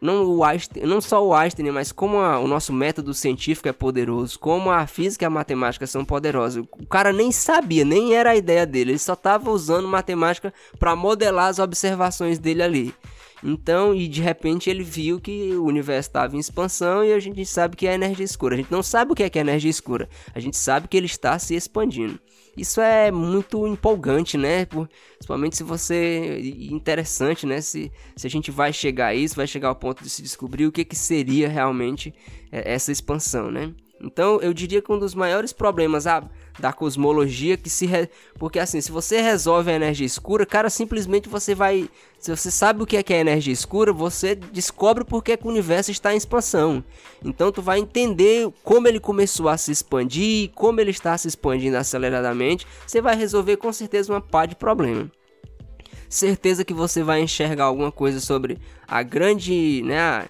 não, 0.00 0.24
o 0.24 0.42
Einstein, 0.42 0.86
não 0.86 1.00
só 1.00 1.24
o 1.24 1.34
Einstein, 1.34 1.70
mas 1.70 1.92
como 1.92 2.18
a, 2.18 2.38
o 2.38 2.48
nosso 2.48 2.72
método 2.72 3.12
científico 3.12 3.68
é 3.68 3.72
poderoso, 3.72 4.38
como 4.38 4.70
a 4.70 4.86
física 4.86 5.24
e 5.24 5.26
a 5.26 5.30
matemática 5.30 5.86
são 5.86 6.04
poderosas. 6.04 6.64
O 6.72 6.86
cara 6.86 7.12
nem 7.12 7.30
sabia, 7.30 7.84
nem 7.84 8.14
era 8.14 8.30
a 8.30 8.36
ideia 8.36 8.64
dele, 8.64 8.92
ele 8.92 8.98
só 8.98 9.12
estava 9.12 9.50
usando 9.50 9.86
matemática 9.86 10.54
para 10.78 10.96
modelar 10.96 11.48
as 11.48 11.58
observações 11.58 12.38
dele 12.38 12.62
ali. 12.62 12.94
Então, 13.42 13.94
e 13.94 14.08
de 14.08 14.22
repente 14.22 14.70
ele 14.70 14.82
viu 14.82 15.20
que 15.20 15.52
o 15.54 15.64
universo 15.64 16.08
estava 16.08 16.34
em 16.34 16.38
expansão 16.38 17.04
e 17.04 17.12
a 17.12 17.18
gente 17.20 17.44
sabe 17.44 17.76
que 17.76 17.86
é 17.86 17.92
energia 17.92 18.24
escura. 18.24 18.54
A 18.54 18.56
gente 18.56 18.72
não 18.72 18.82
sabe 18.82 19.12
o 19.12 19.14
que 19.14 19.22
é, 19.22 19.28
que 19.28 19.38
é 19.38 19.42
energia 19.42 19.70
escura, 19.70 20.08
a 20.34 20.40
gente 20.40 20.56
sabe 20.56 20.88
que 20.88 20.96
ele 20.96 21.06
está 21.06 21.38
se 21.38 21.54
expandindo. 21.54 22.18
Isso 22.56 22.80
é 22.80 23.10
muito 23.10 23.66
empolgante, 23.66 24.36
né? 24.38 24.66
Principalmente 24.66 25.56
se 25.56 25.62
você. 25.62 26.40
interessante, 26.70 27.46
né? 27.46 27.60
Se, 27.60 27.90
se 28.16 28.26
a 28.26 28.30
gente 28.30 28.50
vai 28.50 28.72
chegar 28.72 29.08
a 29.08 29.14
isso, 29.14 29.36
vai 29.36 29.46
chegar 29.46 29.68
ao 29.68 29.76
ponto 29.76 30.02
de 30.02 30.10
se 30.10 30.22
descobrir 30.22 30.66
o 30.66 30.72
que, 30.72 30.84
que 30.84 30.96
seria 30.96 31.48
realmente 31.48 32.14
é, 32.52 32.74
essa 32.74 32.92
expansão, 32.92 33.50
né? 33.50 33.74
Então 34.04 34.38
eu 34.42 34.52
diria 34.52 34.82
que 34.82 34.92
um 34.92 34.98
dos 34.98 35.14
maiores 35.14 35.52
problemas 35.52 36.04
da 36.58 36.72
cosmologia 36.72 37.56
que 37.56 37.70
se 37.70 37.86
re... 37.86 38.08
porque 38.38 38.58
assim, 38.58 38.80
se 38.80 38.92
você 38.92 39.20
resolve 39.22 39.70
a 39.70 39.74
energia 39.74 40.06
escura, 40.06 40.44
cara, 40.44 40.68
simplesmente 40.68 41.28
você 41.28 41.54
vai, 41.54 41.88
se 42.18 42.30
você 42.30 42.50
sabe 42.50 42.82
o 42.82 42.86
que 42.86 42.96
é 42.96 43.02
que 43.02 43.14
é 43.14 43.20
energia 43.20 43.52
escura, 43.52 43.92
você 43.92 44.34
descobre 44.34 45.04
por 45.04 45.24
que, 45.24 45.36
que 45.36 45.46
o 45.46 45.50
universo 45.50 45.90
está 45.90 46.12
em 46.12 46.18
expansão. 46.18 46.84
Então 47.24 47.50
tu 47.50 47.62
vai 47.62 47.78
entender 47.78 48.52
como 48.62 48.86
ele 48.86 49.00
começou 49.00 49.48
a 49.48 49.56
se 49.56 49.72
expandir, 49.72 50.50
como 50.54 50.80
ele 50.80 50.90
está 50.90 51.16
se 51.16 51.26
expandindo 51.26 51.76
aceleradamente, 51.76 52.66
você 52.86 53.00
vai 53.00 53.16
resolver 53.16 53.56
com 53.56 53.72
certeza 53.72 54.12
uma 54.12 54.20
pá 54.20 54.44
de 54.44 54.54
problema 54.54 55.10
certeza 56.06 56.64
que 56.64 56.72
você 56.72 57.02
vai 57.02 57.20
enxergar 57.20 57.64
alguma 57.64 57.90
coisa 57.90 58.20
sobre 58.20 58.56
a 58.86 59.02
grande, 59.02 59.82
né, 59.84 60.28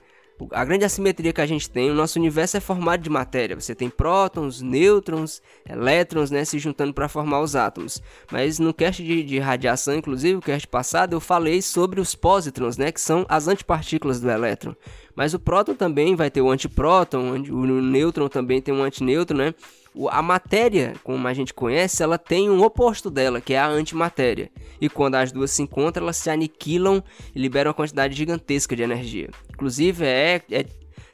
a 0.50 0.64
grande 0.64 0.84
assimetria 0.84 1.32
que 1.32 1.40
a 1.40 1.46
gente 1.46 1.70
tem, 1.70 1.90
o 1.90 1.94
nosso 1.94 2.18
universo 2.18 2.56
é 2.56 2.60
formado 2.60 3.02
de 3.02 3.10
matéria. 3.10 3.58
Você 3.58 3.74
tem 3.74 3.88
prótons, 3.88 4.60
nêutrons, 4.60 5.40
elétrons, 5.68 6.30
né, 6.30 6.44
se 6.44 6.58
juntando 6.58 6.92
para 6.92 7.08
formar 7.08 7.40
os 7.40 7.54
átomos. 7.54 8.02
Mas 8.30 8.58
no 8.58 8.74
cast 8.74 9.02
de, 9.02 9.22
de, 9.22 9.38
radiação, 9.38 9.94
inclusive, 9.94 10.36
o 10.36 10.42
cast 10.42 10.66
passado, 10.66 11.14
eu 11.14 11.20
falei 11.20 11.62
sobre 11.62 12.00
os 12.00 12.14
pósitrons, 12.14 12.76
né, 12.76 12.90
que 12.90 13.00
são 13.00 13.24
as 13.28 13.46
antipartículas 13.46 14.20
do 14.20 14.28
elétron. 14.28 14.74
Mas 15.14 15.34
o 15.34 15.38
próton 15.38 15.74
também 15.74 16.16
vai 16.16 16.30
ter 16.30 16.40
o 16.40 16.50
antipróton, 16.50 17.32
o 17.50 17.66
nêutron 17.80 18.28
também 18.28 18.60
tem 18.60 18.74
um 18.74 18.82
antinêutron, 18.82 19.36
né? 19.36 19.54
a 20.10 20.20
matéria, 20.20 20.94
como 21.04 21.26
a 21.28 21.32
gente 21.32 21.54
conhece, 21.54 22.02
ela 22.02 22.18
tem 22.18 22.50
um 22.50 22.62
oposto 22.62 23.08
dela, 23.10 23.40
que 23.40 23.54
é 23.54 23.58
a 23.58 23.68
antimatéria. 23.68 24.50
E 24.80 24.88
quando 24.88 25.14
as 25.14 25.30
duas 25.30 25.52
se 25.52 25.62
encontram, 25.62 26.04
elas 26.04 26.16
se 26.16 26.28
aniquilam 26.28 27.02
e 27.34 27.38
liberam 27.40 27.68
uma 27.68 27.74
quantidade 27.74 28.14
gigantesca 28.14 28.74
de 28.74 28.82
energia. 28.82 29.30
Inclusive, 29.50 30.04
é, 30.04 30.42
é 30.50 30.66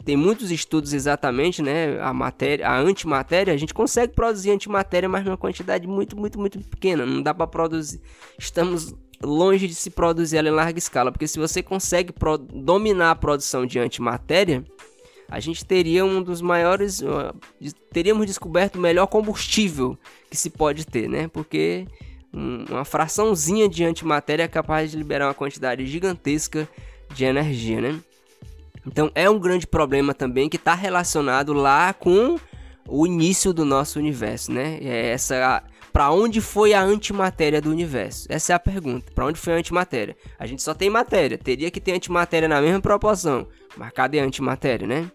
tem 0.03 0.17
muitos 0.17 0.51
estudos 0.51 0.95
exatamente, 0.95 1.61
né? 1.61 2.01
A 2.01 2.11
matéria, 2.13 2.67
a 2.67 2.79
antimatéria, 2.79 3.53
a 3.53 3.57
gente 3.57 3.75
consegue 3.75 4.15
produzir 4.15 4.51
antimatéria, 4.51 5.11
mas 5.11 5.23
numa 5.25 5.37
quantidade 5.37 5.87
muito, 5.87 6.17
muito, 6.17 6.39
muito 6.39 6.59
pequena. 6.61 7.05
Não 7.05 7.21
dá 7.21 7.35
para 7.35 7.47
produzir. 7.47 8.01
Estamos 8.39 8.95
longe 9.23 9.67
de 9.67 9.75
se 9.75 9.91
produzir 9.91 10.39
ela 10.39 10.49
em 10.49 10.53
larga 10.53 10.79
escala, 10.79 11.13
porque 11.13 11.29
se 11.29 11.39
você 11.39 11.63
consegue 11.63 12.13
dominar 12.53 13.11
a 13.11 13.17
produção 13.17 13.67
de 13.67 13.79
antimatéria, 13.79 14.65
a 15.29 15.39
gente 15.39 15.65
teria 15.65 16.05
um 16.05 16.23
dos 16.23 16.41
maiores, 16.41 17.01
uh, 17.01 17.33
teríamos 17.93 18.27
descoberto 18.27 18.77
o 18.77 18.81
melhor 18.81 19.07
combustível 19.07 19.97
que 20.29 20.37
se 20.37 20.51
pode 20.51 20.85
ter, 20.85 21.09
né? 21.09 21.29
Porque 21.29 21.87
um, 22.35 22.65
uma 22.69 22.85
fraçãozinha 22.85 23.69
de 23.69 23.85
antimatéria 23.85 24.43
é 24.43 24.49
capaz 24.49 24.91
de 24.91 24.97
liberar 24.97 25.29
uma 25.29 25.35
quantidade 25.35 25.87
gigantesca 25.87 26.69
de 27.15 27.25
energia, 27.25 27.81
né? 27.81 28.01
Então 28.85 29.11
é 29.15 29.31
um 29.31 29.39
grande 29.39 29.67
problema 29.67 30.15
também 30.15 30.49
que 30.49 30.57
está 30.57 30.75
relacionado 30.75 31.53
lá 31.53 31.93
com 31.93 32.37
o 32.89 33.07
início 33.07 33.53
do 33.53 33.65
nosso 33.65 33.99
universo, 34.01 34.51
né? 34.51 34.79
É 34.81 35.11
essa 35.11 35.63
para 35.93 36.11
onde 36.11 36.41
foi 36.41 36.73
a 36.73 36.83
antimatéria 36.83 37.61
do 37.61 37.71
universo? 37.71 38.27
Essa 38.31 38.53
é 38.53 38.57
a 38.57 38.59
pergunta. 38.59 39.11
Para 39.15 39.27
onde 39.27 39.39
foi 39.39 39.55
a 39.55 39.57
antimatéria? 39.57 40.17
A 40.39 40.47
gente 40.47 40.63
só 40.63 40.75
tem 40.75 40.89
matéria, 40.89 41.37
teria 41.37 41.71
que 41.71 41.81
ter 41.81 41.93
antimatéria 41.93 42.49
na 42.49 42.61
mesma 42.61 42.81
proporção. 42.81 43.47
Mas 43.77 43.93
cadê 43.93 44.21
a 44.21 44.25
antimatéria, 44.25 44.87
né? 44.87 45.11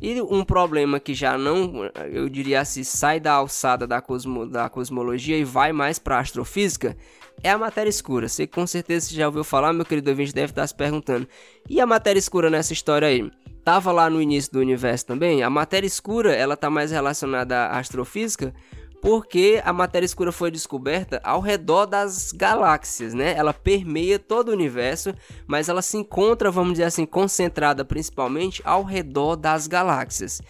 E 0.00 0.20
um 0.22 0.42
problema 0.42 0.98
que 0.98 1.12
já 1.12 1.36
não, 1.36 1.84
eu 2.10 2.28
diria 2.28 2.60
assim, 2.60 2.82
sai 2.82 3.20
da 3.20 3.32
alçada 3.32 3.86
da, 3.86 4.00
cosmo, 4.00 4.46
da 4.46 4.68
cosmologia 4.68 5.36
e 5.36 5.44
vai 5.44 5.72
mais 5.72 5.98
para 5.98 6.16
a 6.16 6.20
astrofísica, 6.20 6.96
é 7.42 7.50
a 7.50 7.58
matéria 7.58 7.90
escura. 7.90 8.26
Você 8.26 8.46
com 8.46 8.66
certeza 8.66 9.14
já 9.14 9.26
ouviu 9.26 9.44
falar, 9.44 9.74
meu 9.74 9.84
querido 9.84 10.10
ouvinte 10.10 10.32
deve 10.32 10.52
estar 10.52 10.66
se 10.66 10.74
perguntando. 10.74 11.28
E 11.68 11.80
a 11.80 11.86
matéria 11.86 12.18
escura 12.18 12.48
nessa 12.48 12.72
história 12.72 13.08
aí? 13.08 13.30
Tava 13.62 13.92
lá 13.92 14.08
no 14.08 14.22
início 14.22 14.50
do 14.52 14.60
universo 14.60 15.04
também? 15.04 15.42
A 15.42 15.50
matéria 15.50 15.86
escura, 15.86 16.34
ela 16.34 16.56
tá 16.56 16.70
mais 16.70 16.90
relacionada 16.90 17.66
à 17.66 17.78
astrofísica, 17.78 18.54
porque 19.00 19.60
a 19.64 19.72
matéria 19.72 20.04
escura 20.04 20.30
foi 20.30 20.50
descoberta 20.50 21.20
ao 21.24 21.40
redor 21.40 21.86
das 21.86 22.32
galáxias, 22.32 23.14
né? 23.14 23.34
Ela 23.36 23.52
permeia 23.52 24.18
todo 24.18 24.50
o 24.50 24.52
universo, 24.52 25.14
mas 25.46 25.68
ela 25.68 25.82
se 25.82 25.96
encontra, 25.96 26.50
vamos 26.50 26.72
dizer 26.72 26.84
assim, 26.84 27.06
concentrada 27.06 27.84
principalmente 27.84 28.60
ao 28.64 28.82
redor 28.82 29.36
das 29.36 29.66
galáxias. 29.66 30.42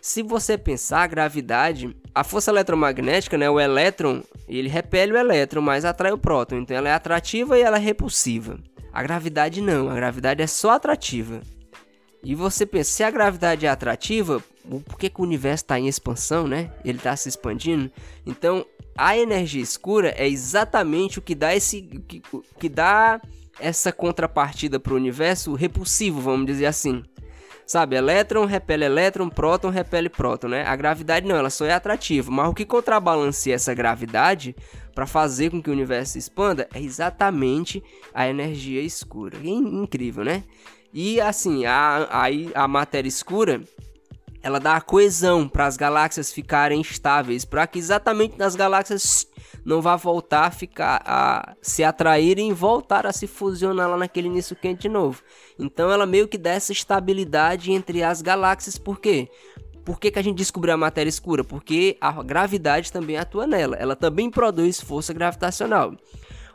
Se 0.00 0.20
você 0.20 0.58
pensar 0.58 1.02
a 1.02 1.06
gravidade, 1.06 1.96
a 2.12 2.24
força 2.24 2.50
eletromagnética, 2.50 3.38
né, 3.38 3.48
o 3.48 3.60
elétron, 3.60 4.22
ele 4.48 4.68
repele 4.68 5.12
o 5.12 5.16
elétron, 5.16 5.60
mas 5.60 5.84
atrai 5.84 6.10
o 6.10 6.18
próton, 6.18 6.58
então 6.58 6.76
ela 6.76 6.88
é 6.88 6.92
atrativa 6.92 7.56
e 7.56 7.62
ela 7.62 7.76
é 7.76 7.80
repulsiva. 7.80 8.58
A 8.92 9.02
gravidade 9.02 9.62
não, 9.62 9.88
a 9.88 9.94
gravidade 9.94 10.42
é 10.42 10.46
só 10.46 10.72
atrativa. 10.72 11.40
E 12.24 12.34
você 12.34 12.66
pensa, 12.66 12.90
se 12.90 13.04
a 13.04 13.10
gravidade 13.10 13.64
é 13.64 13.68
atrativa, 13.68 14.42
por 14.86 14.98
que, 14.98 15.10
que 15.10 15.20
o 15.20 15.24
universo 15.24 15.64
está 15.64 15.78
em 15.78 15.88
expansão, 15.88 16.46
né? 16.46 16.70
Ele 16.84 16.98
está 16.98 17.16
se 17.16 17.28
expandindo. 17.28 17.90
Então, 18.24 18.64
a 18.96 19.16
energia 19.16 19.62
escura 19.62 20.14
é 20.16 20.28
exatamente 20.28 21.18
o 21.18 21.22
que 21.22 21.34
dá 21.34 21.54
esse 21.54 21.82
que, 21.82 22.22
que 22.58 22.68
dá 22.68 23.20
essa 23.58 23.92
contrapartida 23.92 24.78
para 24.78 24.92
o 24.92 24.96
universo 24.96 25.54
repulsivo, 25.54 26.20
vamos 26.20 26.46
dizer 26.46 26.66
assim. 26.66 27.02
Sabe, 27.64 27.96
elétron 27.96 28.44
repele 28.44 28.84
elétron, 28.84 29.28
próton 29.28 29.70
repele 29.70 30.08
próton, 30.08 30.48
né? 30.48 30.64
A 30.66 30.74
gravidade 30.74 31.26
não, 31.26 31.36
ela 31.36 31.48
só 31.48 31.64
é 31.64 31.72
atrativa, 31.72 32.30
mas 32.30 32.48
o 32.48 32.54
que 32.54 32.66
contrabalanceia 32.66 33.54
essa 33.54 33.72
gravidade 33.72 34.54
para 34.94 35.06
fazer 35.06 35.50
com 35.50 35.62
que 35.62 35.70
o 35.70 35.72
universo 35.72 36.12
se 36.12 36.18
expanda 36.18 36.68
é 36.74 36.80
exatamente 36.80 37.82
a 38.12 38.28
energia 38.28 38.82
escura. 38.82 39.38
Incrível, 39.42 40.24
né? 40.24 40.42
E 40.92 41.20
assim, 41.20 41.64
a, 41.64 42.08
a, 42.10 42.64
a 42.64 42.68
matéria 42.68 43.08
escura 43.08 43.62
ela 44.42 44.58
dá 44.58 44.76
a 44.76 44.80
coesão 44.80 45.46
para 45.48 45.66
as 45.66 45.76
galáxias 45.76 46.32
ficarem 46.32 46.80
estáveis, 46.80 47.44
para 47.44 47.66
que 47.66 47.78
exatamente 47.78 48.36
nas 48.36 48.56
galáxias 48.56 49.26
não 49.64 49.80
vá 49.80 49.94
voltar 49.94 50.46
a 50.46 50.50
ficar 50.50 51.00
a 51.06 51.54
se 51.62 51.84
atraírem 51.84 52.50
e 52.50 52.52
voltar 52.52 53.06
a 53.06 53.12
se 53.12 53.26
fusionar 53.26 53.88
lá 53.88 53.96
naquele 53.96 54.26
início 54.26 54.56
quente 54.56 54.82
de 54.82 54.88
novo. 54.88 55.22
Então 55.58 55.90
ela 55.90 56.06
meio 56.06 56.26
que 56.26 56.36
dá 56.36 56.50
essa 56.50 56.72
estabilidade 56.72 57.70
entre 57.70 58.02
as 58.02 58.20
galáxias, 58.20 58.76
por 58.76 58.98
quê? 58.98 59.28
Por 59.84 59.98
que, 59.98 60.10
que 60.10 60.18
a 60.18 60.22
gente 60.22 60.36
descobriu 60.36 60.74
a 60.74 60.76
matéria 60.76 61.08
escura? 61.08 61.42
Porque 61.42 61.96
a 62.00 62.22
gravidade 62.22 62.92
também 62.92 63.16
atua 63.16 63.46
nela, 63.46 63.76
ela 63.76 63.96
também 63.96 64.30
produz 64.30 64.80
força 64.80 65.12
gravitacional. 65.12 65.94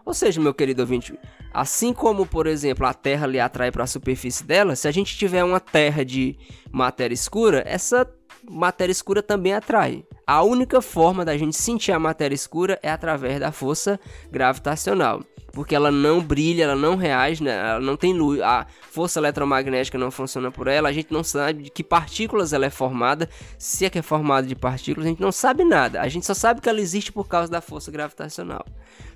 Ou 0.05 0.13
seja, 0.13 0.39
meu 0.39 0.53
querido 0.53 0.81
ouvinte, 0.81 1.17
assim 1.57 1.91
como, 1.91 2.23
por 2.23 2.45
exemplo, 2.45 2.85
a 2.85 2.93
Terra 2.93 3.25
lhe 3.25 3.39
atrai 3.39 3.71
para 3.71 3.83
a 3.83 3.87
superfície 3.87 4.43
dela, 4.43 4.75
se 4.75 4.87
a 4.87 4.91
gente 4.91 5.17
tiver 5.17 5.43
uma 5.43 5.59
Terra 5.59 6.05
de 6.05 6.37
matéria 6.71 7.15
escura, 7.15 7.63
essa 7.65 8.07
matéria 8.47 8.91
escura 8.91 9.23
também 9.23 9.53
atrai. 9.53 10.05
A 10.27 10.43
única 10.43 10.81
forma 10.81 11.23
da 11.23 11.37
gente 11.37 11.55
sentir 11.55 11.93
a 11.93 11.99
matéria 11.99 12.35
escura 12.35 12.77
é 12.83 12.91
através 12.91 13.39
da 13.39 13.49
força 13.49 13.97
gravitacional 14.29 15.23
porque 15.57 15.73
ela 15.73 15.89
não 15.89 16.21
brilha, 16.21 16.65
ela 16.65 16.75
não 16.75 16.95
reage, 16.95 17.41
né? 17.41 17.55
ela 17.55 17.79
não 17.79 17.97
tem 17.97 18.13
luz, 18.13 18.39
a 18.41 18.67
força 18.91 19.19
eletromagnética 19.19 19.97
não 19.97 20.11
funciona 20.11 20.51
por 20.51 20.67
ela, 20.67 20.87
a 20.87 20.91
gente 20.91 21.11
não 21.11 21.23
sabe 21.23 21.63
de 21.63 21.71
que 21.71 21.83
partículas 21.83 22.53
ela 22.53 22.67
é 22.67 22.69
formada, 22.69 23.27
se 23.57 23.83
é 23.83 23.89
que 23.89 23.97
é 23.97 24.03
formada 24.03 24.45
de 24.45 24.53
partículas, 24.55 25.07
a 25.07 25.09
gente 25.09 25.19
não 25.19 25.31
sabe 25.31 25.63
nada, 25.63 25.99
a 25.99 26.07
gente 26.07 26.27
só 26.27 26.35
sabe 26.35 26.61
que 26.61 26.69
ela 26.69 26.79
existe 26.79 27.11
por 27.11 27.27
causa 27.27 27.51
da 27.51 27.59
força 27.59 27.89
gravitacional, 27.89 28.63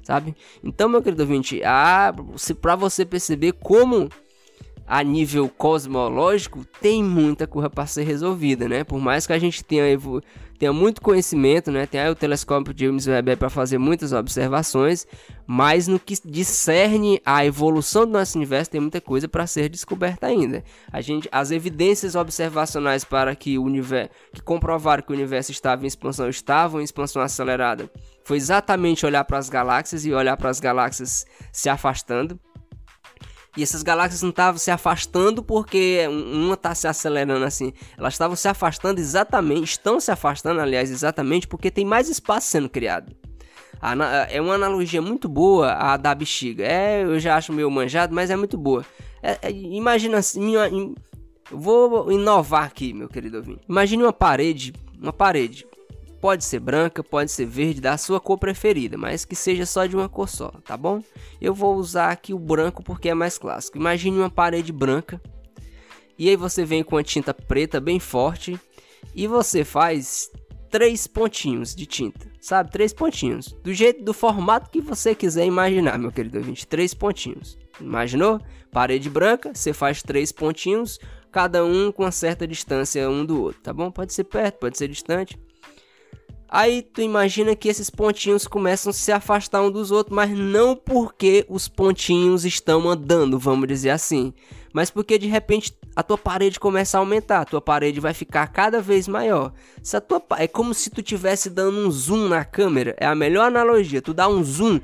sabe? 0.02 0.36
Então, 0.64 0.90
meu 0.90 1.04
querido 1.04 1.22
ouvinte, 1.22 1.62
para 2.60 2.76
você 2.76 3.06
perceber 3.06 3.52
como 3.52 4.10
a 4.88 5.04
nível 5.04 5.48
cosmológico 5.50 6.66
tem 6.80 7.04
muita 7.04 7.48
coisa 7.48 7.70
para 7.70 7.86
ser 7.86 8.04
resolvida, 8.04 8.68
né? 8.68 8.84
Por 8.84 9.00
mais 9.00 9.26
que 9.26 9.34
a 9.34 9.40
gente 9.40 9.64
tenha, 9.64 9.86
tenha 10.60 10.74
muito 10.74 11.02
conhecimento, 11.02 11.72
né? 11.72 11.86
Tem 11.86 12.06
o 12.10 12.16
telescópio 12.16 12.74
de 12.74 12.86
James 12.86 13.08
Webb 13.08 13.38
para 13.38 13.50
fazer 13.50 13.78
muitas 13.78 14.12
observações, 14.12 15.08
mas 15.48 15.88
no 15.88 16.00
que 16.00 16.16
discerne 16.26 17.22
a 17.26 17.46
evolução 17.46 18.06
do 18.06 18.12
nosso 18.12 18.38
universo 18.38 18.72
tem 18.72 18.82
muita 18.82 19.00
coisa 19.00 19.28
para 19.28 19.48
ser 19.48 19.70
descoberta 19.70 20.28
ainda. 20.28 20.64
A 20.92 21.00
gente, 21.00 21.30
as 21.32 21.52
evidências 21.52 22.16
observacionais 22.16 23.04
para 23.04 23.36
que 23.36 23.58
o 23.58 23.64
universo, 23.64 24.12
que 24.34 24.42
comprovaram 24.42 25.04
que 25.04 25.12
o 25.12 25.16
universo 25.16 25.52
estava 25.52 25.84
em 25.84 25.88
expansão, 25.88 26.28
estavam 26.28 26.82
em 26.82 26.84
expansão 26.84 27.22
acelerada, 27.22 27.90
foi 28.24 28.38
exatamente 28.38 29.06
olhar 29.06 29.24
para 29.24 29.38
as 29.38 29.50
galáxias 29.50 30.06
e 30.06 30.14
olhar 30.14 30.38
para 30.38 30.50
as 30.50 30.60
galáxias 30.60 31.26
se 31.52 31.70
afastando. 31.70 32.40
E 33.56 33.64
essas 33.64 33.84
galáxias 33.84 34.22
não 34.22 34.30
estavam 34.30 34.58
se 34.58 34.72
afastando 34.72 35.44
porque 35.44 36.08
uma 36.08 36.54
está 36.54 36.74
se 36.74 36.88
acelerando 36.88 37.44
assim. 37.44 37.74
Elas 37.98 38.14
estavam 38.14 38.36
se 38.36 38.48
afastando 38.48 39.00
exatamente, 39.00 39.72
estão 39.72 40.00
se 40.00 40.10
afastando, 40.10 40.62
aliás, 40.62 40.90
exatamente 40.90 41.48
porque 41.48 41.70
tem 41.70 41.84
mais 41.84 42.08
espaço 42.08 42.48
sendo 42.48 42.70
criado. 42.70 43.14
É 44.30 44.40
uma 44.40 44.54
analogia 44.54 45.02
muito 45.02 45.28
boa 45.28 45.74
a 45.74 45.98
da 45.98 46.16
bexiga. 46.16 46.64
É, 46.64 47.04
eu 47.04 47.20
já 47.20 47.36
acho 47.36 47.52
meio 47.52 47.70
manjado, 47.70 48.14
mas 48.14 48.30
é 48.30 48.36
muito 48.36 48.58
boa. 48.58 48.86
É, 49.22 49.38
é, 49.42 49.52
imagina 49.52 50.20
assim, 50.20 50.54
vou 51.52 52.12
inovar 52.12 52.64
aqui, 52.64 52.94
meu 52.94 53.10
querido 53.10 53.38
ouvinte. 53.38 53.62
Imagine 53.68 54.04
uma 54.04 54.14
parede, 54.14 54.74
uma 55.02 55.12
parede 55.12 55.66
Pode 56.22 56.46
ser 56.46 56.60
branca, 56.60 57.04
pode 57.04 57.32
ser 57.32 57.48
verde, 57.48 57.82
da 57.82 57.98
sua 57.98 58.20
cor 58.20 58.38
preferida, 58.38 58.96
mas 58.96 59.26
que 59.26 59.36
seja 59.36 59.66
só 59.66 59.88
de 59.88 59.96
uma 59.96 60.08
cor 60.08 60.30
só, 60.30 60.52
tá 60.64 60.78
bom? 60.78 61.04
Eu 61.42 61.52
vou 61.52 61.76
usar 61.76 62.12
aqui 62.12 62.32
o 62.32 62.38
branco 62.38 62.84
porque 62.84 63.10
é 63.10 63.14
mais 63.16 63.40
clássico. 63.40 63.80
Imagine 63.80 64.20
uma 64.20 64.30
parede 64.30 64.72
branca 64.72 65.20
e 66.20 66.30
aí 66.30 66.36
você 66.36 66.64
vem 66.64 66.84
com 66.84 66.96
a 66.96 67.04
tinta 67.04 67.34
preta 67.34 67.82
bem 67.82 68.00
forte 68.00 68.60
e 69.16 69.26
você 69.26 69.66
faz 69.66 70.30
três 70.70 71.08
pontinhos 71.08 71.74
de 71.76 71.88
tinta, 71.88 72.28
sabe? 72.40 72.70
Três 72.70 72.94
pontinhos, 72.94 73.48
do 73.64 73.74
jeito, 73.74 74.04
do 74.04 74.14
formato 74.14 74.70
que 74.70 74.80
você 74.80 75.16
quiser 75.16 75.48
imaginar, 75.48 75.98
meu 75.98 76.12
querido 76.12 76.38
ouvinte. 76.38 76.68
Três 76.68 76.94
pontinhos, 76.94 77.58
imaginou? 77.80 78.40
Parede 78.72 79.10
branca, 79.10 79.52
você 79.56 79.74
faz 79.74 80.04
três 80.04 80.32
pontinhos, 80.32 81.00
cada 81.32 81.66
um 81.66 81.92
com 81.92 82.04
uma 82.04 82.12
certa 82.12 82.48
distância 82.48 83.10
um 83.10 83.26
do 83.26 83.42
outro, 83.42 83.60
tá 83.62 83.74
bom? 83.74 83.90
Pode 83.90 84.14
ser 84.14 84.26
perto, 84.26 84.60
pode 84.60 84.78
ser 84.78 84.88
distante. 84.88 85.36
Aí 86.52 86.82
tu 86.82 87.02
imagina 87.02 87.56
que 87.56 87.70
esses 87.70 87.90
pontinhos 87.90 88.46
começam 88.46 88.90
a 88.90 88.94
se 88.94 89.10
afastar 89.10 89.62
um 89.62 89.72
dos 89.72 89.90
outros, 89.90 90.14
mas 90.14 90.30
não 90.38 90.76
porque 90.76 91.46
os 91.48 91.70
pontinhos 91.70 92.44
estão 92.44 92.90
andando, 92.90 93.40
vamos 93.40 93.70
dizer 93.70 93.92
assim, 93.92 94.34
mas 94.74 94.92
porque 94.92 95.18
de 95.18 95.28
repente 95.28 95.74
a 95.96 96.04
tua 96.04 96.18
parede 96.18 96.60
começa 96.60 96.98
a 96.98 97.00
aumentar, 97.00 97.40
a 97.40 97.46
tua 97.46 97.62
parede 97.62 98.02
vai 98.02 98.14
ficar 98.14 98.48
cada 98.48 98.82
vez 98.82 99.08
maior. 99.08 99.54
Se 99.82 99.96
a 99.96 100.02
tua 100.02 100.22
é 100.38 100.48
como 100.48 100.74
se 100.74 100.90
tu 100.90 101.02
tivesse 101.02 101.50
dando 101.50 101.78
um 101.80 101.90
zoom 101.90 102.28
na 102.28 102.44
câmera, 102.44 102.96
é 103.00 103.06
a 103.06 103.16
melhor 103.16 103.48
analogia. 103.48 104.02
Tu 104.02 104.14
dá 104.14 104.28
um 104.28 104.44
zoom, 104.44 104.80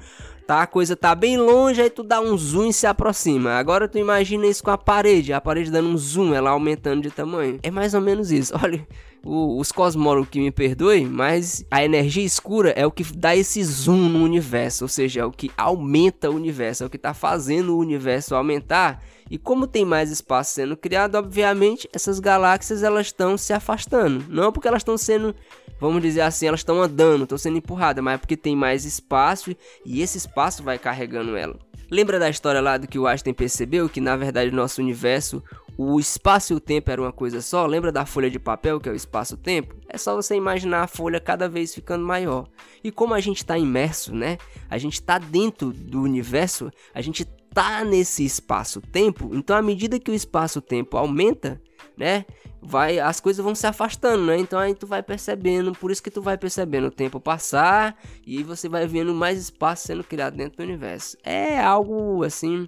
tá? 0.45 0.61
A 0.61 0.67
coisa 0.67 0.95
tá 0.95 1.13
bem 1.13 1.37
longe, 1.37 1.81
aí 1.81 1.89
tu 1.89 2.01
dá 2.01 2.21
um 2.21 2.37
zoom 2.37 2.67
e 2.67 2.73
se 2.73 2.87
aproxima. 2.87 3.51
Agora 3.55 3.89
tu 3.89 3.97
imagina 3.97 4.47
isso 4.47 4.63
com 4.63 4.71
a 4.71 4.77
parede, 4.77 5.33
a 5.33 5.41
parede 5.41 5.69
dando 5.69 5.89
um 5.89 5.97
zoom, 5.97 6.33
ela 6.33 6.49
aumentando 6.49 7.01
de 7.01 7.11
tamanho. 7.11 7.59
É 7.61 7.69
mais 7.69 7.93
ou 7.93 8.01
menos 8.01 8.31
isso. 8.31 8.53
Olha, 8.63 8.85
o, 9.27 9.59
os 9.59 9.71
cosmólogos 9.71 10.29
que 10.29 10.39
me 10.39 10.51
perdoem, 10.51 11.05
mas 11.05 11.65
a 11.69 11.83
energia 11.83 12.23
escura 12.23 12.71
é 12.71 12.85
o 12.85 12.91
que 12.91 13.03
dá 13.03 13.35
esse 13.35 13.61
zoom 13.63 14.09
no 14.09 14.23
universo, 14.23 14.85
ou 14.85 14.87
seja, 14.87 15.21
é 15.21 15.25
o 15.25 15.31
que 15.31 15.51
aumenta 15.57 16.29
o 16.29 16.35
universo, 16.35 16.83
é 16.83 16.87
o 16.87 16.89
que 16.89 16.95
está 16.95 17.13
fazendo 17.13 17.75
o 17.75 17.79
universo 17.79 18.33
aumentar. 18.33 19.03
E 19.29 19.37
como 19.37 19.67
tem 19.67 19.83
mais 19.83 20.09
espaço 20.09 20.53
sendo 20.53 20.77
criado, 20.77 21.15
obviamente 21.15 21.89
essas 21.91 22.19
galáxias 22.19 22.81
elas 22.81 23.07
estão 23.07 23.37
se 23.37 23.51
afastando. 23.51 24.23
Não 24.29 24.53
porque 24.53 24.69
elas 24.69 24.81
estão 24.81 24.97
sendo, 24.97 25.35
vamos 25.81 26.01
dizer 26.01 26.21
assim, 26.21 26.47
elas 26.47 26.61
estão 26.61 26.81
andando, 26.81 27.23
estão 27.23 27.37
sendo 27.37 27.57
empurradas, 27.57 28.01
mas 28.01 28.15
é 28.15 28.17
porque 28.17 28.37
tem 28.37 28.55
mais 28.55 28.85
espaço 28.85 29.53
e 29.85 30.01
esse 30.01 30.17
espaço 30.17 30.63
vai 30.63 30.79
carregando 30.79 31.35
ela. 31.35 31.59
Lembra 31.91 32.19
da 32.19 32.29
história 32.29 32.61
lá 32.61 32.77
do 32.77 32.87
que 32.87 32.99
o 32.99 33.07
Einstein 33.07 33.33
percebeu 33.33 33.89
que 33.89 33.99
na 33.99 34.15
verdade 34.15 34.51
nosso 34.51 34.81
universo 34.81 35.43
o 35.77 35.99
espaço 35.99 36.53
e 36.53 36.55
o 36.55 36.59
tempo 36.59 36.89
era 36.89 36.99
uma 36.99 37.11
coisa 37.11 37.39
só. 37.39 37.65
Lembra 37.67 37.91
da 37.91 38.05
folha 38.05 38.29
de 38.29 38.39
papel 38.39 38.79
que 38.79 38.89
é 38.89 38.91
o 38.91 38.95
espaço-tempo? 38.95 39.75
É 39.87 39.97
só 39.97 40.15
você 40.15 40.35
imaginar 40.35 40.81
a 40.81 40.87
folha 40.87 41.19
cada 41.19 41.47
vez 41.47 41.73
ficando 41.73 42.03
maior. 42.03 42.47
E 42.83 42.91
como 42.91 43.13
a 43.13 43.19
gente 43.19 43.37
está 43.37 43.57
imerso, 43.57 44.13
né? 44.15 44.37
A 44.69 44.77
gente 44.79 44.95
está 44.95 45.19
dentro 45.19 45.71
do 45.71 46.01
universo, 46.01 46.71
a 46.93 47.01
gente 47.01 47.25
tá 47.53 47.83
nesse 47.83 48.25
espaço-tempo. 48.25 49.29
Então, 49.33 49.55
à 49.55 49.61
medida 49.61 49.99
que 49.99 50.09
o 50.09 50.15
espaço-tempo 50.15 50.97
aumenta, 50.97 51.61
né? 51.95 52.25
Vai, 52.59 52.99
as 52.99 53.19
coisas 53.19 53.43
vão 53.43 53.53
se 53.53 53.67
afastando, 53.67 54.25
né? 54.25 54.37
Então 54.39 54.59
aí 54.59 54.73
tu 54.73 54.87
vai 54.87 55.03
percebendo, 55.03 55.73
por 55.73 55.91
isso 55.91 56.01
que 56.01 56.09
tu 56.09 56.23
vai 56.23 56.37
percebendo 56.37 56.87
o 56.87 56.91
tempo 56.91 57.19
passar 57.19 57.95
e 58.25 58.43
você 58.43 58.67
vai 58.67 58.87
vendo 58.87 59.13
mais 59.13 59.39
espaço 59.39 59.87
sendo 59.87 60.03
criado 60.03 60.35
dentro 60.35 60.57
do 60.57 60.63
universo. 60.63 61.15
É 61.23 61.59
algo 61.59 62.23
assim 62.23 62.67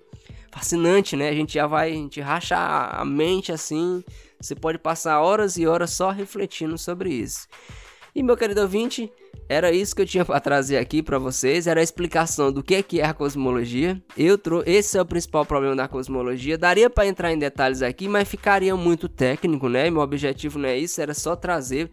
fascinante, 0.52 1.16
né? 1.16 1.30
A 1.30 1.34
gente 1.34 1.54
já 1.54 1.68
vai, 1.68 1.92
a 1.92 1.96
gente 1.96 2.22
a 2.22 3.06
mente 3.06 3.52
assim. 3.52 4.04
Você 4.40 4.56
pode 4.56 4.78
passar 4.78 5.22
horas 5.22 5.58
e 5.58 5.68
horas 5.68 5.92
só 5.92 6.12
refletindo 6.12 6.78
sobre 6.78 7.14
isso. 7.14 7.48
E 8.16 8.24
meu 8.24 8.36
querido 8.36 8.62
ouvinte, 8.62 9.12
era 9.48 9.72
isso 9.72 9.96
que 9.96 10.02
eu 10.02 10.06
tinha 10.06 10.26
para 10.26 10.40
trazer 10.40 10.78
aqui 10.78 11.02
para 11.02 11.18
vocês, 11.18 11.68
era 11.68 11.80
a 11.80 11.84
explicação 11.84 12.52
do 12.52 12.64
que 12.64 12.76
é 12.76 12.84
que 12.84 13.00
é 13.00 13.06
a 13.06 13.14
cosmologia. 13.14 14.02
Eu 14.18 14.38
trou 14.38 14.64
esse 14.66 14.98
é 14.98 15.02
o 15.02 15.06
principal 15.06 15.46
problema 15.46 15.76
da 15.76 15.88
cosmologia. 15.88 16.58
Daria 16.58 16.90
para 16.90 17.08
entrar 17.08 17.32
em 17.32 17.38
detalhes 17.38 17.82
aqui, 17.82 18.08
mas 18.08 18.28
ficaria 18.28 18.76
muito 18.76 19.10
técnico, 19.10 19.68
né? 19.70 19.90
Meu 19.90 20.02
objetivo 20.02 20.60
não 20.60 20.70
é 20.70 20.78
isso, 20.78 21.02
era 21.02 21.14
só 21.14 21.36
trazer 21.36 21.92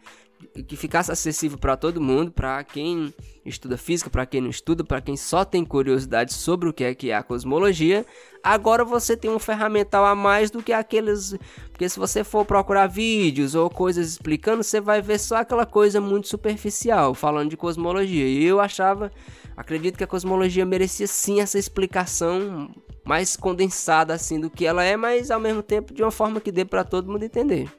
que 0.66 0.76
ficasse 0.76 1.10
acessível 1.10 1.58
para 1.58 1.76
todo 1.76 2.00
mundo, 2.00 2.30
para 2.30 2.62
quem 2.64 3.12
estuda 3.44 3.76
física, 3.76 4.10
para 4.10 4.26
quem 4.26 4.40
não 4.40 4.50
estuda, 4.50 4.84
para 4.84 5.00
quem 5.00 5.16
só 5.16 5.44
tem 5.44 5.64
curiosidade 5.64 6.32
sobre 6.32 6.68
o 6.68 6.72
que 6.72 6.84
é 6.84 6.94
que 6.94 7.10
é 7.10 7.14
a 7.14 7.22
cosmologia. 7.22 8.04
Agora 8.42 8.84
você 8.84 9.16
tem 9.16 9.30
um 9.30 9.38
ferramental 9.38 10.04
a 10.04 10.14
mais 10.14 10.50
do 10.50 10.62
que 10.62 10.72
aqueles, 10.72 11.36
porque 11.70 11.88
se 11.88 11.98
você 11.98 12.22
for 12.22 12.44
procurar 12.44 12.86
vídeos 12.86 13.54
ou 13.54 13.68
coisas 13.68 14.08
explicando, 14.08 14.62
você 14.62 14.80
vai 14.80 15.00
ver 15.00 15.18
só 15.18 15.36
aquela 15.36 15.66
coisa 15.66 16.00
muito 16.00 16.28
superficial 16.28 17.14
falando 17.14 17.50
de 17.50 17.56
cosmologia. 17.56 18.26
E 18.26 18.44
eu 18.44 18.60
achava, 18.60 19.10
acredito 19.56 19.96
que 19.96 20.04
a 20.04 20.08
cosmologia 20.08 20.64
merecia 20.64 21.06
sim 21.06 21.40
essa 21.40 21.58
explicação 21.58 22.70
mais 23.04 23.36
condensada 23.36 24.12
assim 24.14 24.40
do 24.40 24.50
que 24.50 24.66
ela 24.66 24.82
é, 24.82 24.96
mas 24.96 25.30
ao 25.30 25.40
mesmo 25.40 25.62
tempo 25.62 25.94
de 25.94 26.02
uma 26.02 26.10
forma 26.10 26.40
que 26.40 26.50
dê 26.50 26.64
para 26.64 26.82
todo 26.82 27.10
mundo 27.10 27.22
entender. 27.22 27.70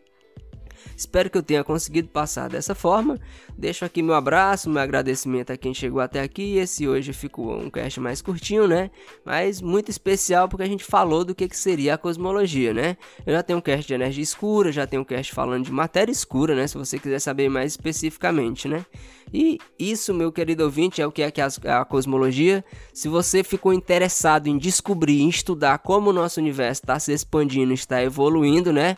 Espero 0.95 1.29
que 1.29 1.37
eu 1.37 1.43
tenha 1.43 1.63
conseguido 1.63 2.07
passar 2.09 2.49
dessa 2.49 2.73
forma. 2.75 3.19
Deixo 3.57 3.83
aqui 3.83 4.01
meu 4.03 4.15
abraço, 4.15 4.69
meu 4.69 4.81
agradecimento 4.81 5.51
a 5.51 5.57
quem 5.57 5.73
chegou 5.73 5.99
até 5.99 6.21
aqui. 6.21 6.57
Esse 6.57 6.87
hoje 6.87 7.13
ficou 7.13 7.59
um 7.59 7.69
cast 7.69 7.99
mais 7.99 8.21
curtinho, 8.21 8.67
né? 8.67 8.91
Mas 9.25 9.61
muito 9.61 9.89
especial 9.89 10.47
porque 10.47 10.63
a 10.63 10.67
gente 10.67 10.83
falou 10.83 11.25
do 11.25 11.33
que, 11.33 11.47
que 11.47 11.57
seria 11.57 11.95
a 11.95 11.97
cosmologia, 11.97 12.73
né? 12.73 12.97
Eu 13.25 13.33
já 13.33 13.43
tenho 13.43 13.59
um 13.59 13.61
cast 13.61 13.87
de 13.87 13.93
energia 13.93 14.23
escura, 14.23 14.71
já 14.71 14.85
tenho 14.85 15.01
um 15.01 15.05
cast 15.05 15.33
falando 15.33 15.65
de 15.65 15.71
matéria 15.71 16.11
escura, 16.11 16.55
né? 16.55 16.67
Se 16.67 16.77
você 16.77 16.99
quiser 16.99 17.19
saber 17.19 17.49
mais 17.49 17.73
especificamente, 17.73 18.67
né? 18.67 18.85
E 19.33 19.59
isso, 19.77 20.13
meu 20.13 20.31
querido 20.31 20.63
ouvinte, 20.63 21.01
é 21.01 21.07
o 21.07 21.11
que 21.11 21.21
é, 21.21 21.31
é 21.63 21.71
a 21.71 21.83
cosmologia. 21.83 22.63
Se 22.93 23.09
você 23.09 23.43
ficou 23.43 23.73
interessado 23.73 24.47
em 24.47 24.57
descobrir, 24.57 25.21
em 25.21 25.29
estudar 25.29 25.79
como 25.79 26.09
o 26.09 26.13
nosso 26.13 26.39
universo 26.39 26.81
está 26.83 26.97
se 26.99 27.11
expandindo, 27.11 27.73
está 27.73 28.01
evoluindo, 28.01 28.71
né? 28.71 28.95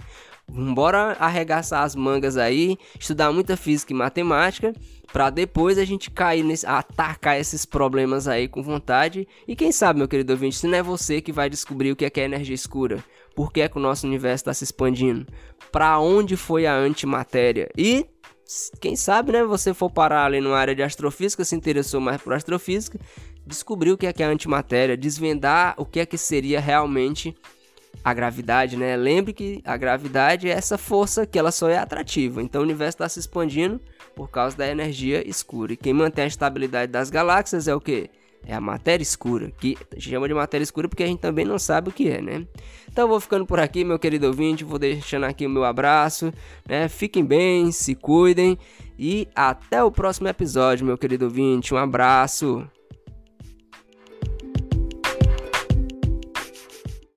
Bora 0.49 1.15
arregaçar 1.19 1.83
as 1.83 1.95
mangas 1.95 2.37
aí, 2.37 2.77
estudar 2.99 3.31
muita 3.31 3.55
física 3.55 3.93
e 3.93 3.95
matemática, 3.95 4.73
para 5.11 5.29
depois 5.29 5.77
a 5.77 5.85
gente 5.85 6.11
cair 6.11 6.43
nesse, 6.43 6.65
atacar 6.65 7.39
esses 7.39 7.65
problemas 7.65 8.27
aí 8.27 8.47
com 8.47 8.61
vontade. 8.61 9.27
E 9.47 9.55
quem 9.55 9.71
sabe, 9.71 9.99
meu 9.99 10.07
querido 10.07 10.33
ouvinte, 10.33 10.57
se 10.57 10.67
não 10.67 10.77
é 10.77 10.83
você 10.83 11.21
que 11.21 11.31
vai 11.31 11.49
descobrir 11.49 11.91
o 11.91 11.95
que 11.95 12.05
é, 12.05 12.09
que 12.09 12.19
é 12.19 12.25
energia 12.25 12.55
escura, 12.55 13.03
por 13.35 13.53
que, 13.53 13.61
é 13.61 13.69
que 13.69 13.77
o 13.77 13.81
nosso 13.81 14.05
universo 14.05 14.41
está 14.41 14.53
se 14.53 14.63
expandindo, 14.63 15.25
para 15.71 15.99
onde 15.99 16.35
foi 16.35 16.65
a 16.65 16.75
antimatéria 16.75 17.69
e 17.77 18.05
quem 18.81 18.95
sabe, 18.95 19.31
né, 19.31 19.43
você 19.43 19.75
for 19.75 19.91
parar 19.91 20.25
ali 20.25 20.41
numa 20.41 20.57
área 20.57 20.73
de 20.73 20.81
astrofísica, 20.81 21.45
se 21.45 21.55
interessou 21.55 22.01
mais 22.01 22.19
por 22.19 22.33
astrofísica, 22.33 22.99
descobrir 23.45 23.91
o 23.91 23.97
que 23.97 24.07
é 24.07 24.13
que 24.13 24.23
é 24.23 24.25
a 24.25 24.29
antimatéria, 24.29 24.97
desvendar 24.97 25.75
o 25.77 25.85
que 25.85 25.99
é 25.99 26.05
que 26.05 26.17
seria 26.17 26.59
realmente 26.59 27.35
a 28.09 28.13
gravidade, 28.13 28.75
né? 28.75 28.95
Lembre 28.95 29.33
que 29.33 29.61
a 29.63 29.77
gravidade 29.77 30.47
é 30.49 30.51
essa 30.51 30.77
força 30.77 31.25
que 31.25 31.37
ela 31.37 31.51
só 31.51 31.69
é 31.69 31.77
atrativa. 31.77 32.41
Então 32.41 32.61
o 32.61 32.63
universo 32.63 32.95
está 32.95 33.09
se 33.09 33.19
expandindo 33.19 33.79
por 34.15 34.29
causa 34.29 34.57
da 34.57 34.67
energia 34.67 35.27
escura. 35.27 35.73
E 35.73 35.77
quem 35.77 35.93
mantém 35.93 36.23
a 36.23 36.27
estabilidade 36.27 36.91
das 36.91 37.09
galáxias 37.09 37.67
é 37.67 37.75
o 37.75 37.79
que? 37.79 38.09
É 38.45 38.53
a 38.53 38.61
matéria 38.61 39.03
escura, 39.03 39.51
que 39.51 39.77
chama 39.97 40.27
de 40.27 40.33
matéria 40.33 40.63
escura 40.63 40.87
porque 40.87 41.03
a 41.03 41.07
gente 41.07 41.19
também 41.19 41.43
não 41.43 41.59
sabe 41.59 41.89
o 41.89 41.91
que 41.91 42.09
é, 42.09 42.21
né? 42.21 42.47
Então 42.89 43.07
vou 43.07 43.19
ficando 43.19 43.45
por 43.45 43.59
aqui, 43.59 43.83
meu 43.83 43.99
querido 43.99 44.27
ouvinte, 44.27 44.63
vou 44.63 44.79
deixando 44.79 45.25
aqui 45.25 45.45
o 45.45 45.49
meu 45.49 45.65
abraço, 45.65 46.33
né? 46.67 46.87
Fiquem 46.87 47.23
bem, 47.23 47.71
se 47.71 47.95
cuidem 47.95 48.57
e 48.97 49.27
até 49.35 49.83
o 49.83 49.91
próximo 49.91 50.29
episódio, 50.29 50.85
meu 50.85 50.97
querido 50.97 51.25
ouvinte. 51.25 51.73
Um 51.73 51.77
abraço. 51.77 52.65